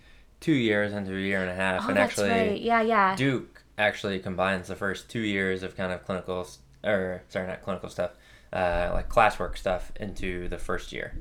two 0.41 0.51
years 0.53 0.91
into 0.93 1.15
a 1.15 1.19
year 1.19 1.41
and 1.41 1.49
a 1.49 1.55
half, 1.55 1.83
Oh, 1.85 1.87
and 1.87 1.97
that's 1.97 2.19
actually 2.19 2.29
right. 2.29 2.61
Yeah, 2.61 2.81
yeah. 2.81 3.15
Duke 3.15 3.62
actually 3.77 4.19
combines 4.19 4.67
the 4.67 4.75
first 4.75 5.09
two 5.09 5.19
years 5.21 5.63
of 5.63 5.75
kind 5.75 5.91
of 5.91 6.05
clinical, 6.05 6.47
or 6.83 7.21
sorry, 7.29 7.47
not 7.47 7.61
clinical 7.61 7.89
stuff, 7.89 8.11
uh, 8.51 8.91
like 8.93 9.09
classwork 9.09 9.57
stuff 9.57 9.91
into 9.99 10.47
the 10.49 10.57
first 10.57 10.91
year, 10.91 11.13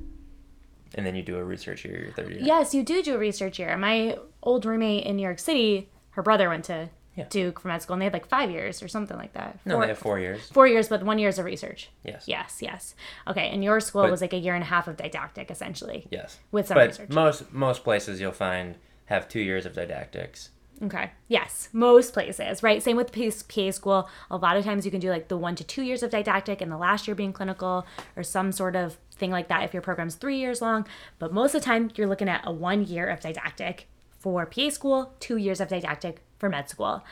and 0.94 1.06
then 1.06 1.14
you 1.14 1.22
do 1.22 1.36
a 1.38 1.44
research 1.44 1.84
year 1.84 2.02
your 2.04 2.12
third 2.12 2.30
year. 2.30 2.40
Yes, 2.42 2.74
you 2.74 2.82
do 2.82 3.02
do 3.02 3.14
a 3.14 3.18
research 3.18 3.58
year. 3.58 3.76
My 3.76 4.18
old 4.42 4.64
roommate 4.66 5.04
in 5.04 5.16
New 5.16 5.22
York 5.22 5.38
City, 5.38 5.88
her 6.10 6.22
brother 6.22 6.48
went 6.48 6.64
to 6.66 6.90
Yeah. 7.14 7.24
Duke 7.28 7.60
for 7.60 7.68
med 7.68 7.82
school, 7.82 7.92
and 7.94 8.00
they 8.00 8.06
had 8.06 8.12
like 8.14 8.26
five 8.26 8.50
years 8.50 8.82
or 8.82 8.88
something 8.88 9.16
like 9.18 9.34
that. 9.34 9.58
No, 9.66 9.74
Four, 9.74 9.82
they 9.82 9.88
have 9.88 9.98
four 9.98 10.18
years. 10.18 10.48
four 10.50 10.66
years, 10.66 10.88
but 10.88 11.02
one 11.02 11.18
year 11.18 11.28
is 11.28 11.38
a 11.38 11.44
research. 11.44 11.90
Yes. 12.04 12.24
Yes, 12.26 12.58
yes. 12.62 12.94
Okay, 13.28 13.48
and 13.50 13.62
your 13.62 13.80
school 13.80 14.02
But- 14.02 14.10
was 14.10 14.20
like 14.22 14.32
a 14.32 14.38
year 14.38 14.54
and 14.54 14.62
a 14.62 14.66
half 14.66 14.88
of 14.88 14.96
didactic, 14.96 15.50
essentially, 15.50 16.06
Yes. 16.10 16.38
with 16.52 16.66
some 16.68 16.74
but 16.76 16.88
research. 16.88 17.10
most 17.10 17.52
most 17.52 17.84
places 17.84 18.18
you'll 18.20 18.32
find 18.32 18.76
have 19.06 19.28
two 19.28 19.40
years 19.40 19.66
of 19.66 19.74
didactics. 19.74 20.50
Okay. 20.82 21.12
Yes, 21.28 21.68
most 21.72 22.12
places, 22.12 22.62
right? 22.62 22.82
Same 22.82 22.96
with 22.96 23.12
PA 23.12 23.70
school. 23.70 24.08
A 24.30 24.36
lot 24.36 24.56
of 24.56 24.64
times 24.64 24.84
you 24.84 24.90
can 24.90 24.98
do 24.98 25.10
like 25.10 25.28
the 25.28 25.36
one 25.36 25.54
to 25.54 25.64
two 25.64 25.82
years 25.82 26.02
of 26.02 26.10
didactic 26.10 26.60
and 26.60 26.72
the 26.72 26.76
last 26.76 27.06
year 27.06 27.14
being 27.14 27.32
clinical 27.32 27.86
or 28.16 28.24
some 28.24 28.50
sort 28.50 28.74
of 28.74 28.98
thing 29.12 29.30
like 29.30 29.46
that 29.46 29.62
if 29.62 29.72
your 29.72 29.82
program's 29.82 30.16
three 30.16 30.38
years 30.38 30.60
long. 30.60 30.86
But 31.20 31.32
most 31.32 31.54
of 31.54 31.60
the 31.60 31.64
time 31.64 31.92
you're 31.94 32.08
looking 32.08 32.28
at 32.28 32.42
a 32.44 32.50
one 32.50 32.84
year 32.84 33.08
of 33.08 33.20
didactic 33.20 33.86
for 34.18 34.44
PA 34.44 34.70
school, 34.70 35.14
two 35.20 35.36
years 35.36 35.60
of 35.60 35.68
didactic 35.68 36.22
for 36.38 36.48
med 36.48 36.68
school. 36.68 37.04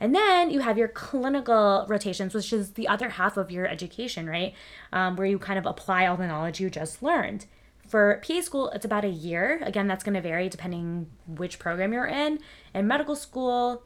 And 0.00 0.12
then 0.12 0.50
you 0.50 0.60
have 0.60 0.76
your 0.76 0.88
clinical 0.88 1.86
rotations, 1.88 2.34
which 2.34 2.52
is 2.52 2.72
the 2.72 2.88
other 2.88 3.10
half 3.10 3.36
of 3.36 3.52
your 3.52 3.68
education, 3.68 4.28
right? 4.28 4.52
Um, 4.92 5.14
where 5.14 5.28
you 5.28 5.38
kind 5.38 5.60
of 5.60 5.66
apply 5.66 6.08
all 6.08 6.16
the 6.16 6.26
knowledge 6.26 6.58
you 6.58 6.70
just 6.70 7.04
learned. 7.04 7.46
For 7.92 8.22
PA 8.26 8.40
school, 8.40 8.70
it's 8.70 8.86
about 8.86 9.04
a 9.04 9.10
year. 9.10 9.60
Again, 9.62 9.86
that's 9.86 10.02
going 10.02 10.14
to 10.14 10.22
vary 10.22 10.48
depending 10.48 11.10
which 11.26 11.58
program 11.58 11.92
you're 11.92 12.06
in. 12.06 12.38
In 12.72 12.86
medical 12.86 13.14
school, 13.14 13.82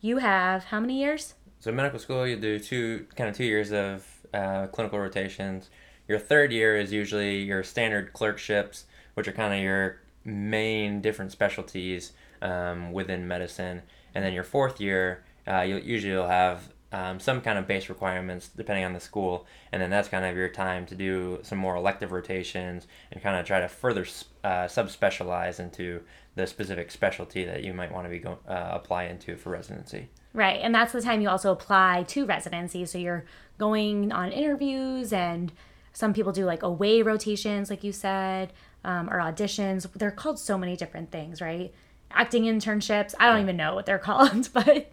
you 0.00 0.16
have 0.16 0.64
how 0.64 0.80
many 0.80 0.98
years? 0.98 1.34
So 1.60 1.70
medical 1.70 1.98
school, 1.98 2.26
you 2.26 2.36
do 2.36 2.58
two 2.58 3.06
kind 3.14 3.28
of 3.28 3.36
two 3.36 3.44
years 3.44 3.70
of 3.70 4.06
uh, 4.32 4.68
clinical 4.68 4.98
rotations. 4.98 5.68
Your 6.08 6.18
third 6.18 6.50
year 6.50 6.78
is 6.78 6.94
usually 6.94 7.42
your 7.42 7.62
standard 7.62 8.14
clerkships, 8.14 8.86
which 9.12 9.28
are 9.28 9.32
kind 9.32 9.52
of 9.52 9.60
your 9.60 10.00
main 10.24 11.02
different 11.02 11.30
specialties 11.30 12.12
um, 12.40 12.90
within 12.90 13.28
medicine. 13.28 13.82
And 14.14 14.24
then 14.24 14.32
your 14.32 14.44
fourth 14.44 14.80
year, 14.80 15.24
uh, 15.46 15.60
you'll 15.60 15.80
usually 15.80 16.14
you'll 16.14 16.26
have 16.26 16.71
um, 16.92 17.18
some 17.18 17.40
kind 17.40 17.58
of 17.58 17.66
base 17.66 17.88
requirements 17.88 18.48
depending 18.54 18.84
on 18.84 18.92
the 18.92 19.00
school, 19.00 19.46
and 19.72 19.80
then 19.80 19.90
that's 19.90 20.08
kind 20.08 20.24
of 20.24 20.36
your 20.36 20.48
time 20.48 20.86
to 20.86 20.94
do 20.94 21.38
some 21.42 21.58
more 21.58 21.74
elective 21.74 22.12
rotations 22.12 22.86
and 23.10 23.22
kind 23.22 23.36
of 23.36 23.46
try 23.46 23.60
to 23.60 23.68
further 23.68 24.06
uh, 24.44 24.66
subspecialize 24.66 25.58
into 25.58 26.02
the 26.34 26.46
specific 26.46 26.90
specialty 26.90 27.44
that 27.44 27.64
you 27.64 27.72
might 27.72 27.92
want 27.92 28.04
to 28.06 28.10
be 28.10 28.18
go- 28.18 28.38
uh, 28.46 28.68
apply 28.72 29.04
into 29.04 29.36
for 29.36 29.50
residency. 29.50 30.08
Right. 30.34 30.60
And 30.62 30.74
that's 30.74 30.92
the 30.92 31.02
time 31.02 31.20
you 31.20 31.28
also 31.28 31.52
apply 31.52 32.04
to 32.04 32.24
residency. 32.24 32.86
So 32.86 32.98
you're 32.98 33.24
going 33.58 34.12
on 34.12 34.32
interviews, 34.32 35.12
and 35.12 35.52
some 35.92 36.14
people 36.14 36.32
do 36.32 36.44
like 36.44 36.62
away 36.62 37.02
rotations, 37.02 37.70
like 37.70 37.84
you 37.84 37.92
said, 37.92 38.52
um, 38.84 39.10
or 39.10 39.18
auditions. 39.18 39.90
They're 39.92 40.10
called 40.10 40.38
so 40.38 40.56
many 40.56 40.76
different 40.76 41.10
things, 41.10 41.40
right? 41.40 41.72
Acting 42.14 42.44
internships. 42.44 43.14
I 43.18 43.28
don't 43.30 43.40
even 43.42 43.56
know 43.56 43.74
what 43.74 43.86
they're 43.86 43.98
called, 44.10 44.48
but 44.52 44.90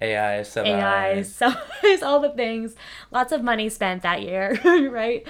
AI, 0.00 0.42
sub 0.42 0.66
AI, 0.66 1.22
so 1.22 1.52
all 2.02 2.20
the 2.20 2.30
things. 2.30 2.74
Lots 3.10 3.32
of 3.32 3.42
money 3.42 3.68
spent 3.68 4.02
that 4.02 4.22
year, 4.22 4.58
right? 4.90 5.26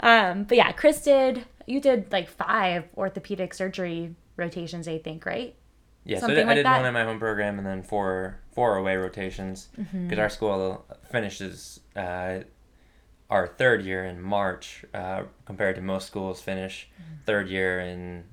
Um, 0.00 0.44
but 0.44 0.56
yeah, 0.56 0.72
Chris 0.72 1.02
did. 1.02 1.44
You 1.66 1.80
did 1.80 2.12
like 2.12 2.28
five 2.28 2.84
orthopedic 2.96 3.52
surgery 3.54 4.14
rotations, 4.36 4.86
I 4.86 4.98
think, 4.98 5.26
right? 5.26 5.56
Yeah, 6.04 6.20
so 6.20 6.26
I 6.26 6.28
Something 6.28 6.36
did, 6.36 6.44
I 6.44 6.46
like 6.48 6.56
did 6.56 6.66
that? 6.66 6.76
one 6.76 6.86
in 6.86 6.94
my 6.94 7.02
home 7.04 7.18
program 7.18 7.58
and 7.58 7.66
then 7.66 7.82
four 7.82 8.38
four 8.52 8.76
away 8.76 8.96
rotations 8.96 9.68
because 9.74 9.86
Mm-hmm. 9.92 10.20
our 10.20 10.28
school 10.28 10.86
finishes 11.10 11.80
uh, 11.96 12.40
our 13.28 13.48
third 13.48 13.82
year 13.82 14.04
in 14.04 14.20
March 14.22 14.84
uh, 14.94 15.24
compared 15.46 15.74
to 15.76 15.82
most 15.82 16.06
schools 16.06 16.40
finish 16.40 16.88
Mm-hmm. 16.94 17.24
third 17.24 17.48
year 17.48 17.80
in 17.80 18.24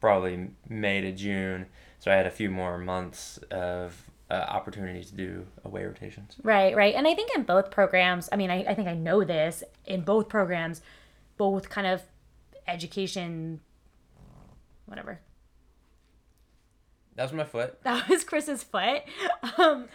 probably 0.00 0.48
May 0.68 1.02
to 1.02 1.12
June. 1.12 1.66
So 1.98 2.10
I 2.10 2.14
had 2.14 2.26
a 2.26 2.30
few 2.30 2.50
more 2.50 2.78
months 2.78 3.38
of 3.50 4.08
uh, 4.30 4.34
opportunity 4.34 5.02
to 5.04 5.14
do 5.14 5.46
away 5.64 5.84
rotations. 5.84 6.36
Right, 6.42 6.76
right. 6.76 6.94
And 6.94 7.06
I 7.08 7.14
think 7.14 7.30
in 7.34 7.42
both 7.42 7.70
programs, 7.70 8.28
I 8.30 8.36
mean, 8.36 8.50
I, 8.50 8.64
I 8.64 8.74
think 8.74 8.88
I 8.88 8.94
know 8.94 9.24
this, 9.24 9.64
in 9.86 10.02
both 10.02 10.28
programs, 10.28 10.80
both 11.36 11.68
kind 11.70 11.86
of 11.86 12.02
education, 12.66 13.60
whatever. 14.86 15.20
That 17.16 17.24
was 17.24 17.32
my 17.32 17.44
foot. 17.44 17.78
That 17.82 18.08
was 18.08 18.22
Chris's 18.22 18.62
foot. 18.62 19.02
Um, 19.56 19.88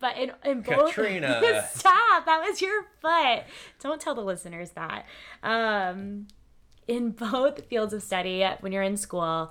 but 0.00 0.16
in, 0.16 0.32
in 0.44 0.60
both. 0.60 0.94
Katrina. 0.94 1.40
Stop! 1.72 2.26
That 2.26 2.44
was 2.46 2.62
your 2.62 2.84
foot. 3.00 3.44
Don't 3.80 4.00
tell 4.00 4.14
the 4.14 4.22
listeners 4.22 4.70
that. 4.72 5.06
Um, 5.42 6.28
in 6.86 7.10
both 7.10 7.66
fields 7.66 7.92
of 7.92 8.02
study, 8.02 8.46
when 8.60 8.72
you're 8.72 8.82
in 8.82 8.96
school, 8.96 9.50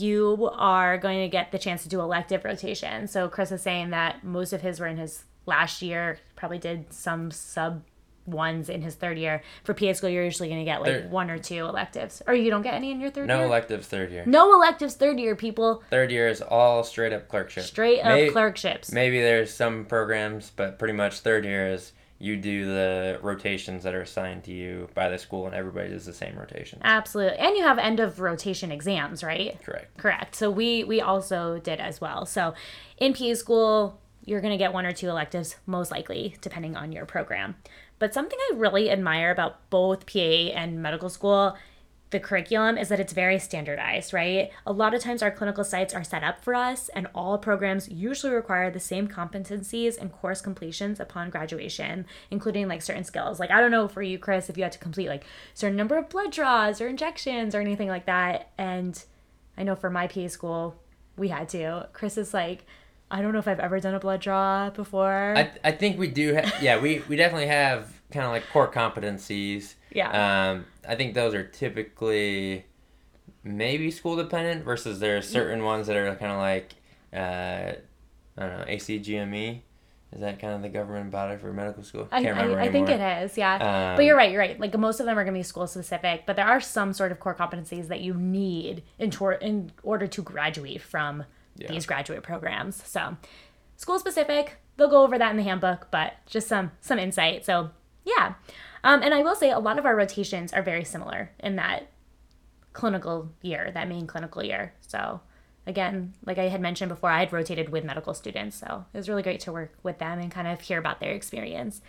you 0.00 0.50
are 0.54 0.96
going 0.98 1.20
to 1.20 1.28
get 1.28 1.52
the 1.52 1.58
chance 1.58 1.82
to 1.82 1.88
do 1.88 2.00
elective 2.00 2.44
rotation. 2.44 3.06
So 3.08 3.28
Chris 3.28 3.52
is 3.52 3.62
saying 3.62 3.90
that 3.90 4.24
most 4.24 4.52
of 4.52 4.60
his 4.62 4.80
were 4.80 4.86
in 4.86 4.96
his 4.96 5.24
last 5.46 5.82
year, 5.82 6.18
probably 6.36 6.58
did 6.58 6.92
some 6.92 7.30
sub 7.30 7.82
ones 8.26 8.68
in 8.68 8.82
his 8.82 8.94
third 8.94 9.16
year. 9.18 9.42
For 9.64 9.72
PA 9.72 9.92
school, 9.94 10.10
you're 10.10 10.22
usually 10.24 10.48
going 10.50 10.60
to 10.60 10.64
get 10.64 10.82
like 10.82 10.92
There- 10.92 11.08
one 11.08 11.30
or 11.30 11.38
two 11.38 11.64
electives. 11.66 12.20
Or 12.26 12.34
you 12.34 12.50
don't 12.50 12.60
get 12.62 12.74
any 12.74 12.90
in 12.90 13.00
your 13.00 13.10
third 13.10 13.26
No 13.26 13.36
year? 13.38 13.42
No 13.44 13.48
electives 13.48 13.86
third 13.86 14.10
year. 14.12 14.22
no 14.26 14.52
electives 14.54 14.94
third 14.94 15.18
year, 15.18 15.34
people. 15.34 15.82
Third 15.90 16.10
year 16.10 16.28
is 16.28 16.42
all 16.42 16.84
straight 16.84 17.12
up 17.14 17.28
clerkship. 17.28 17.64
Straight 17.64 18.00
up 18.02 18.32
clerkships. 18.32 18.92
Maybe 18.92 19.20
there's 19.22 19.50
some 19.52 19.86
programs, 19.86 20.52
but 20.54 20.78
pretty 20.78 20.92
much 20.94 21.20
third 21.20 21.44
year 21.46 21.68
is 21.72 21.92
you 22.18 22.36
do 22.36 22.66
the 22.66 23.18
rotations 23.22 23.84
that 23.84 23.94
are 23.94 24.00
assigned 24.00 24.42
to 24.44 24.52
you 24.52 24.88
by 24.94 25.08
the 25.08 25.18
school, 25.18 25.46
and 25.46 25.54
everybody 25.54 25.90
does 25.90 26.04
the 26.04 26.12
same 26.12 26.36
rotation 26.36 26.80
Absolutely. 26.82 27.38
And 27.38 27.56
you 27.56 27.62
have 27.62 27.78
end 27.78 28.00
of 28.00 28.20
rotation 28.20 28.72
exams, 28.72 29.22
right? 29.22 29.60
Correct. 29.62 29.96
Correct. 29.96 30.34
So 30.34 30.50
we 30.50 30.84
we 30.84 31.00
also 31.00 31.58
did 31.58 31.80
as 31.80 32.00
well. 32.00 32.26
So 32.26 32.54
in 32.96 33.14
PA 33.14 33.34
school, 33.34 34.00
you're 34.24 34.40
going 34.40 34.52
to 34.52 34.58
get 34.58 34.72
one 34.72 34.84
or 34.84 34.92
two 34.92 35.08
electives 35.08 35.56
most 35.66 35.90
likely 35.90 36.36
depending 36.40 36.76
on 36.76 36.92
your 36.92 37.06
program. 37.06 37.56
But 37.98 38.14
something 38.14 38.38
I 38.50 38.56
really 38.56 38.90
admire 38.90 39.30
about 39.30 39.70
both 39.70 40.06
PA 40.06 40.18
and 40.18 40.82
medical 40.82 41.08
school 41.08 41.56
the 42.10 42.20
curriculum 42.20 42.78
is 42.78 42.88
that 42.88 43.00
it's 43.00 43.12
very 43.12 43.38
standardized, 43.38 44.14
right? 44.14 44.50
A 44.66 44.72
lot 44.72 44.94
of 44.94 45.02
times 45.02 45.22
our 45.22 45.30
clinical 45.30 45.62
sites 45.62 45.92
are 45.92 46.04
set 46.04 46.24
up 46.24 46.42
for 46.42 46.54
us, 46.54 46.88
and 46.90 47.06
all 47.14 47.36
programs 47.36 47.88
usually 47.88 48.32
require 48.32 48.70
the 48.70 48.80
same 48.80 49.08
competencies 49.08 49.98
and 49.98 50.10
course 50.12 50.40
completions 50.40 51.00
upon 51.00 51.28
graduation, 51.28 52.06
including 52.30 52.66
like 52.66 52.80
certain 52.80 53.04
skills. 53.04 53.38
Like, 53.38 53.50
I 53.50 53.60
don't 53.60 53.70
know 53.70 53.88
for 53.88 54.02
you, 54.02 54.18
Chris, 54.18 54.48
if 54.48 54.56
you 54.56 54.62
had 54.62 54.72
to 54.72 54.78
complete 54.78 55.08
like 55.08 55.24
certain 55.52 55.76
number 55.76 55.98
of 55.98 56.08
blood 56.08 56.32
draws 56.32 56.80
or 56.80 56.88
injections 56.88 57.54
or 57.54 57.60
anything 57.60 57.88
like 57.88 58.06
that. 58.06 58.50
And 58.56 59.02
I 59.58 59.62
know 59.62 59.76
for 59.76 59.90
my 59.90 60.06
PA 60.06 60.28
school, 60.28 60.76
we 61.16 61.28
had 61.28 61.48
to. 61.50 61.88
Chris 61.92 62.16
is 62.16 62.32
like, 62.32 62.64
I 63.10 63.20
don't 63.20 63.32
know 63.32 63.38
if 63.38 63.48
I've 63.48 63.60
ever 63.60 63.80
done 63.80 63.94
a 63.94 64.00
blood 64.00 64.20
draw 64.20 64.70
before. 64.70 65.34
I, 65.36 65.50
I 65.62 65.72
think 65.72 65.98
we 65.98 66.08
do. 66.08 66.36
Ha- 66.36 66.58
yeah, 66.62 66.80
we, 66.80 67.02
we 67.08 67.16
definitely 67.16 67.48
have 67.48 67.97
kind 68.10 68.24
of 68.24 68.32
like 68.32 68.48
core 68.52 68.70
competencies. 68.70 69.74
Yeah. 69.92 70.50
Um, 70.50 70.66
I 70.88 70.94
think 70.94 71.14
those 71.14 71.34
are 71.34 71.44
typically 71.44 72.64
maybe 73.44 73.90
school 73.90 74.16
dependent 74.16 74.64
versus 74.64 75.00
there 75.00 75.16
are 75.16 75.22
certain 75.22 75.62
ones 75.62 75.86
that 75.86 75.96
are 75.96 76.14
kind 76.16 76.32
of 76.32 76.38
like 76.38 76.74
uh, 77.12 77.72
I 78.36 78.46
don't 78.46 78.58
know 78.58 78.64
ACGME. 78.68 79.62
Is 80.10 80.20
that 80.22 80.38
kind 80.40 80.54
of 80.54 80.62
the 80.62 80.70
government 80.70 81.10
body 81.10 81.36
for 81.36 81.52
medical 81.52 81.82
school? 81.82 82.08
I, 82.10 82.22
Can't 82.22 82.38
I, 82.38 82.42
remember 82.42 82.60
I 82.62 82.72
think 82.72 82.88
it 82.88 82.98
is, 82.98 83.36
yeah. 83.36 83.90
Um, 83.90 83.96
but 83.96 84.06
you're 84.06 84.16
right, 84.16 84.30
you're 84.30 84.40
right. 84.40 84.58
Like 84.58 84.76
most 84.78 85.00
of 85.00 85.06
them 85.06 85.18
are 85.18 85.22
going 85.22 85.34
to 85.34 85.38
be 85.38 85.42
school 85.42 85.66
specific, 85.66 86.22
but 86.24 86.34
there 86.34 86.46
are 86.46 86.62
some 86.62 86.94
sort 86.94 87.12
of 87.12 87.20
core 87.20 87.34
competencies 87.34 87.88
that 87.88 88.00
you 88.00 88.14
need 88.14 88.84
in, 88.98 89.10
tor- 89.10 89.34
in 89.34 89.70
order 89.82 90.06
to 90.06 90.22
graduate 90.22 90.80
from 90.80 91.24
Yeah. 91.56 91.68
these 91.68 91.84
graduate 91.84 92.22
programs. 92.22 92.82
So, 92.86 93.18
school 93.76 93.98
specific, 93.98 94.56
they'll 94.78 94.88
go 94.88 95.02
over 95.02 95.18
that 95.18 95.30
in 95.30 95.36
the 95.36 95.42
handbook, 95.42 95.88
but 95.90 96.14
just 96.24 96.48
some 96.48 96.70
some 96.80 96.98
insight. 96.98 97.44
So, 97.44 97.68
yeah. 98.08 98.34
Um, 98.84 99.02
and 99.02 99.12
I 99.12 99.22
will 99.22 99.34
say 99.34 99.50
a 99.50 99.58
lot 99.58 99.78
of 99.78 99.86
our 99.86 99.96
rotations 99.96 100.52
are 100.52 100.62
very 100.62 100.84
similar 100.84 101.30
in 101.40 101.56
that 101.56 101.90
clinical 102.72 103.30
year, 103.42 103.70
that 103.74 103.88
main 103.88 104.06
clinical 104.06 104.42
year. 104.42 104.72
So, 104.80 105.20
again, 105.66 106.14
like 106.24 106.38
I 106.38 106.48
had 106.48 106.60
mentioned 106.60 106.88
before, 106.88 107.10
I 107.10 107.20
had 107.20 107.32
rotated 107.32 107.70
with 107.70 107.84
medical 107.84 108.14
students. 108.14 108.56
So, 108.56 108.86
it 108.92 108.96
was 108.96 109.08
really 109.08 109.22
great 109.22 109.40
to 109.40 109.52
work 109.52 109.74
with 109.82 109.98
them 109.98 110.18
and 110.18 110.30
kind 110.30 110.46
of 110.46 110.60
hear 110.60 110.78
about 110.78 111.00
their 111.00 111.12
experience. 111.12 111.82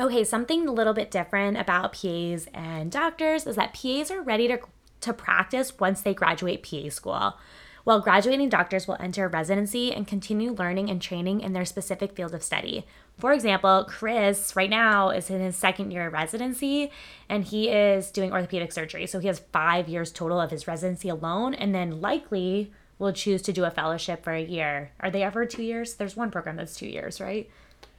Okay, 0.00 0.22
something 0.24 0.68
a 0.68 0.72
little 0.72 0.92
bit 0.92 1.10
different 1.10 1.56
about 1.56 1.92
PAs 1.92 2.46
and 2.52 2.90
doctors 2.90 3.46
is 3.46 3.56
that 3.56 3.74
PAs 3.74 4.10
are 4.10 4.22
ready 4.22 4.46
to, 4.48 4.60
to 5.00 5.12
practice 5.12 5.78
once 5.78 6.02
they 6.02 6.14
graduate 6.14 6.62
PA 6.68 6.88
school. 6.90 7.34
While 7.84 8.00
graduating 8.00 8.50
doctors 8.50 8.86
will 8.86 8.98
enter 9.00 9.28
residency 9.28 9.94
and 9.94 10.06
continue 10.06 10.52
learning 10.52 10.90
and 10.90 11.00
training 11.00 11.40
in 11.40 11.52
their 11.52 11.64
specific 11.64 12.14
field 12.14 12.34
of 12.34 12.42
study. 12.42 12.84
For 13.18 13.32
example, 13.32 13.84
Chris 13.88 14.54
right 14.54 14.70
now 14.70 15.10
is 15.10 15.28
in 15.28 15.40
his 15.40 15.56
second 15.56 15.90
year 15.90 16.06
of 16.06 16.12
residency 16.12 16.92
and 17.28 17.42
he 17.42 17.68
is 17.68 18.10
doing 18.12 18.32
orthopedic 18.32 18.70
surgery. 18.70 19.06
So 19.06 19.18
he 19.18 19.26
has 19.26 19.40
five 19.52 19.88
years 19.88 20.12
total 20.12 20.40
of 20.40 20.52
his 20.52 20.68
residency 20.68 21.08
alone 21.08 21.54
and 21.54 21.74
then 21.74 22.00
likely 22.00 22.72
will 22.98 23.12
choose 23.12 23.42
to 23.42 23.52
do 23.52 23.64
a 23.64 23.70
fellowship 23.70 24.22
for 24.22 24.32
a 24.32 24.42
year. 24.42 24.92
Are 25.00 25.10
they 25.10 25.22
ever 25.22 25.46
two 25.46 25.64
years? 25.64 25.94
There's 25.94 26.16
one 26.16 26.30
program 26.30 26.56
that's 26.56 26.76
two 26.76 26.88
years, 26.88 27.20
right? 27.20 27.50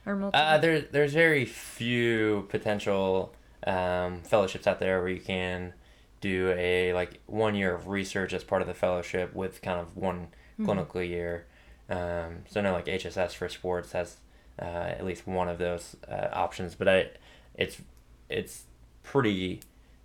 Or 0.06 0.16
multiple? 0.16 0.40
Uh, 0.40 0.58
there, 0.58 0.80
there's 0.80 1.12
very 1.12 1.44
few 1.44 2.46
potential 2.48 3.34
um, 3.66 4.22
fellowships 4.22 4.66
out 4.66 4.80
there 4.80 5.00
where 5.00 5.10
you 5.10 5.20
can 5.20 5.74
do 6.22 6.54
a 6.56 6.92
like 6.94 7.20
one 7.26 7.54
year 7.54 7.74
of 7.74 7.88
research 7.88 8.32
as 8.32 8.44
part 8.44 8.62
of 8.62 8.68
the 8.68 8.74
fellowship 8.74 9.34
with 9.34 9.60
kind 9.62 9.80
of 9.80 9.96
one 9.96 10.28
clinical 10.64 11.02
year. 11.02 11.46
Um, 11.88 12.44
so 12.48 12.60
I 12.60 12.62
know 12.62 12.72
like 12.72 12.86
HSS 12.86 13.32
for 13.32 13.48
sports 13.48 13.92
has 13.92 14.18
uh, 14.60 14.64
at 14.64 15.04
least 15.04 15.26
one 15.26 15.48
of 15.48 15.58
those 15.58 15.96
uh, 16.08 16.28
options, 16.32 16.74
but 16.74 16.88
I, 16.88 17.10
it's 17.54 17.80
it's 18.28 18.64
pretty 19.02 19.60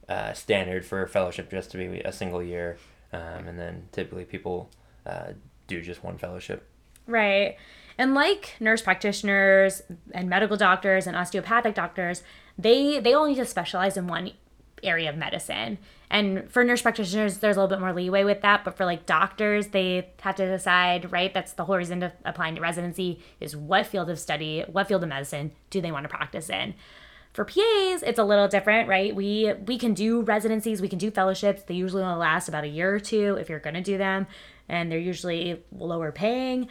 uh, 0.08 0.34
standard 0.34 0.86
for 0.86 1.04
a 1.04 1.08
fellowship 1.08 1.52
just 1.52 1.72
to 1.72 1.78
be 1.78 2.00
a 2.02 2.12
single 2.12 2.42
year, 2.42 2.78
um, 3.12 3.48
and 3.48 3.60
then 3.60 3.88
typically 3.92 4.26
people 4.26 4.70
uh, 5.06 5.34
do 5.68 5.82
just 5.82 6.04
one 6.04 6.18
fellowship. 6.18 6.68
Right. 7.08 7.58
And 7.98 8.14
like 8.14 8.56
nurse 8.60 8.82
practitioners 8.82 9.82
and 10.12 10.30
medical 10.30 10.58
doctors 10.58 11.08
and 11.08 11.16
osteopathic 11.16 11.76
doctors, 11.76 12.24
they 12.58 13.00
they 13.00 13.14
all 13.14 13.28
need 13.28 13.36
to 13.36 13.46
specialize 13.46 13.98
in 13.98 14.08
one 14.08 14.32
area 14.84 15.10
of 15.10 15.18
medicine. 15.18 15.78
And 16.10 16.50
for 16.52 16.64
nurse 16.64 16.82
practitioners, 16.82 17.40
there's 17.40 17.58
a 17.58 17.60
little 17.60 17.76
bit 17.76 17.82
more 17.82 17.94
leeway 17.94 18.24
with 18.24 18.42
that. 18.42 18.64
But 18.64 18.78
for 18.78 18.86
like 18.86 19.06
doctors, 19.06 19.68
they 19.68 20.10
have 20.22 20.36
to 20.36 20.48
decide, 20.48 21.12
right? 21.12 21.34
That's 21.34 21.54
the 21.54 21.66
whole 21.66 21.78
reason 21.78 22.02
to 22.02 22.14
applying 22.24 22.56
to 22.56 22.62
residency 22.62 23.22
is 23.40 23.56
what 23.56 23.88
field 23.88 24.10
of 24.10 24.20
study, 24.20 24.64
what 24.68 24.88
field 24.88 25.04
of 25.04 25.10
medicine 25.10 25.52
do 25.70 25.82
they 25.82 25.92
want 25.92 26.04
to 26.04 26.10
practice 26.10 26.50
in. 26.50 26.76
For 27.34 27.44
PAs, 27.44 28.02
it's 28.02 28.18
a 28.18 28.24
little 28.24 28.48
different, 28.48 28.88
right? 28.88 29.14
We 29.14 29.52
we 29.68 29.78
can 29.78 29.94
do 29.94 30.22
residencies, 30.22 30.82
we 30.82 30.88
can 30.88 31.00
do 31.00 31.12
fellowships. 31.12 31.64
They 31.64 31.74
usually 31.74 32.02
only 32.02 32.18
last 32.18 32.48
about 32.48 32.64
a 32.64 32.68
year 32.68 32.96
or 32.96 33.00
two 33.00 33.36
if 33.38 33.50
you're 33.50 33.60
going 33.60 33.74
to 33.74 33.82
do 33.82 33.98
them, 33.98 34.26
and 34.70 34.90
they're 34.90 34.98
usually 34.98 35.62
lower 35.74 36.14
paying. 36.14 36.70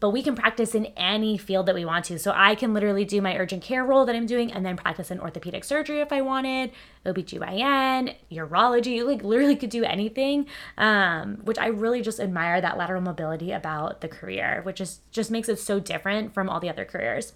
But 0.00 0.10
we 0.10 0.22
can 0.22 0.34
practice 0.34 0.74
in 0.74 0.86
any 0.96 1.36
field 1.36 1.66
that 1.66 1.74
we 1.74 1.84
want 1.84 2.06
to. 2.06 2.18
So 2.18 2.32
I 2.34 2.54
can 2.54 2.72
literally 2.72 3.04
do 3.04 3.20
my 3.20 3.36
urgent 3.36 3.62
care 3.62 3.84
role 3.84 4.06
that 4.06 4.16
I'm 4.16 4.26
doing 4.26 4.50
and 4.50 4.64
then 4.64 4.76
practice 4.76 5.10
in 5.10 5.20
orthopedic 5.20 5.62
surgery 5.62 6.00
if 6.00 6.10
I 6.10 6.22
wanted, 6.22 6.72
OBGYN, 7.04 8.16
urology, 8.32 8.96
you 8.96 9.06
like 9.06 9.22
literally 9.22 9.56
could 9.56 9.70
do 9.70 9.84
anything. 9.84 10.46
Um, 10.78 11.36
which 11.44 11.58
I 11.58 11.66
really 11.66 12.00
just 12.00 12.18
admire 12.18 12.60
that 12.60 12.78
lateral 12.78 13.02
mobility 13.02 13.52
about 13.52 14.00
the 14.00 14.08
career, 14.08 14.62
which 14.64 14.80
is 14.80 15.00
just 15.10 15.30
makes 15.30 15.48
it 15.48 15.58
so 15.58 15.78
different 15.78 16.32
from 16.32 16.48
all 16.48 16.60
the 16.60 16.70
other 16.70 16.86
careers. 16.86 17.34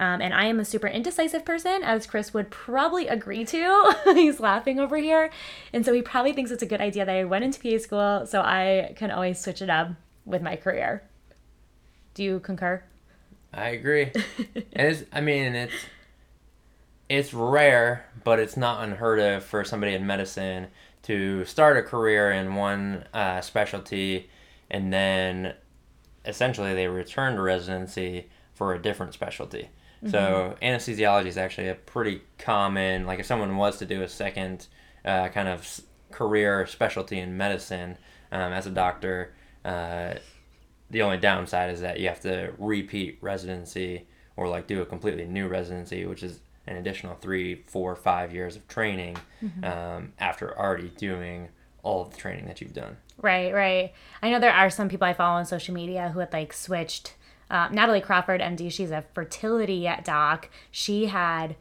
Um, 0.00 0.22
and 0.22 0.32
I 0.32 0.46
am 0.46 0.58
a 0.58 0.64
super 0.64 0.86
indecisive 0.86 1.44
person, 1.44 1.82
as 1.82 2.06
Chris 2.06 2.32
would 2.32 2.50
probably 2.50 3.06
agree 3.06 3.44
to. 3.44 3.96
He's 4.14 4.40
laughing 4.40 4.80
over 4.80 4.96
here. 4.96 5.30
And 5.74 5.84
so 5.84 5.92
he 5.92 6.00
probably 6.00 6.32
thinks 6.32 6.50
it's 6.50 6.62
a 6.62 6.66
good 6.66 6.80
idea 6.80 7.04
that 7.04 7.14
I 7.14 7.24
went 7.24 7.44
into 7.44 7.60
PA 7.60 7.76
school 7.76 8.26
so 8.26 8.40
I 8.40 8.94
can 8.96 9.10
always 9.10 9.38
switch 9.38 9.60
it 9.60 9.68
up 9.68 9.90
with 10.24 10.40
my 10.40 10.56
career. 10.56 11.02
Do 12.14 12.24
you 12.24 12.40
concur? 12.40 12.82
I 13.52 13.70
agree. 13.70 14.12
and 14.72 15.06
I 15.12 15.20
mean, 15.20 15.54
it's 15.54 15.74
it's 17.08 17.34
rare, 17.34 18.06
but 18.22 18.38
it's 18.38 18.56
not 18.56 18.84
unheard 18.84 19.18
of 19.18 19.44
for 19.44 19.64
somebody 19.64 19.94
in 19.94 20.06
medicine 20.06 20.68
to 21.02 21.44
start 21.44 21.76
a 21.76 21.82
career 21.82 22.30
in 22.30 22.54
one 22.54 23.04
uh, 23.12 23.40
specialty 23.40 24.30
and 24.70 24.92
then 24.92 25.54
essentially 26.24 26.74
they 26.74 26.86
return 26.86 27.34
to 27.34 27.42
residency 27.42 28.28
for 28.54 28.74
a 28.74 28.80
different 28.80 29.14
specialty. 29.14 29.68
So 30.06 30.56
anesthesiology 30.62 31.26
is 31.26 31.36
actually 31.36 31.68
a 31.68 31.74
pretty 31.74 32.22
common, 32.38 33.04
like 33.04 33.18
if 33.18 33.26
someone 33.26 33.58
was 33.58 33.76
to 33.78 33.86
do 33.86 34.02
a 34.02 34.08
second 34.08 34.66
uh, 35.04 35.28
kind 35.28 35.46
of 35.46 35.80
career 36.10 36.66
specialty 36.66 37.18
in 37.18 37.36
medicine 37.36 37.98
um, 38.32 38.52
as 38.52 38.66
a 38.66 38.70
doctor, 38.70 39.34
uh, 39.62 40.14
the 40.90 41.02
only 41.02 41.18
downside 41.18 41.70
is 41.70 41.80
that 41.80 42.00
you 42.00 42.08
have 42.08 42.20
to 42.20 42.52
repeat 42.58 43.18
residency 43.20 44.06
or 44.36 44.48
like 44.48 44.66
do 44.66 44.82
a 44.82 44.86
completely 44.86 45.26
new 45.26 45.48
residency, 45.48 46.06
which 46.06 46.22
is 46.22 46.40
an 46.66 46.76
additional 46.76 47.14
three, 47.16 47.62
four, 47.66 47.96
five 47.96 48.34
years 48.34 48.56
of 48.56 48.66
training 48.68 49.16
um, 49.62 50.12
after 50.18 50.56
already 50.58 50.88
doing 50.96 51.48
all 51.82 52.02
of 52.02 52.10
the 52.10 52.16
training 52.16 52.46
that 52.46 52.60
you've 52.60 52.74
done. 52.74 52.96
Right, 53.20 53.52
right. 53.52 53.92
I 54.22 54.30
know 54.30 54.40
there 54.40 54.52
are 54.52 54.70
some 54.70 54.88
people 54.88 55.06
I 55.06 55.14
follow 55.14 55.38
on 55.38 55.46
social 55.46 55.74
media 55.74 56.10
who 56.10 56.20
had 56.20 56.32
like 56.32 56.52
switched. 56.52 57.14
Uh, 57.50 57.68
Natalie 57.70 58.00
Crawford, 58.00 58.40
MD, 58.40 58.70
she's 58.70 58.90
a 58.90 59.04
fertility 59.14 59.88
doc. 60.04 60.48
She 60.70 61.06
had 61.06 61.56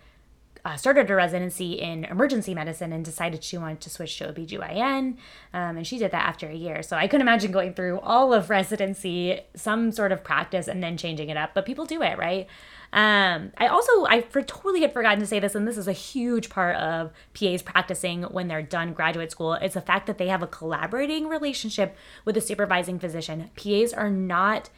uh, 0.69 0.77
started 0.77 1.09
her 1.09 1.15
residency 1.15 1.73
in 1.73 2.05
emergency 2.05 2.53
medicine 2.53 2.93
and 2.93 3.03
decided 3.03 3.43
she 3.43 3.57
wanted 3.57 3.81
to 3.81 3.89
switch 3.89 4.17
to 4.19 4.31
OBGYN. 4.31 5.15
Um, 5.53 5.77
and 5.77 5.87
she 5.87 5.97
did 5.97 6.11
that 6.11 6.27
after 6.27 6.47
a 6.47 6.53
year. 6.53 6.83
So 6.83 6.95
I 6.95 7.07
couldn't 7.07 7.23
imagine 7.27 7.51
going 7.51 7.73
through 7.73 7.99
all 8.01 8.33
of 8.33 8.51
residency, 8.51 9.39
some 9.55 9.91
sort 9.91 10.11
of 10.11 10.23
practice, 10.23 10.67
and 10.67 10.83
then 10.83 10.95
changing 10.95 11.29
it 11.29 11.37
up. 11.37 11.55
But 11.55 11.65
people 11.65 11.85
do 11.85 12.03
it, 12.03 12.19
right? 12.19 12.45
Um, 12.93 13.51
I 13.57 13.67
also, 13.67 14.05
I 14.05 14.21
for, 14.21 14.43
totally 14.43 14.81
had 14.81 14.93
forgotten 14.93 15.19
to 15.19 15.25
say 15.25 15.39
this, 15.39 15.55
and 15.55 15.67
this 15.67 15.77
is 15.77 15.87
a 15.87 15.93
huge 15.93 16.49
part 16.49 16.75
of 16.75 17.11
PAs 17.33 17.63
practicing 17.63 18.23
when 18.23 18.47
they're 18.47 18.61
done 18.61 18.93
graduate 18.93 19.31
school. 19.31 19.53
It's 19.53 19.73
the 19.73 19.81
fact 19.81 20.05
that 20.05 20.19
they 20.19 20.27
have 20.27 20.43
a 20.43 20.47
collaborating 20.47 21.27
relationship 21.27 21.95
with 22.25 22.37
a 22.37 22.41
supervising 22.41 22.99
physician. 22.99 23.49
PAs 23.55 23.91
are 23.91 24.09
not 24.09 24.69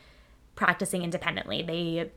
practicing 0.56 1.04
independently. 1.04 1.62
They 1.62 2.12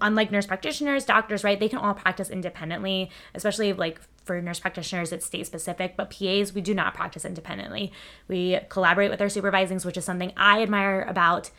unlike 0.00 0.30
nurse 0.30 0.46
practitioners, 0.46 1.04
doctors, 1.04 1.44
right? 1.44 1.58
They 1.58 1.68
can 1.68 1.78
all 1.78 1.94
practice 1.94 2.30
independently, 2.30 3.10
especially 3.34 3.72
like 3.72 4.00
for 4.24 4.40
nurse 4.40 4.58
practitioners, 4.58 5.12
it's 5.12 5.26
state 5.26 5.46
specific, 5.46 5.96
but 5.96 6.10
PAs, 6.10 6.54
we 6.54 6.60
do 6.60 6.74
not 6.74 6.94
practice 6.94 7.24
independently. 7.24 7.92
We 8.26 8.60
collaborate 8.68 9.10
with 9.10 9.20
our 9.20 9.28
supervisings, 9.28 9.84
which 9.84 9.96
is 9.96 10.04
something 10.04 10.32
I 10.36 10.62
admire 10.62 11.02
about 11.02 11.50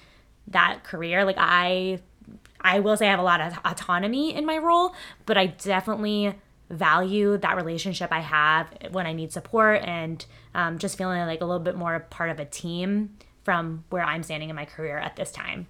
that 0.47 0.83
career. 0.83 1.23
Like 1.23 1.37
I 1.37 1.99
I 2.59 2.79
will 2.79 2.97
say 2.97 3.07
I 3.07 3.11
have 3.11 3.19
a 3.19 3.23
lot 3.23 3.41
of 3.41 3.53
autonomy 3.63 4.33
in 4.33 4.45
my 4.45 4.57
role, 4.57 4.95
but 5.27 5.37
I 5.37 5.47
definitely 5.47 6.33
value 6.69 7.37
that 7.37 7.55
relationship 7.55 8.11
I 8.11 8.21
have 8.21 8.67
when 8.91 9.05
I 9.05 9.13
need 9.13 9.31
support 9.31 9.83
and 9.83 10.25
um, 10.55 10.79
just 10.79 10.97
feeling 10.97 11.19
like 11.27 11.41
a 11.41 11.45
little 11.45 11.63
bit 11.63 11.75
more 11.75 11.99
part 12.09 12.31
of 12.31 12.39
a 12.39 12.45
team 12.45 13.17
from 13.43 13.83
where 13.91 14.03
I'm 14.03 14.23
standing 14.23 14.49
in 14.49 14.55
my 14.55 14.65
career 14.65 14.97
at 14.97 15.15
this 15.15 15.31
time. 15.31 15.67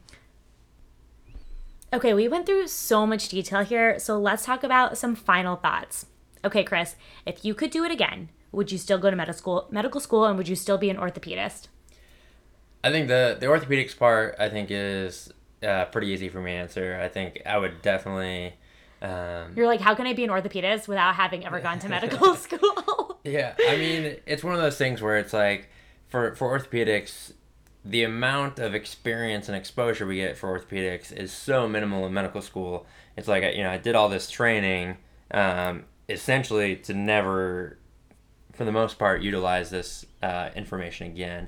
Okay, 1.93 2.13
we 2.13 2.27
went 2.27 2.45
through 2.45 2.67
so 2.67 3.05
much 3.05 3.29
detail 3.29 3.63
here, 3.63 3.99
so 3.99 4.17
let's 4.19 4.45
talk 4.45 4.63
about 4.63 4.97
some 4.97 5.15
final 5.15 5.55
thoughts. 5.55 6.07
Okay, 6.43 6.63
Chris, 6.63 6.95
if 7.25 7.45
you 7.45 7.53
could 7.55 7.71
do 7.71 7.83
it 7.83 7.91
again, 7.91 8.29
would 8.51 8.71
you 8.71 8.77
still 8.77 8.97
go 8.97 9.09
to 9.09 9.15
medical 9.15 9.37
school, 9.37 9.67
medical 9.71 10.01
school, 10.01 10.25
and 10.25 10.37
would 10.37 10.47
you 10.47 10.55
still 10.55 10.77
be 10.77 10.89
an 10.89 10.97
orthopedist? 10.97 11.67
I 12.83 12.91
think 12.91 13.07
the 13.07 13.35
the 13.39 13.47
orthopedics 13.47 13.97
part 13.97 14.35
I 14.39 14.49
think 14.49 14.69
is 14.71 15.31
uh, 15.63 15.85
pretty 15.85 16.07
easy 16.07 16.29
for 16.29 16.39
me 16.41 16.51
to 16.51 16.57
answer. 16.57 16.99
I 17.01 17.07
think 17.07 17.41
I 17.45 17.57
would 17.57 17.81
definitely. 17.81 18.53
Um, 19.01 19.53
You're 19.55 19.67
like, 19.67 19.81
how 19.81 19.93
can 19.95 20.07
I 20.07 20.13
be 20.13 20.23
an 20.23 20.29
orthopedist 20.29 20.87
without 20.87 21.15
having 21.15 21.45
ever 21.45 21.59
gone 21.59 21.79
to 21.79 21.89
medical 21.89 22.35
school? 22.47 23.19
yeah, 23.23 23.55
I 23.67 23.75
mean, 23.77 24.17
it's 24.25 24.43
one 24.43 24.53
of 24.55 24.61
those 24.61 24.77
things 24.77 25.01
where 25.01 25.17
it's 25.17 25.33
like, 25.33 25.69
for 26.07 26.35
for 26.35 26.57
orthopedics, 26.57 27.33
the 27.85 28.03
amount 28.03 28.57
of 28.59 28.73
experience 28.73 29.47
and 29.47 29.55
exposure 29.55 30.07
we 30.07 30.15
get 30.17 30.37
for 30.37 30.59
orthopedics 30.59 31.11
is 31.11 31.31
so 31.31 31.67
minimal 31.67 32.05
in 32.05 32.13
medical 32.13 32.41
school. 32.41 32.85
It's 33.15 33.27
like 33.27 33.43
you 33.55 33.63
know, 33.63 33.69
I 33.69 33.77
did 33.77 33.95
all 33.95 34.09
this 34.09 34.29
training, 34.29 34.97
um, 35.31 35.85
essentially 36.09 36.75
to 36.77 36.93
never, 36.93 37.77
for 38.53 38.65
the 38.65 38.71
most 38.71 38.97
part, 38.97 39.21
utilize 39.21 39.69
this 39.69 40.05
uh, 40.23 40.49
information 40.55 41.07
again. 41.07 41.47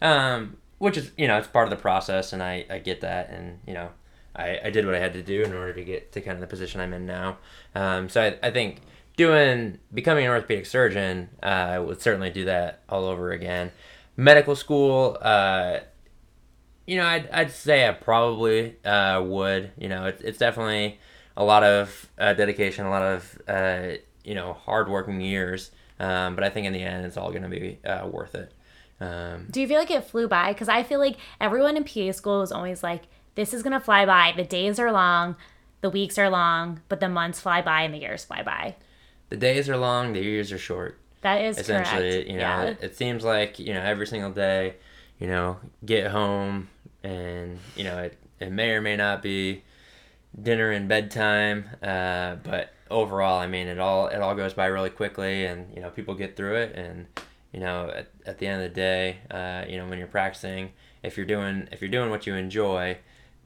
Um, 0.00 0.58
which 0.78 0.96
is 0.96 1.10
you 1.16 1.28
know 1.28 1.36
it's 1.38 1.48
part 1.48 1.66
of 1.66 1.70
the 1.70 1.80
process 1.80 2.32
and 2.32 2.42
I, 2.42 2.64
I 2.70 2.78
get 2.78 3.00
that 3.02 3.30
and 3.30 3.58
you 3.66 3.74
know 3.74 3.90
I, 4.34 4.60
I 4.64 4.70
did 4.70 4.86
what 4.86 4.94
I 4.94 5.00
had 5.00 5.12
to 5.14 5.22
do 5.22 5.42
in 5.42 5.52
order 5.52 5.72
to 5.72 5.84
get 5.84 6.12
to 6.12 6.20
kind 6.20 6.34
of 6.34 6.40
the 6.40 6.46
position 6.46 6.80
I'm 6.80 6.92
in 6.94 7.06
now 7.06 7.38
um, 7.74 8.08
so 8.08 8.22
I, 8.22 8.46
I 8.46 8.50
think 8.50 8.80
doing 9.16 9.78
becoming 9.92 10.24
an 10.24 10.30
orthopedic 10.30 10.66
surgeon 10.66 11.30
uh, 11.42 11.46
I 11.46 11.78
would 11.78 12.00
certainly 12.00 12.30
do 12.30 12.44
that 12.46 12.82
all 12.88 13.04
over 13.04 13.32
again 13.32 13.72
medical 14.18 14.54
school 14.54 15.16
uh, 15.22 15.78
you 16.86 16.96
know 16.96 17.06
I'd, 17.06 17.30
I'd 17.30 17.50
say 17.52 17.88
I 17.88 17.92
probably 17.92 18.76
uh, 18.84 19.22
would 19.22 19.70
you 19.78 19.88
know 19.88 20.06
it, 20.06 20.20
it's 20.22 20.38
definitely 20.38 20.98
a 21.36 21.44
lot 21.44 21.62
of 21.62 22.10
uh, 22.18 22.34
dedication 22.34 22.84
a 22.84 22.90
lot 22.90 23.02
of 23.02 23.38
uh, 23.48 23.92
you 24.24 24.34
know 24.34 24.52
hardworking 24.52 25.22
years 25.22 25.70
um, 26.00 26.34
but 26.34 26.44
I 26.44 26.50
think 26.50 26.66
in 26.66 26.74
the 26.74 26.82
end 26.82 27.06
it's 27.06 27.16
all 27.16 27.30
going 27.30 27.42
to 27.44 27.48
be 27.48 27.78
uh, 27.86 28.06
worth 28.06 28.34
it 28.34 28.52
um, 29.00 29.46
Do 29.50 29.60
you 29.60 29.68
feel 29.68 29.78
like 29.78 29.90
it 29.90 30.04
flew 30.04 30.28
by? 30.28 30.52
Because 30.52 30.68
I 30.68 30.82
feel 30.82 30.98
like 30.98 31.16
everyone 31.40 31.76
in 31.76 31.84
PA 31.84 32.12
school 32.12 32.40
was 32.40 32.52
always 32.52 32.82
like, 32.82 33.04
this 33.34 33.54
is 33.54 33.62
going 33.62 33.72
to 33.72 33.80
fly 33.80 34.04
by. 34.04 34.32
The 34.36 34.44
days 34.44 34.80
are 34.80 34.90
long, 34.90 35.36
the 35.80 35.90
weeks 35.90 36.18
are 36.18 36.28
long, 36.28 36.80
but 36.88 37.00
the 37.00 37.08
months 37.08 37.40
fly 37.40 37.62
by 37.62 37.82
and 37.82 37.94
the 37.94 37.98
years 37.98 38.24
fly 38.24 38.42
by. 38.42 38.74
The 39.28 39.36
days 39.36 39.68
are 39.68 39.76
long, 39.76 40.12
the 40.12 40.20
years 40.20 40.50
are 40.50 40.58
short. 40.58 40.98
That 41.22 41.42
is 41.42 41.58
Essentially, 41.58 42.12
correct. 42.12 42.28
you 42.28 42.34
know, 42.34 42.40
yeah. 42.40 42.62
it, 42.64 42.78
it 42.82 42.96
seems 42.96 43.24
like, 43.24 43.58
you 43.58 43.74
know, 43.74 43.80
every 43.80 44.06
single 44.06 44.30
day, 44.30 44.76
you 45.18 45.26
know, 45.26 45.58
get 45.84 46.10
home 46.10 46.68
and, 47.02 47.58
you 47.76 47.84
know, 47.84 47.98
it, 47.98 48.18
it 48.38 48.52
may 48.52 48.70
or 48.70 48.80
may 48.80 48.96
not 48.96 49.22
be 49.22 49.64
dinner 50.40 50.70
and 50.70 50.88
bedtime, 50.88 51.64
uh, 51.82 52.36
but 52.36 52.72
overall, 52.90 53.38
I 53.38 53.46
mean, 53.46 53.66
it 53.66 53.78
all 53.78 54.08
it 54.08 54.20
all 54.20 54.34
goes 54.34 54.54
by 54.54 54.66
really 54.66 54.90
quickly, 54.90 55.44
and 55.46 55.74
you 55.74 55.80
know, 55.80 55.90
people 55.90 56.14
get 56.14 56.36
through 56.36 56.56
it, 56.56 56.74
and 56.76 57.06
you 57.52 57.60
know, 57.60 57.90
at, 57.94 58.08
at 58.26 58.38
the 58.38 58.46
end 58.46 58.62
of 58.62 58.70
the 58.70 58.74
day, 58.74 59.18
uh, 59.30 59.64
you 59.68 59.76
know, 59.76 59.86
when 59.88 59.98
you're 59.98 60.06
practicing, 60.06 60.72
if 61.02 61.16
you're 61.16 61.26
doing 61.26 61.68
if 61.72 61.80
you're 61.80 61.90
doing 61.90 62.10
what 62.10 62.26
you 62.26 62.34
enjoy, 62.34 62.98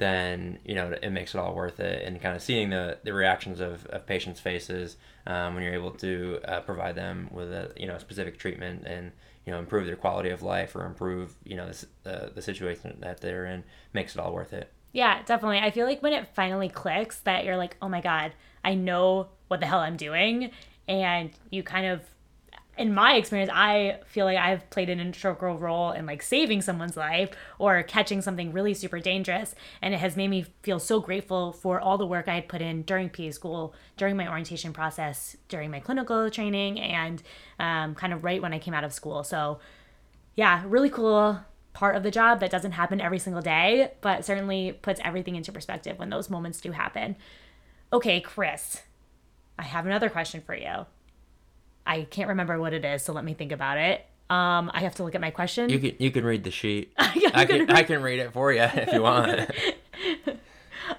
then 0.03 0.59
you 0.65 0.75
know 0.75 0.95
it 1.03 1.11
makes 1.11 1.35
it 1.35 1.39
all 1.39 1.55
worth 1.55 1.81
it, 1.81 2.05
and 2.07 2.21
kind 2.21 2.37
of 2.37 2.43
seeing 2.43 2.71
the, 2.71 2.99
the 3.05 3.13
reactions 3.13 3.61
of, 3.61 3.87
of 3.87 4.07
patients' 4.07 4.41
faces 4.41 4.97
um, 5.27 5.55
when 5.55 5.63
you're 5.63 5.75
able 5.75 5.93
to 5.93 6.41
uh, 6.45 6.61
provide 6.61 6.95
them 6.95 7.29
with 7.31 7.53
a 7.53 7.73
you 7.77 7.87
know 7.87 7.99
specific 7.99 8.39
treatment 8.39 8.85
and 8.87 9.13
you 9.47 9.53
know 9.53 9.59
improve 9.59 9.87
their 9.87 9.97
quality 9.97 10.31
of 10.31 10.43
life 10.43 10.75
or 10.77 10.85
improve 10.85 11.35
you 11.45 11.57
know 11.57 11.71
the, 12.03 12.33
the 12.35 12.43
situation 12.43 12.97
that 13.01 13.21
they're 13.21 13.47
in 13.47 13.65
makes 13.93 14.15
it 14.15 14.21
all 14.21 14.33
worth 14.33 14.53
it. 14.53 14.73
Yeah, 14.93 15.23
definitely. 15.25 15.59
I 15.59 15.71
feel 15.71 15.87
like 15.87 16.03
when 16.03 16.13
it 16.13 16.29
finally 16.35 16.69
clicks 16.69 17.19
that 17.21 17.45
you're 17.45 17.57
like, 17.57 17.77
oh 17.81 17.89
my 17.89 18.01
God, 18.03 18.33
I 18.63 18.75
know 18.75 19.29
what 19.49 19.61
the 19.61 19.67
hell 19.67 19.81
I'm 19.81 19.97
doing. 19.97 20.51
And 20.87 21.31
you 21.51 21.63
kind 21.63 21.87
of, 21.87 22.03
in 22.79 22.95
my 22.95 23.17
experience, 23.17 23.51
I 23.53 23.99
feel 24.07 24.25
like 24.25 24.39
I've 24.39 24.69
played 24.71 24.89
an 24.89 24.99
integral 24.99 25.59
role 25.59 25.91
in 25.91 26.07
like 26.07 26.23
saving 26.23 26.63
someone's 26.63 26.97
life 26.97 27.31
or 27.59 27.83
catching 27.83 28.23
something 28.23 28.53
really 28.53 28.73
super 28.73 28.99
dangerous. 28.99 29.55
And 29.83 29.93
it 29.93 29.99
has 29.99 30.17
made 30.17 30.29
me 30.29 30.47
feel 30.63 30.79
so 30.79 30.99
grateful 30.99 31.53
for 31.53 31.79
all 31.79 31.99
the 31.99 32.07
work 32.07 32.29
I 32.29 32.35
had 32.35 32.49
put 32.49 32.63
in 32.63 32.83
during 32.83 33.11
PA 33.11 33.31
school, 33.31 33.75
during 33.99 34.17
my 34.17 34.27
orientation 34.27 34.73
process, 34.73 35.37
during 35.49 35.71
my 35.71 35.81
clinical 35.81 36.31
training, 36.31 36.81
and 36.81 37.23
um, 37.59 37.95
kind 37.95 38.13
of 38.13 38.25
right 38.25 38.41
when 38.41 38.55
I 38.55 38.59
came 38.59 38.75
out 38.75 38.85
of 38.85 38.93
school. 38.93 39.23
So, 39.23 39.61
yeah, 40.35 40.63
really 40.67 40.91
cool 40.91 41.41
part 41.75 41.97
of 41.97 42.03
the 42.03 42.11
job 42.11 42.41
that 42.41 42.51
doesn't 42.51 42.73
happen 42.73 43.01
every 43.01 43.19
single 43.19 43.43
day, 43.43 43.93
but 44.01 44.25
certainly 44.25 44.79
puts 44.83 45.01
everything 45.05 45.37
into 45.37 45.53
perspective 45.53 45.99
when 45.99 46.11
those 46.11 46.31
moments 46.31 46.61
do 46.61 46.73
happen. 46.73 47.17
Okay, 47.93 48.21
Chris, 48.21 48.83
I 49.59 49.65
have 49.65 49.87
another 49.87 50.09
question 50.09 50.43
for 50.45 50.55
you. 50.55 50.87
I 51.87 52.03
can't 52.03 52.29
remember 52.29 52.59
what 52.59 52.73
it 52.73 52.85
is, 52.85 53.03
so 53.03 53.13
let 53.13 53.25
me 53.25 53.35
think 53.35 53.53
about 53.53 53.79
it. 53.79 54.05
Um, 54.31 54.71
I 54.73 54.81
have 54.81 54.95
to 54.97 55.05
look 55.05 55.15
at 55.15 55.21
my 55.21 55.31
question. 55.31 55.69
You 55.69 55.79
can 55.79 55.93
you 55.99 56.11
can 56.11 56.25
read 56.25 56.45
the 56.45 56.51
sheet. 56.51 56.93
I 56.99 57.45
can 57.45 57.67
gonna- 57.67 57.79
I 57.79 57.83
can 57.83 58.03
read 58.03 58.19
it 58.19 58.33
for 58.33 58.53
you 58.53 58.63
if 58.63 58.93
you 58.93 59.03
want. 59.03 59.51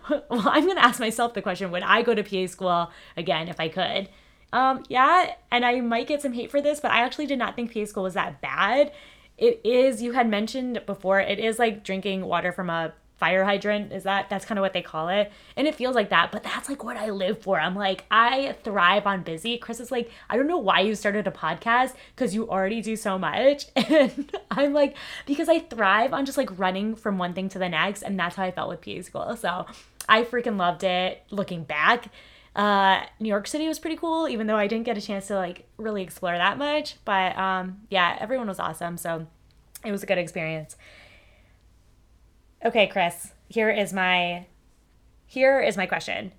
well, 0.09 0.43
I'm 0.49 0.65
going 0.65 0.77
to 0.77 0.83
ask 0.83 0.99
myself 0.99 1.33
the 1.33 1.41
question 1.41 1.71
would 1.71 1.83
I 1.83 2.01
go 2.01 2.13
to 2.13 2.23
PA 2.23 2.51
school 2.51 2.91
again 3.17 3.47
if 3.47 3.59
I 3.59 3.69
could? 3.69 4.09
Um, 4.51 4.83
yeah, 4.87 5.33
and 5.51 5.65
I 5.65 5.81
might 5.81 6.07
get 6.07 6.21
some 6.21 6.33
hate 6.33 6.51
for 6.51 6.61
this, 6.61 6.79
but 6.79 6.91
I 6.91 7.01
actually 7.03 7.25
did 7.25 7.39
not 7.39 7.55
think 7.55 7.73
PA 7.73 7.85
school 7.85 8.03
was 8.03 8.13
that 8.13 8.39
bad. 8.41 8.91
It 9.37 9.61
is, 9.63 10.01
you 10.01 10.11
had 10.11 10.29
mentioned 10.29 10.81
before, 10.85 11.19
it 11.19 11.39
is 11.39 11.57
like 11.57 11.83
drinking 11.83 12.25
water 12.25 12.51
from 12.51 12.69
a 12.69 12.93
fire 13.23 13.45
hydrant. 13.45 13.93
Is 13.93 14.03
that, 14.03 14.29
that's 14.29 14.43
kind 14.43 14.59
of 14.59 14.63
what 14.63 14.73
they 14.73 14.81
call 14.81 15.07
it. 15.07 15.31
And 15.55 15.65
it 15.65 15.75
feels 15.75 15.95
like 15.95 16.09
that, 16.09 16.29
but 16.33 16.43
that's 16.43 16.67
like 16.67 16.83
what 16.83 16.97
I 16.97 17.09
live 17.09 17.41
for. 17.41 17.57
I'm 17.57 17.73
like, 17.73 18.03
I 18.11 18.53
thrive 18.65 19.07
on 19.07 19.23
busy. 19.23 19.57
Chris 19.57 19.79
is 19.79 19.91
like, 19.91 20.11
I 20.29 20.35
don't 20.35 20.45
know 20.45 20.57
why 20.57 20.81
you 20.81 20.93
started 20.93 21.25
a 21.25 21.31
podcast 21.31 21.93
because 22.13 22.35
you 22.35 22.49
already 22.49 22.81
do 22.81 22.97
so 22.97 23.17
much. 23.17 23.67
And 23.93 24.35
I'm 24.49 24.73
like, 24.73 24.97
because 25.25 25.47
I 25.47 25.59
thrive 25.59 26.13
on 26.13 26.25
just 26.25 26.37
like 26.37 26.57
running 26.59 26.95
from 26.95 27.17
one 27.17 27.33
thing 27.33 27.47
to 27.49 27.59
the 27.59 27.69
next. 27.69 28.01
And 28.01 28.19
that's 28.19 28.35
how 28.35 28.43
I 28.43 28.51
felt 28.51 28.69
with 28.69 28.81
PA 28.81 29.01
school. 29.03 29.37
So 29.37 29.67
I 30.09 30.23
freaking 30.23 30.57
loved 30.57 30.83
it 30.83 31.23
looking 31.29 31.63
back. 31.63 32.07
Uh, 32.55 33.03
New 33.19 33.29
York 33.29 33.47
City 33.47 33.67
was 33.67 33.79
pretty 33.79 33.95
cool, 33.95 34.27
even 34.27 34.47
though 34.47 34.57
I 34.57 34.67
didn't 34.67 34.85
get 34.85 34.97
a 34.97 35.01
chance 35.01 35.27
to 35.27 35.35
like 35.35 35.65
really 35.77 36.01
explore 36.01 36.35
that 36.35 36.57
much. 36.57 36.97
But 37.05 37.37
um, 37.37 37.81
yeah, 37.89 38.17
everyone 38.19 38.47
was 38.47 38.59
awesome. 38.59 38.97
So 38.97 39.27
it 39.85 39.91
was 39.91 40.03
a 40.03 40.05
good 40.05 40.17
experience. 40.17 40.75
Okay, 42.65 42.87
Chris, 42.87 43.33
here 43.49 43.69
is 43.69 43.93
my 43.93 44.45
here 45.25 45.59
is 45.59 45.77
my 45.77 45.85
question. 45.85 46.31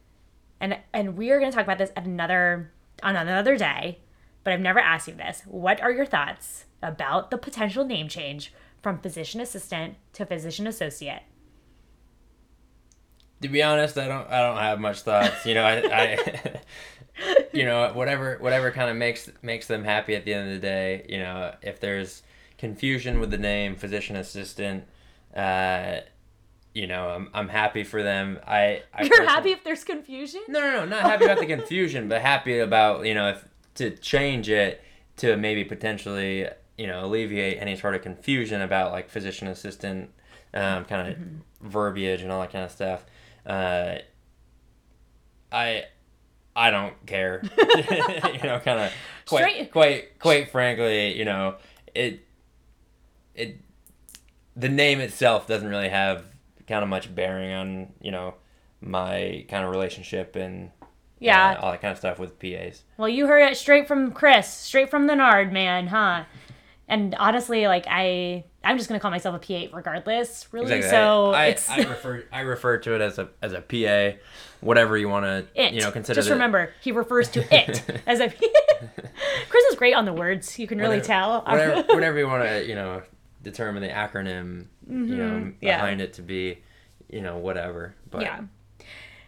And 0.61 0.79
and 0.93 1.17
we 1.17 1.31
are 1.31 1.39
going 1.39 1.51
to 1.51 1.55
talk 1.55 1.67
about 1.67 1.79
this 1.79 1.93
at 1.97 2.07
another 2.07 2.73
on 3.03 3.17
another 3.17 3.57
day, 3.57 3.99
but 4.43 4.53
I've 4.53 4.61
never 4.61 4.79
asked 4.79 5.09
you 5.09 5.15
this. 5.15 5.43
What 5.47 5.81
are 5.81 5.93
your 5.93 6.07
thoughts 6.07 6.65
about 6.83 7.31
the 7.31 7.39
potential 7.39 7.85
name 7.85 8.09
change 8.09 8.53
from 8.83 9.01
physician 9.01 9.41
assistant 9.41 9.97
to 10.15 10.27
physician 10.27 10.67
associate? 10.67 11.23
to 13.45 13.49
be 13.49 13.63
honest, 13.63 13.99
I 13.99 14.09
don't 14.09 14.29
I 14.31 14.41
don't 14.41 14.57
have 14.57 14.81
much 14.81 15.01
thoughts. 15.03 15.45
You 15.45 15.55
know, 15.55 15.65
I, 15.65 15.75
I 15.93 16.61
you 17.53 17.67
know 17.67 17.93
whatever 17.93 18.39
whatever 18.41 18.71
kind 18.71 18.91
of 18.91 18.97
makes 18.97 19.31
makes 19.43 19.67
them 19.67 19.85
happy 19.85 20.15
at 20.15 20.25
the 20.25 20.33
end 20.33 20.49
of 20.49 20.55
the 20.55 20.67
day. 20.67 21.05
You 21.09 21.19
know, 21.19 21.55
if 21.61 21.79
there's 21.79 22.23
confusion 22.57 23.21
with 23.21 23.31
the 23.31 23.39
name 23.39 23.77
physician 23.77 24.17
assistant, 24.17 24.85
uh, 25.37 26.01
you 26.75 26.87
know, 26.89 27.09
I'm 27.09 27.29
I'm 27.33 27.49
happy 27.49 27.85
for 27.85 28.03
them. 28.03 28.39
I, 28.47 28.83
I 28.93 29.05
You're 29.05 29.25
happy 29.25 29.53
if 29.53 29.63
there's 29.65 29.85
confusion? 29.85 30.43
No, 30.49 30.61
no, 30.61 30.71
no, 30.81 30.85
not 30.87 31.03
happy 31.03 31.25
about 31.25 31.39
the 31.39 31.47
confusion, 31.57 32.09
but 32.09 32.21
happy 32.21 32.59
about 32.59 33.07
you 33.07 33.15
know 33.15 33.31
if 33.31 33.45
to 33.77 33.91
change 33.91 34.49
it 34.51 34.83
to 35.19 35.37
maybe 35.37 35.65
potentially 35.65 36.49
you 36.77 36.87
know 36.89 37.05
alleviate 37.05 37.59
any 37.61 37.77
sort 37.77 37.95
of 37.95 38.03
confusion 38.03 38.61
about 38.61 38.91
like 38.93 39.09
physician 39.09 39.47
assistant 39.49 40.11
um, 40.53 40.85
kind 40.85 41.09
of 41.09 41.71
verbiage 41.71 42.23
and 42.23 42.31
all 42.33 42.41
that 42.41 42.51
kind 42.53 42.65
of 42.65 42.71
stuff. 42.73 43.05
Uh, 43.47 43.97
I 45.53 45.85
I 46.57 46.71
don't 46.71 46.95
care. 47.07 47.43
you 47.59 48.43
know, 48.43 48.61
kind 48.65 48.81
of 48.81 48.93
quite 49.27 49.43
Straight- 49.51 49.71
quite 49.73 50.19
quite 50.19 50.51
frankly, 50.51 51.17
you 51.17 51.25
know 51.25 51.57
it 51.95 52.21
it 53.37 53.61
the 54.57 54.69
name 54.69 55.01
itself 55.01 55.47
doesn't 55.47 55.69
really 55.69 55.89
have 55.89 56.25
kind 56.69 56.83
of 56.83 56.89
much 56.89 57.15
bearing 57.15 57.53
on 57.53 57.89
you 58.01 58.11
know 58.11 58.35
my 58.81 59.45
kind 59.49 59.65
of 59.65 59.71
relationship 59.71 60.37
and 60.37 60.71
Yeah. 61.19 61.53
uh, 61.59 61.61
all 61.65 61.71
that 61.73 61.81
kind 61.81 61.93
of 61.93 61.99
stuff 61.99 62.19
with 62.19 62.39
PAs. 62.39 62.85
Well, 62.99 63.09
you 63.09 63.27
heard 63.27 63.43
it 63.51 63.57
straight 63.57 63.89
from 63.89 64.13
Chris, 64.13 64.49
straight 64.49 64.91
from 64.91 65.07
the 65.07 65.15
Nard, 65.17 65.53
man, 65.53 65.87
huh? 65.87 66.25
And 66.87 67.15
honestly, 67.15 67.67
like 67.67 67.87
I 67.89 68.45
I'm 68.63 68.77
just 68.77 68.89
gonna 68.89 69.01
call 69.01 69.11
myself 69.11 69.35
a 69.37 69.39
PA 69.71 69.75
regardless, 69.77 70.49
really. 70.53 70.73
Exactly. 70.75 70.91
So 70.91 71.33
I, 71.33 71.47
it's 71.47 71.71
I, 71.71 71.77
I 71.79 71.83
refer 71.85 72.25
I 72.33 72.41
refer 72.41 72.77
to 72.79 72.95
it 72.95 73.01
as 73.01 73.19
a 73.19 73.29
as 73.41 73.53
a 73.55 73.63
PA, 73.63 74.19
whatever 74.61 74.99
you 74.99 75.09
want 75.09 75.25
to 75.25 75.73
you 75.73 75.81
know 75.81 75.91
consider. 75.91 76.17
Just 76.17 76.29
the- 76.29 76.35
remember, 76.35 76.75
he 76.83 76.93
refers 76.93 77.31
to 77.31 77.41
it 77.55 77.83
as 78.07 78.21
a. 78.21 78.29
Chris 79.49 79.65
is 79.71 79.77
great 79.77 79.95
on 79.95 80.05
the 80.05 80.13
words. 80.13 80.59
You 80.59 80.67
can 80.67 80.79
really 80.79 80.99
whatever- 80.99 81.07
tell. 81.07 81.43
whatever, 81.43 81.95
whatever 81.95 82.19
you 82.19 82.27
want 82.29 82.45
to 82.45 82.67
you 82.67 82.75
know 82.75 83.03
determine 83.45 83.83
the 83.83 83.89
acronym 83.89 84.67
you 84.89 85.17
know 85.17 85.31
Mm-hmm. 85.31 85.51
yeah. 85.61 85.77
behind 85.77 86.01
it 86.01 86.15
to 86.15 86.23
be, 86.23 86.59
you 87.09 87.21
know 87.21 87.39
whatever. 87.39 87.95
But 88.11 88.23
yeah. 88.23 88.41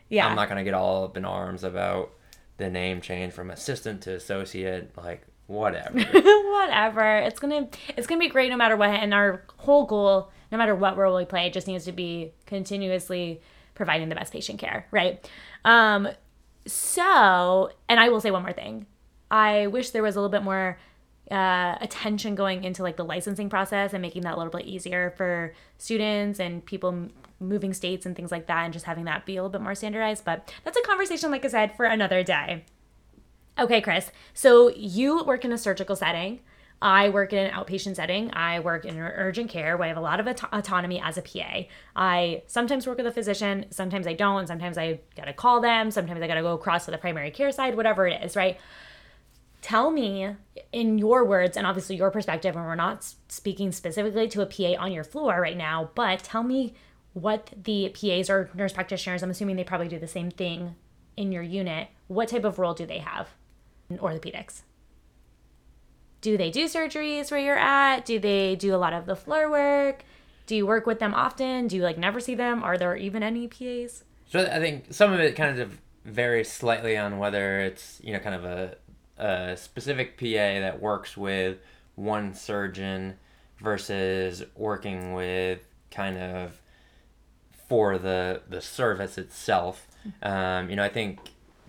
Yeah. 0.09 0.27
I'm 0.27 0.35
not 0.37 0.49
gonna 0.49 0.65
get 0.65 0.75
all 0.75 1.05
up 1.05 1.17
in 1.17 1.25
arms 1.25 1.63
about 1.65 2.11
the 2.57 2.69
name 2.71 3.01
change 3.01 3.33
from 3.33 3.51
assistant 3.51 4.03
to 4.03 4.15
associate. 4.15 4.97
Like 4.97 5.25
whatever. 5.47 5.97
whatever 6.01 7.19
it's 7.19 7.39
gonna 7.39 7.69
it's 7.97 8.09
gonna 8.09 8.19
be 8.19 8.29
great 8.29 8.51
no 8.51 8.57
matter 8.57 8.77
what 8.77 8.91
and 8.91 9.15
our 9.15 9.45
whole 9.59 9.87
goal 9.87 10.33
no 10.51 10.59
matter 10.59 10.75
what 10.75 10.97
role 10.97 11.17
we 11.17 11.25
play 11.25 11.49
just 11.51 11.69
needs 11.69 11.85
to 11.85 11.93
be 11.93 12.33
continuously 12.47 13.41
providing 13.77 14.09
the 14.09 14.17
best 14.17 14.33
patient 14.33 14.59
care 14.59 14.89
right 14.91 15.31
um 15.65 16.09
so 16.67 17.71
and 17.89 18.01
i 18.01 18.09
will 18.09 18.21
say 18.21 18.33
one 18.33 18.43
more 18.43 18.53
thing 18.53 18.87
i 19.31 19.69
wish 19.69 19.91
there 19.91 20.03
was 20.03 20.17
a 20.17 20.19
little 20.19 20.31
bit 20.31 20.43
more 20.43 20.79
uh, 21.31 21.77
attention 21.81 22.35
going 22.35 22.65
into 22.65 22.83
like 22.83 22.97
the 22.97 23.05
licensing 23.05 23.49
process 23.49 23.93
and 23.93 24.03
making 24.03 24.23
that 24.23 24.35
a 24.35 24.37
little 24.37 24.53
bit 24.53 24.65
easier 24.67 25.13
for 25.17 25.53
students 25.79 26.39
and 26.39 26.65
people 26.65 26.91
m- 26.91 27.13
moving 27.41 27.73
states 27.73 28.07
and 28.07 28.15
things 28.15 28.31
like 28.31 28.47
that 28.47 28.65
and 28.65 28.73
just 28.73 28.85
having 28.85 29.05
that 29.05 29.27
be 29.27 29.37
a 29.37 29.43
little 29.43 29.51
bit 29.51 29.61
more 29.61 29.75
standardized 29.75 30.25
but 30.25 30.53
that's 30.65 30.79
a 30.79 30.83
conversation 30.83 31.31
like 31.31 31.45
i 31.45 31.49
said 31.49 31.77
for 31.77 31.85
another 31.85 32.23
day 32.23 32.65
Okay, 33.59 33.81
Chris. 33.81 34.11
So 34.35 34.69
you 34.69 35.25
work 35.25 35.45
in 35.45 35.51
a 35.53 35.57
surgical 35.57 35.97
setting. 35.97 36.41
I 36.83 37.09
work 37.09 37.33
in 37.33 37.39
an 37.39 37.51
outpatient 37.53 37.97
setting. 37.97 38.31
I 38.35 38.61
work 38.61 38.85
in 38.85 38.99
urgent 38.99 39.49
care 39.49 39.79
where 39.79 39.87
I 39.87 39.89
have 39.89 39.97
a 39.97 40.03
lot 40.03 40.21
of 40.21 40.27
auto- 40.27 40.49
autonomy 40.53 41.01
as 41.03 41.17
a 41.17 41.23
PA. 41.23 41.63
I 41.97 42.43
sometimes 42.47 42.87
work 42.87 42.99
with 42.99 43.07
a 43.07 43.13
physician, 43.13 43.65
sometimes 43.71 44.07
I 44.07 44.13
don't, 44.13 44.47
sometimes 44.47 44.77
I 44.77 45.01
gotta 45.17 45.33
call 45.33 45.63
them, 45.63 45.91
sometimes 45.91 46.21
I 46.21 46.27
gotta 46.27 46.43
go 46.43 46.53
across 46.53 46.85
to 46.85 46.91
the 46.91 46.99
primary 46.99 47.31
care 47.31 47.51
side, 47.51 47.77
whatever 47.77 48.07
it 48.07 48.23
is, 48.23 48.37
right? 48.37 48.59
Tell 49.67 49.91
me 49.91 50.29
in 50.71 50.97
your 50.97 51.25
words, 51.25 51.57
and 51.57 51.67
obviously 51.67 51.97
your 51.97 52.13
perspective, 52.13 52.55
and 52.55 52.65
we're 52.65 52.77
not 52.77 53.05
speaking 53.27 53.73
specifically 53.73 54.29
to 54.29 54.43
a 54.43 54.47
PA 54.47 54.81
on 54.81 54.93
your 54.93 55.03
floor 55.03 55.41
right 55.41 55.57
now, 55.57 55.91
but 55.97 56.21
tell 56.21 56.45
me 56.45 56.75
what 57.15 57.51
the 57.65 57.89
PAs 57.89 58.31
or 58.31 58.49
nurse 58.55 58.73
practitioners, 58.73 59.25
I'm 59.25 59.31
assuming 59.31 59.57
they 59.57 59.65
probably 59.65 59.89
do 59.89 59.99
the 59.99 60.07
same 60.07 60.31
thing 60.31 60.77
in 61.17 61.33
your 61.33 61.43
unit, 61.43 61.89
what 62.07 62.29
type 62.29 62.45
of 62.45 62.61
role 62.61 62.75
do 62.75 62.87
they 62.87 63.01
have? 63.01 63.31
in 63.91 63.99
orthopedics? 63.99 64.63
Do 66.21 66.37
they 66.37 66.53
do 66.53 66.67
surgeries 66.67 67.33
where 67.33 67.41
you're 67.41 67.59
at? 67.59 68.05
Do 68.05 68.21
they 68.21 68.55
do 68.55 68.73
a 68.73 68.79
lot 68.79 68.93
of 68.93 69.07
the 69.07 69.17
floor 69.17 69.51
work? 69.51 70.05
Do 70.47 70.55
you 70.55 70.65
work 70.65 70.87
with 70.87 71.01
them 71.01 71.13
often? 71.13 71.67
Do 71.67 71.75
you 71.75 71.83
like 71.83 71.99
never 71.99 72.21
see 72.21 72.37
them? 72.37 72.63
Are 72.63 72.79
there 72.79 72.97
even 72.97 73.25
any 73.25 73.49
PAs? 73.49 74.05
So 74.31 74.41
I 74.41 74.61
think 74.61 74.95
some 74.95 75.13
of 75.13 75.19
it 75.19 75.35
kind 75.35 75.59
of 75.59 75.81
varies 76.05 76.51
slightly 76.51 76.97
on 76.97 77.19
whether 77.19 77.59
it's 77.61 78.01
you 78.03 78.13
know 78.13 78.21
kind 78.21 78.35
of 78.37 78.45
a, 78.45 78.77
a 79.19 79.57
specific 79.57 80.19
PA 80.19 80.25
that 80.61 80.81
works 80.81 81.17
with 81.17 81.59
one 81.95 82.35
surgeon 82.35 83.17
versus 83.59 84.43
working 84.55 85.15
with 85.15 85.61
kind 85.91 86.19
of 86.19 86.61
for 87.69 87.99
the 87.99 88.43
the 88.49 88.61
service 88.61 89.19
itself. 89.19 89.87
Um, 90.23 90.71
you 90.71 90.77
know, 90.77 90.85
I 90.85 90.89
think 90.89 91.19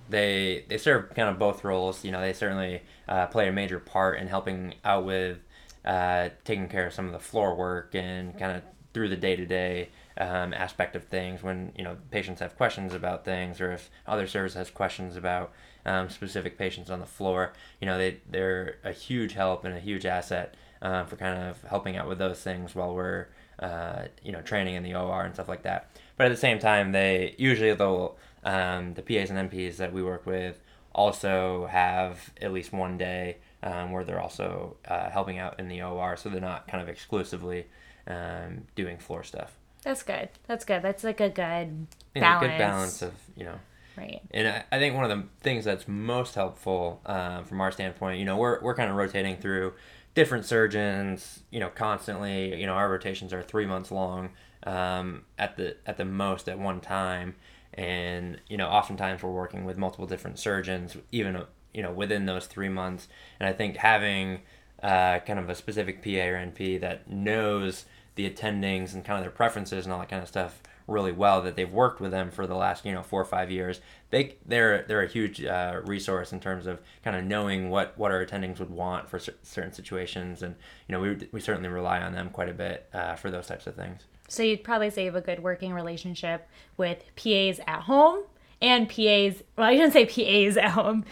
they 0.10 0.66
they 0.68 0.78
serve 0.78 1.14
kind 1.16 1.30
of 1.30 1.40
both 1.40 1.64
roles. 1.64 2.04
You 2.04 2.12
know, 2.12 2.22
they 2.22 2.34
certainly 2.34 2.82
uh, 3.08 3.28
play 3.28 3.48
a 3.48 3.52
major 3.52 3.80
part 3.80 4.20
in 4.20 4.28
helping 4.28 4.76
out 4.84 5.06
with 5.06 5.40
uh, 5.86 6.30
taking 6.44 6.68
care 6.68 6.88
of 6.88 6.94
some 6.94 7.06
of 7.08 7.14
the 7.14 7.20
floor 7.20 7.56
work 7.56 7.96
and 7.96 8.38
kind 8.38 8.58
of 8.58 8.64
through 8.94 9.10
the 9.10 9.16
day 9.16 9.36
to 9.36 9.46
day 9.46 9.90
aspect 10.18 10.96
of 10.96 11.04
things 11.04 11.44
when 11.44 11.72
you 11.78 11.84
know 11.84 11.96
patients 12.12 12.40
have 12.40 12.56
questions 12.58 12.94
about 12.94 13.24
things 13.24 13.62
or 13.62 13.72
if 13.72 13.90
other 14.08 14.28
service 14.28 14.54
has 14.54 14.70
questions 14.70 15.16
about 15.16 15.52
um, 15.88 16.10
specific 16.10 16.58
patients 16.58 16.92
on 16.92 17.00
the 17.00 17.06
floor. 17.06 17.54
You 17.82 17.88
know, 17.88 17.98
they 17.98 18.18
they're 18.30 18.78
a 18.84 18.92
huge 18.92 19.34
help 19.34 19.66
and 19.66 19.74
a 19.74 19.80
huge 19.80 20.06
asset 20.06 20.56
uh, 20.82 21.06
for 21.06 21.16
kind 21.16 21.50
of 21.50 21.62
helping 21.64 21.98
out 21.98 22.08
with 22.08 22.20
those 22.20 22.40
things 22.42 22.76
while 22.76 22.94
we're 22.94 23.28
uh, 23.60 24.04
you 24.24 24.32
know 24.32 24.42
training 24.42 24.76
in 24.76 24.84
the 24.84 24.94
OR 24.94 25.24
and 25.24 25.34
stuff 25.34 25.48
like 25.48 25.64
that. 25.64 25.90
But 26.18 26.28
at 26.28 26.30
the 26.30 26.38
same 26.38 26.60
time, 26.60 26.92
they 26.92 27.34
usually 27.38 27.74
they'll 27.74 28.18
um, 28.44 28.94
the 28.94 29.02
PAs 29.02 29.32
and 29.32 29.50
NPs 29.50 29.78
that 29.78 29.94
we 29.94 30.04
work 30.04 30.26
with 30.26 30.60
also 30.94 31.68
have 31.68 32.32
at 32.42 32.52
least 32.52 32.74
one 32.74 32.98
day 32.98 33.38
um, 33.64 33.92
where 33.92 34.04
they're 34.04 34.22
also 34.22 34.78
uh, 34.88 35.10
helping 35.10 35.38
out 35.38 35.60
in 35.60 35.68
the 35.68 35.82
OR, 35.82 36.18
so 36.18 36.30
they're 36.30 36.42
not 36.42 36.68
kind 36.68 36.82
of 36.82 36.90
exclusively 36.90 37.68
um, 38.08 38.64
doing 38.76 38.98
floor 38.98 39.24
stuff. 39.24 39.58
That's 39.84 40.04
good. 40.04 40.30
That's 40.48 40.66
good. 40.66 40.82
That's 40.82 41.04
like 41.04 41.22
a 41.22 41.30
good 41.30 41.88
balance. 42.14 42.42
good 42.42 42.58
balance 42.58 43.02
of 43.02 43.14
you 43.38 43.46
know 43.46 43.60
Right. 43.98 44.22
and 44.32 44.48
I, 44.48 44.64
I 44.72 44.80
think 44.80 44.96
one 44.96 45.10
of 45.10 45.18
the 45.18 45.26
things 45.42 45.66
that's 45.66 45.88
most 45.88 46.36
helpful 46.36 47.02
uh, 47.06 47.42
from 47.44 47.60
our 47.62 47.72
standpoint, 47.72 48.20
you 48.20 48.26
know, 48.26 48.38
we're, 48.38 48.62
we're 48.62 48.76
kind 48.76 48.90
of 48.92 48.96
rotating 48.96 49.38
through 49.38 49.74
different 50.14 50.46
surgeons, 50.46 51.42
you 51.52 51.60
know, 51.60 51.70
constantly. 51.70 52.60
You 52.60 52.66
know, 52.66 52.74
our 52.74 52.90
rotations 52.90 53.34
are 53.34 53.42
three 53.44 53.66
months 53.66 53.92
long 53.92 54.30
um, 54.64 55.24
at 55.38 55.58
the 55.58 55.78
at 55.86 55.98
the 55.98 56.06
most 56.06 56.50
at 56.50 56.60
one 56.60 56.80
time, 56.82 57.36
and 57.74 58.40
you 58.48 58.58
know, 58.58 58.68
oftentimes 58.68 59.22
we're 59.24 59.32
working 59.32 59.64
with 59.64 59.78
multiple 59.78 60.08
different 60.08 60.40
surgeons, 60.40 60.98
even 61.12 61.44
you 61.74 61.84
know 61.84 61.92
within 61.92 62.26
those 62.26 62.48
three 62.48 62.70
months. 62.70 63.08
And 63.40 63.48
I 63.48 63.54
think 63.54 63.78
having 63.78 64.42
uh, 64.82 65.20
kind 65.20 65.38
of 65.40 65.50
a 65.50 65.56
specific 65.56 66.04
PA 66.04 66.10
or 66.10 66.36
NP 66.36 66.82
that 66.82 67.10
knows 67.10 67.86
the 68.16 68.30
attendings 68.30 68.94
and 68.94 69.06
kind 69.06 69.20
of 69.20 69.24
their 69.24 69.32
preferences 69.32 69.86
and 69.86 69.94
all 69.94 70.00
that 70.00 70.10
kind 70.10 70.22
of 70.24 70.28
stuff 70.28 70.62
really 70.88 71.12
well 71.12 71.42
that 71.42 71.56
they've 71.56 71.72
worked 71.72 72.00
with 72.00 72.12
them 72.12 72.32
for 72.32 72.48
the 72.48 72.56
last 72.56 72.86
you 72.86 72.94
know 72.94 73.04
four 73.04 73.22
or 73.22 73.26
five 73.26 73.52
years 73.52 73.82
they 74.10 74.36
they're 74.46 74.84
they're 74.88 75.04
a 75.04 75.08
huge 75.08 75.44
uh, 75.44 75.82
resource 75.86 76.32
in 76.32 76.40
terms 76.40 76.66
of 76.66 76.80
kind 77.04 77.16
of 77.16 77.24
knowing 77.26 77.70
what 77.70 77.94
what 77.98 78.12
our 78.12 78.26
attendings 78.26 78.60
would 78.60 78.70
want 78.70 79.10
for 79.10 79.20
cer- 79.20 79.36
certain 79.44 79.74
situations 79.74 80.42
and 80.42 80.56
you 80.88 80.94
know 80.94 81.00
we, 81.02 81.28
we 81.32 81.40
certainly 81.42 81.70
rely 81.70 82.02
on 82.02 82.14
them 82.14 82.30
quite 82.30 82.50
a 82.50 82.54
bit 82.54 82.88
uh, 82.94 83.16
for 83.16 83.30
those 83.30 83.48
types 83.48 83.68
of 83.68 83.76
things 83.76 84.04
So 84.30 84.44
you'd 84.44 84.64
probably 84.64 84.90
say 84.90 85.04
you 85.04 85.12
have 85.12 85.22
a 85.22 85.26
good 85.26 85.44
working 85.44 85.74
relationship 85.74 86.48
with 86.78 87.04
PAs 87.16 87.60
at 87.68 87.82
home 87.82 88.24
and 88.62 88.88
PAs. 88.90 89.44
Well, 89.56 89.68
I 89.68 89.76
didn't 89.76 89.92
say 89.92 90.06
PAs 90.06 90.58
at 90.58 90.72
home. 90.72 91.06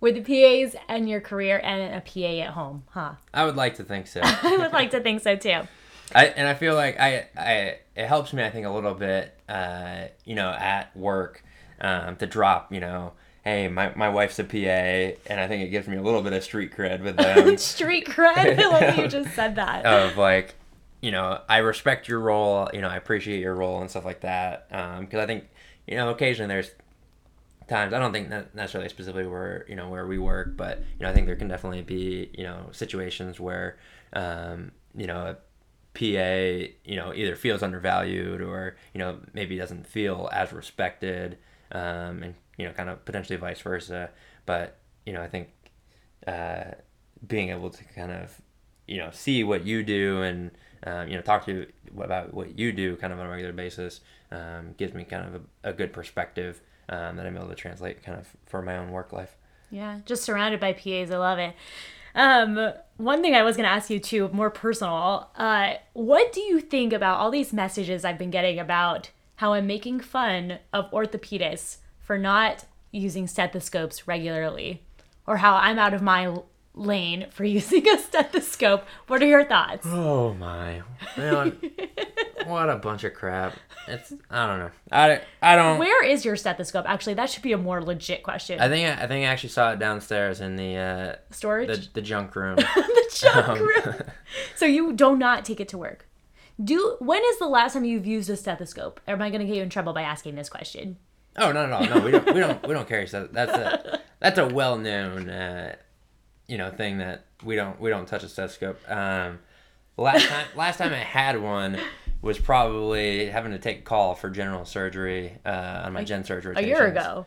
With 0.00 0.14
the 0.14 0.22
PAs 0.22 0.74
and 0.88 1.08
your 1.08 1.20
career 1.20 1.60
and 1.62 1.94
a 1.94 2.00
PA 2.00 2.42
at 2.46 2.50
home, 2.54 2.82
huh? 2.90 3.12
i 3.32 3.44
would 3.44 3.56
like 3.56 3.76
to 3.76 3.84
think 3.84 4.06
so 4.08 4.20
I 4.24 4.56
would 4.58 4.72
like 4.72 4.90
to 4.92 5.00
think 5.00 5.22
so 5.22 5.36
too. 5.36 5.62
I, 6.14 6.26
and 6.26 6.48
I 6.48 6.54
feel 6.54 6.74
like 6.74 6.98
I, 7.00 7.26
I 7.36 7.78
it 7.96 8.06
helps 8.06 8.32
me 8.32 8.42
I 8.42 8.50
think 8.50 8.66
a 8.66 8.70
little 8.70 8.94
bit 8.94 9.34
uh, 9.48 10.04
you 10.24 10.34
know 10.34 10.50
at 10.50 10.96
work 10.96 11.44
um, 11.80 12.16
to 12.16 12.26
drop 12.26 12.72
you 12.72 12.80
know 12.80 13.12
hey 13.44 13.68
my, 13.68 13.92
my 13.96 14.08
wife's 14.08 14.38
a 14.38 14.44
PA 14.44 14.56
and 15.26 15.40
I 15.40 15.48
think 15.48 15.64
it 15.64 15.70
gives 15.70 15.88
me 15.88 15.96
a 15.96 16.02
little 16.02 16.22
bit 16.22 16.32
of 16.32 16.42
street 16.44 16.72
cred 16.72 17.02
with 17.02 17.16
them 17.18 17.56
Street 17.58 18.06
cred. 18.06 18.58
I 18.58 18.68
love 18.68 18.98
you 18.98 19.08
just 19.22 19.34
said 19.34 19.56
that. 19.56 19.84
of 19.84 20.16
like 20.16 20.54
you 21.00 21.10
know 21.10 21.40
I 21.48 21.58
respect 21.58 22.08
your 22.08 22.20
role 22.20 22.68
you 22.72 22.80
know 22.80 22.88
I 22.88 22.96
appreciate 22.96 23.40
your 23.40 23.54
role 23.54 23.80
and 23.80 23.90
stuff 23.90 24.04
like 24.04 24.20
that 24.20 24.68
because 24.68 25.20
I 25.20 25.26
think 25.26 25.44
you 25.86 25.96
know 25.96 26.10
occasionally 26.10 26.48
there's 26.48 26.70
times 27.68 27.92
I 27.94 27.98
don't 27.98 28.12
think 28.12 28.28
ne- 28.28 28.44
necessarily 28.54 28.88
specifically 28.90 29.26
where 29.26 29.64
you 29.68 29.76
know 29.76 29.88
where 29.88 30.06
we 30.06 30.18
work 30.18 30.56
but 30.56 30.78
you 30.78 31.04
know 31.04 31.10
I 31.10 31.14
think 31.14 31.26
there 31.26 31.36
can 31.36 31.48
definitely 31.48 31.82
be 31.82 32.30
you 32.36 32.44
know 32.44 32.68
situations 32.72 33.40
where 33.40 33.78
um, 34.12 34.72
you 34.94 35.06
know 35.06 35.36
PA 35.94 36.70
you 36.84 36.96
know 36.96 37.12
either 37.14 37.36
feels 37.36 37.62
undervalued 37.62 38.40
or 38.40 38.76
you 38.94 38.98
know 38.98 39.18
maybe 39.34 39.56
doesn't 39.56 39.86
feel 39.86 40.28
as 40.32 40.52
respected 40.52 41.38
um, 41.72 42.22
and 42.22 42.34
you 42.56 42.66
know 42.66 42.72
kind 42.72 42.88
of 42.88 43.04
potentially 43.04 43.36
vice 43.36 43.60
versa 43.60 44.10
but 44.46 44.78
you 45.04 45.12
know 45.12 45.22
I 45.22 45.28
think 45.28 45.48
uh, 46.26 46.72
being 47.26 47.50
able 47.50 47.70
to 47.70 47.84
kind 47.84 48.12
of 48.12 48.40
you 48.86 48.98
know 48.98 49.10
see 49.12 49.44
what 49.44 49.64
you 49.66 49.82
do 49.82 50.22
and 50.22 50.50
um, 50.84 51.08
you 51.08 51.14
know 51.14 51.22
talk 51.22 51.44
to 51.46 51.52
you 51.52 51.66
about 52.00 52.32
what 52.32 52.58
you 52.58 52.72
do 52.72 52.96
kind 52.96 53.12
of 53.12 53.18
on 53.18 53.26
a 53.26 53.30
regular 53.30 53.52
basis 53.52 54.00
um, 54.30 54.74
gives 54.78 54.94
me 54.94 55.04
kind 55.04 55.26
of 55.26 55.42
a, 55.42 55.70
a 55.70 55.72
good 55.72 55.92
perspective 55.92 56.60
um, 56.88 57.16
that 57.16 57.26
I'm 57.26 57.36
able 57.36 57.48
to 57.48 57.54
translate 57.54 58.02
kind 58.02 58.18
of 58.18 58.28
for 58.46 58.62
my 58.62 58.76
own 58.76 58.90
work 58.90 59.12
life. 59.12 59.36
Yeah, 59.70 60.00
just 60.04 60.24
surrounded 60.24 60.60
by 60.60 60.72
PAs. 60.72 61.10
I 61.10 61.16
love 61.16 61.38
it. 61.38 61.54
Um, 62.14 62.72
one 62.96 63.22
thing 63.22 63.34
I 63.34 63.42
was 63.42 63.56
going 63.56 63.68
to 63.68 63.74
ask 63.74 63.90
you 63.90 63.98
too, 63.98 64.28
more 64.32 64.50
personal. 64.50 65.30
Uh, 65.36 65.74
what 65.92 66.32
do 66.32 66.40
you 66.40 66.60
think 66.60 66.92
about 66.92 67.18
all 67.18 67.30
these 67.30 67.52
messages 67.52 68.04
I've 68.04 68.18
been 68.18 68.30
getting 68.30 68.58
about 68.58 69.10
how 69.36 69.54
I'm 69.54 69.66
making 69.66 70.00
fun 70.00 70.58
of 70.72 70.90
orthopedists 70.92 71.78
for 71.98 72.18
not 72.18 72.64
using 72.90 73.26
stethoscopes 73.26 74.06
regularly, 74.06 74.82
or 75.26 75.38
how 75.38 75.56
I'm 75.56 75.78
out 75.78 75.94
of 75.94 76.02
my 76.02 76.36
lane 76.74 77.26
for 77.30 77.44
using 77.58 77.86
a 77.88 77.98
stethoscope? 77.98 78.84
What 79.06 79.22
are 79.22 79.26
your 79.26 79.44
thoughts? 79.44 79.86
Oh 79.88 80.34
my! 80.34 80.82
Well, 81.16 81.52
what 82.46 82.70
a 82.70 82.76
bunch 82.76 83.04
of 83.04 83.14
crap. 83.14 83.54
It's 83.88 84.12
I 84.30 84.46
don't 84.46 84.58
know. 84.60 84.70
I, 84.90 85.20
I 85.42 85.56
don't. 85.56 85.78
Where 85.78 86.04
is 86.04 86.24
your 86.24 86.36
stethoscope? 86.36 86.84
Actually, 86.88 87.14
that 87.14 87.30
should 87.30 87.42
be 87.42 87.52
a 87.52 87.58
more 87.58 87.82
legit 87.82 88.22
question. 88.22 88.60
I 88.60 88.68
think 88.68 88.86
I 88.98 89.06
think 89.06 89.26
I 89.26 89.30
actually 89.30 89.48
saw 89.50 89.72
it 89.72 89.78
downstairs 89.78 90.40
in 90.40 90.56
the 90.56 90.76
uh, 90.76 91.16
Storage. 91.30 91.68
the 91.68 91.88
the 91.94 92.02
junk 92.02 92.34
room. 92.36 92.56
the 92.56 93.12
junk 93.14 93.48
Um, 93.48 93.58
room. 93.58 93.94
So 94.56 94.66
you 94.66 94.92
do 94.92 95.16
not 95.16 95.44
take 95.44 95.60
it 95.60 95.68
to 95.70 95.78
work. 95.78 96.08
Do 96.62 96.96
when 97.00 97.22
is 97.24 97.38
the 97.38 97.48
last 97.48 97.72
time 97.72 97.84
you've 97.84 98.06
used 98.06 98.30
a 98.30 98.36
stethoscope? 98.36 99.00
Or 99.08 99.14
Am 99.14 99.22
I 99.22 99.30
going 99.30 99.40
to 99.40 99.46
get 99.46 99.56
you 99.56 99.62
in 99.62 99.70
trouble 99.70 99.92
by 99.94 100.02
asking 100.02 100.36
this 100.36 100.48
question? 100.48 100.98
Oh 101.36 101.50
no 101.50 101.66
no 101.66 101.80
no! 101.80 101.98
We 102.04 102.10
don't 102.10 102.26
we 102.26 102.40
don't 102.40 102.68
we 102.68 102.74
don't 102.74 102.86
carry 102.86 103.06
stuff. 103.06 103.28
That's 103.32 103.52
a 103.52 104.00
that's 104.20 104.38
a 104.38 104.46
well 104.46 104.76
known 104.76 105.30
uh, 105.30 105.74
you 106.52 106.58
know 106.58 106.70
thing 106.70 106.98
that 106.98 107.24
we 107.42 107.56
don't 107.56 107.80
we 107.80 107.88
don't 107.88 108.06
touch 108.06 108.22
a 108.24 108.28
stethoscope. 108.28 108.78
Um, 108.86 109.38
last 109.96 110.28
time 110.28 110.46
last 110.54 110.76
time 110.76 110.92
I 110.92 110.98
had 110.98 111.40
one 111.40 111.78
was 112.20 112.38
probably 112.38 113.26
having 113.26 113.52
to 113.52 113.58
take 113.58 113.78
a 113.78 113.82
call 113.82 114.14
for 114.14 114.28
general 114.28 114.66
surgery 114.66 115.38
uh, 115.46 115.82
on 115.84 115.94
my 115.94 116.04
gen 116.04 116.24
surgery. 116.24 116.54
A 116.58 116.60
year 116.60 116.86
ago. 116.86 117.24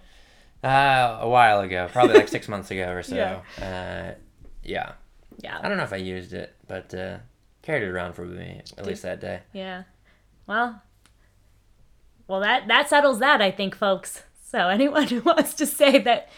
Uh, 0.64 1.18
a 1.22 1.28
while 1.28 1.62
ago, 1.62 1.90
probably 1.92 2.16
like 2.16 2.28
six 2.28 2.48
months 2.54 2.70
ago 2.70 2.92
or 2.92 3.02
so. 3.02 3.16
Yeah. 3.16 4.14
Uh, 4.14 4.16
yeah. 4.64 4.94
I 5.60 5.68
don't 5.68 5.78
know 5.78 5.84
if 5.84 5.94
I 5.94 5.98
used 5.98 6.34
it, 6.34 6.56
but 6.68 6.94
uh, 6.94 7.18
carried 7.64 7.84
it 7.84 7.90
around 7.90 8.14
for 8.14 8.26
me 8.26 8.62
at 8.78 8.86
least 8.86 9.02
that 9.02 9.20
day. 9.20 9.42
Yeah. 9.54 9.84
Well. 10.46 10.84
Well, 12.28 12.42
that 12.42 12.68
that 12.68 12.90
settles 12.90 13.20
that, 13.20 13.42
I 13.42 13.50
think, 13.50 13.76
folks. 13.76 14.22
So 14.44 14.60
anyone 14.70 15.08
who 15.08 15.22
wants 15.22 15.56
to 15.56 15.66
say 15.66 15.98
that 15.98 16.30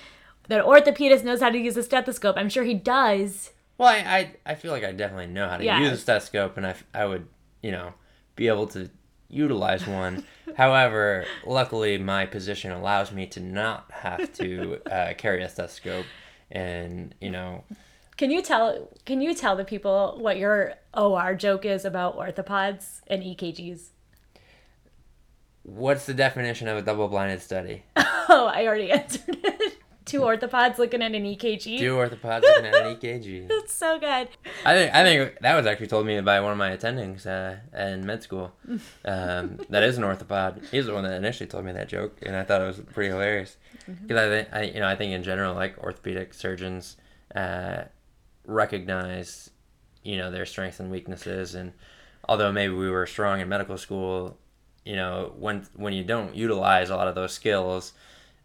that 0.47 0.63
orthopedist 0.65 1.23
knows 1.23 1.41
how 1.41 1.49
to 1.49 1.57
use 1.57 1.77
a 1.77 1.83
stethoscope, 1.83 2.35
I'm 2.37 2.49
sure 2.49 2.63
he 2.63 2.73
does. 2.73 3.51
Well, 3.77 3.89
I, 3.89 3.97
I, 3.97 4.31
I 4.45 4.55
feel 4.55 4.71
like 4.71 4.83
I 4.83 4.91
definitely 4.91 5.27
know 5.27 5.47
how 5.47 5.57
to 5.57 5.63
Yeah. 5.63 5.79
use 5.79 5.91
a 5.91 5.97
stethoscope, 5.97 6.57
and 6.57 6.65
I, 6.65 6.75
I 6.93 7.05
would, 7.05 7.27
you 7.61 7.71
know, 7.71 7.93
be 8.35 8.47
able 8.47 8.67
to 8.67 8.89
utilize 9.29 9.85
one. 9.85 10.23
However, 10.55 11.25
luckily, 11.45 11.97
my 11.97 12.25
position 12.25 12.71
allows 12.71 13.11
me 13.11 13.27
to 13.27 13.39
not 13.39 13.91
have 13.91 14.33
to 14.33 14.79
uh, 14.91 15.13
carry 15.17 15.43
a 15.43 15.49
stethoscope, 15.49 16.05
and 16.49 17.13
you 17.21 17.29
know, 17.29 17.63
Can 18.15 18.31
you 18.31 18.41
tell 18.41 18.89
can 19.05 19.21
you 19.21 19.35
tell 19.35 19.55
the 19.55 19.65
people 19.65 20.17
what 20.19 20.37
your 20.37 20.73
OR 20.95 21.35
joke 21.35 21.65
is 21.65 21.83
about 21.85 22.17
orthopods 22.17 23.01
and 23.07 23.21
EKGs? 23.21 23.89
what's 25.63 26.05
the 26.05 26.13
definition 26.13 26.67
of 26.69 26.77
a 26.77 26.81
double-blinded 26.81 27.41
study? 27.41 27.83
Oh, 28.29 28.51
I 28.53 28.65
already 28.67 28.91
answered 28.91 29.37
it. 29.41 29.77
Two 30.07 30.21
orthopods 30.21 30.77
looking 30.77 31.01
at 31.01 31.13
an 31.13 31.23
EKG. 31.23 31.79
Two 31.79 31.95
orthopods 31.95 32.41
looking 32.41 32.65
at 32.65 32.75
an 32.75 32.95
EKG? 32.95 33.47
That's 33.49 33.73
so 33.73 33.99
good. 33.99 34.29
I 34.65 34.73
think 34.73 34.95
I 34.95 35.03
think 35.03 35.39
that 35.41 35.53
was 35.53 35.65
actually 35.65 35.87
told 35.87 36.05
me 36.05 36.21
by 36.21 36.39
one 36.39 36.53
of 36.53 36.57
my 36.57 36.75
attendings 36.75 37.27
uh, 37.27 37.57
in 37.77 38.05
med 38.05 38.23
school. 38.23 38.53
Um, 39.03 39.59
that 39.69 39.83
is 39.83 39.97
an 39.97 40.05
orthopod. 40.05 40.65
He's 40.69 40.85
the 40.85 40.93
one 40.93 41.03
that 41.03 41.11
initially 41.11 41.47
told 41.47 41.65
me 41.65 41.73
that 41.73 41.89
joke, 41.89 42.19
and 42.21 42.37
I 42.37 42.43
thought 42.43 42.61
it 42.61 42.65
was 42.67 42.79
pretty 42.93 43.09
hilarious. 43.09 43.57
Because 43.85 44.17
I 44.17 44.29
think 44.29 44.47
I 44.53 44.61
you 44.63 44.79
know 44.79 44.87
I 44.87 44.95
think 44.95 45.11
in 45.11 45.23
general 45.23 45.53
like 45.53 45.77
orthopedic 45.77 46.33
surgeons 46.33 46.95
uh, 47.35 47.83
recognize 48.45 49.49
you 50.03 50.15
know 50.15 50.31
their 50.31 50.45
strengths 50.45 50.79
and 50.79 50.89
weaknesses, 50.89 51.53
and 51.53 51.73
although 52.29 52.53
maybe 52.53 52.73
we 52.73 52.89
were 52.89 53.05
strong 53.05 53.41
in 53.41 53.49
medical 53.49 53.77
school, 53.77 54.37
you 54.85 54.95
know 54.95 55.33
when 55.37 55.67
when 55.75 55.91
you 55.91 56.05
don't 56.05 56.33
utilize 56.33 56.89
a 56.89 56.95
lot 56.95 57.09
of 57.09 57.15
those 57.15 57.33
skills 57.33 57.91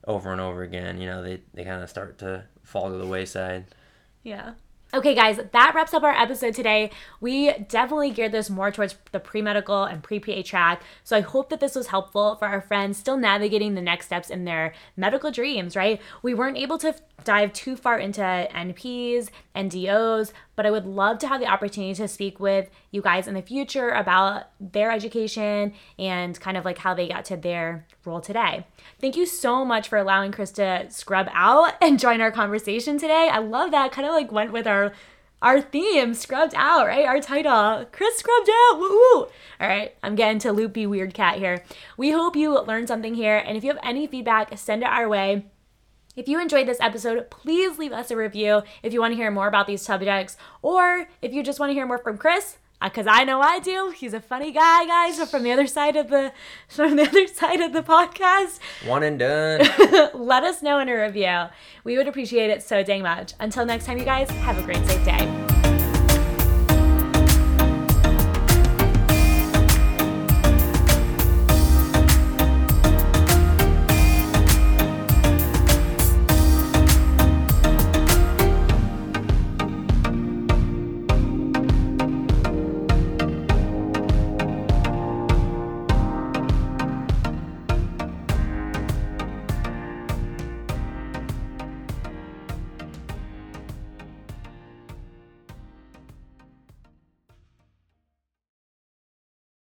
over 0.06 0.32
and 0.32 0.40
over 0.40 0.62
again, 0.62 1.00
you 1.00 1.06
know 1.06 1.22
they 1.22 1.40
they 1.54 1.64
kind 1.64 1.82
of 1.82 1.90
start 1.90 2.18
to 2.18 2.44
fall 2.62 2.90
to 2.90 2.96
the 2.96 3.06
wayside. 3.06 3.66
Yeah. 4.22 4.54
Okay, 4.94 5.14
guys, 5.14 5.40
that 5.52 5.74
wraps 5.74 5.94
up 5.94 6.02
our 6.02 6.12
episode 6.12 6.54
today. 6.54 6.90
We 7.18 7.50
definitely 7.66 8.10
geared 8.10 8.32
this 8.32 8.50
more 8.50 8.70
towards 8.70 8.94
the 9.10 9.20
pre 9.20 9.40
medical 9.40 9.84
and 9.84 10.02
pre 10.02 10.20
PA 10.20 10.42
track. 10.44 10.82
So 11.02 11.16
I 11.16 11.22
hope 11.22 11.48
that 11.48 11.60
this 11.60 11.74
was 11.74 11.86
helpful 11.86 12.36
for 12.36 12.46
our 12.46 12.60
friends 12.60 12.98
still 12.98 13.16
navigating 13.16 13.74
the 13.74 13.80
next 13.80 14.04
steps 14.06 14.28
in 14.28 14.44
their 14.44 14.74
medical 14.94 15.30
dreams, 15.30 15.76
right? 15.76 15.98
We 16.22 16.34
weren't 16.34 16.58
able 16.58 16.76
to 16.78 16.94
dive 17.24 17.54
too 17.54 17.74
far 17.74 17.98
into 17.98 18.20
NPs, 18.20 19.30
and 19.54 19.70
DOs, 19.70 20.34
but 20.56 20.66
I 20.66 20.70
would 20.70 20.86
love 20.86 21.18
to 21.20 21.28
have 21.28 21.40
the 21.40 21.46
opportunity 21.46 21.94
to 21.94 22.08
speak 22.08 22.38
with 22.38 22.68
you 22.90 23.02
guys 23.02 23.26
in 23.26 23.34
the 23.34 23.42
future 23.42 23.90
about 23.90 24.44
their 24.60 24.90
education 24.90 25.72
and 25.98 26.38
kind 26.40 26.56
of 26.56 26.64
like 26.64 26.78
how 26.78 26.94
they 26.94 27.08
got 27.08 27.24
to 27.26 27.36
their 27.36 27.86
role 28.04 28.20
today. 28.20 28.66
Thank 29.00 29.16
you 29.16 29.26
so 29.26 29.64
much 29.64 29.88
for 29.88 29.98
allowing 29.98 30.32
Chris 30.32 30.50
to 30.52 30.86
scrub 30.90 31.28
out 31.32 31.74
and 31.80 31.98
join 31.98 32.20
our 32.20 32.30
conversation 32.30 32.98
today. 32.98 33.28
I 33.32 33.38
love 33.38 33.70
that. 33.70 33.92
Kind 33.92 34.06
of 34.06 34.14
like 34.14 34.32
went 34.32 34.52
with 34.52 34.66
our 34.66 34.92
our 35.40 35.60
theme, 35.60 36.14
scrubbed 36.14 36.54
out, 36.56 36.86
right? 36.86 37.04
Our 37.04 37.20
title, 37.20 37.84
Chris 37.90 38.16
scrubbed 38.16 38.48
out. 38.48 38.78
Woo 38.78 38.88
woo. 38.88 39.26
All 39.60 39.68
right, 39.68 39.92
I'm 40.00 40.14
getting 40.14 40.38
to 40.40 40.52
loopy 40.52 40.86
weird 40.86 41.14
cat 41.14 41.38
here. 41.38 41.64
We 41.96 42.12
hope 42.12 42.36
you 42.36 42.60
learned 42.60 42.86
something 42.86 43.14
here, 43.14 43.38
and 43.38 43.56
if 43.56 43.64
you 43.64 43.70
have 43.70 43.80
any 43.82 44.06
feedback, 44.06 44.56
send 44.56 44.82
it 44.82 44.88
our 44.88 45.08
way. 45.08 45.46
If 46.14 46.28
you 46.28 46.40
enjoyed 46.40 46.68
this 46.68 46.80
episode, 46.80 47.30
please 47.30 47.78
leave 47.78 47.92
us 47.92 48.10
a 48.10 48.16
review 48.16 48.62
if 48.82 48.92
you 48.92 49.00
want 49.00 49.12
to 49.12 49.16
hear 49.16 49.30
more 49.30 49.48
about 49.48 49.66
these 49.66 49.80
subjects, 49.80 50.36
or 50.60 51.08
if 51.22 51.32
you 51.32 51.42
just 51.42 51.58
want 51.58 51.70
to 51.70 51.74
hear 51.74 51.86
more 51.86 51.98
from 51.98 52.18
Chris, 52.18 52.58
uh, 52.82 52.88
because 52.88 53.06
I 53.06 53.24
know 53.24 53.40
I 53.40 53.60
do. 53.60 53.94
He's 53.96 54.12
a 54.12 54.20
funny 54.20 54.52
guy, 54.52 54.84
guys. 54.86 55.30
From 55.30 55.42
the 55.42 55.52
other 55.52 55.66
side 55.66 55.96
of 55.96 56.10
the 56.10 56.32
from 56.68 56.96
the 56.96 57.04
other 57.04 57.26
side 57.26 57.60
of 57.60 57.72
the 57.72 57.82
podcast, 57.82 58.58
One 58.86 59.02
and 59.02 59.18
done. 59.18 59.60
let 60.14 60.44
us 60.44 60.62
know 60.62 60.80
in 60.80 60.88
a 60.88 61.00
review. 61.00 61.44
We 61.84 61.96
would 61.96 62.08
appreciate 62.08 62.50
it 62.50 62.62
so 62.62 62.82
dang 62.82 63.02
much. 63.02 63.32
Until 63.40 63.64
next 63.64 63.86
time, 63.86 63.98
you 63.98 64.04
guys, 64.04 64.28
have 64.30 64.58
a 64.58 64.62
great 64.62 64.84
safe 64.86 65.04
day. 65.04 65.41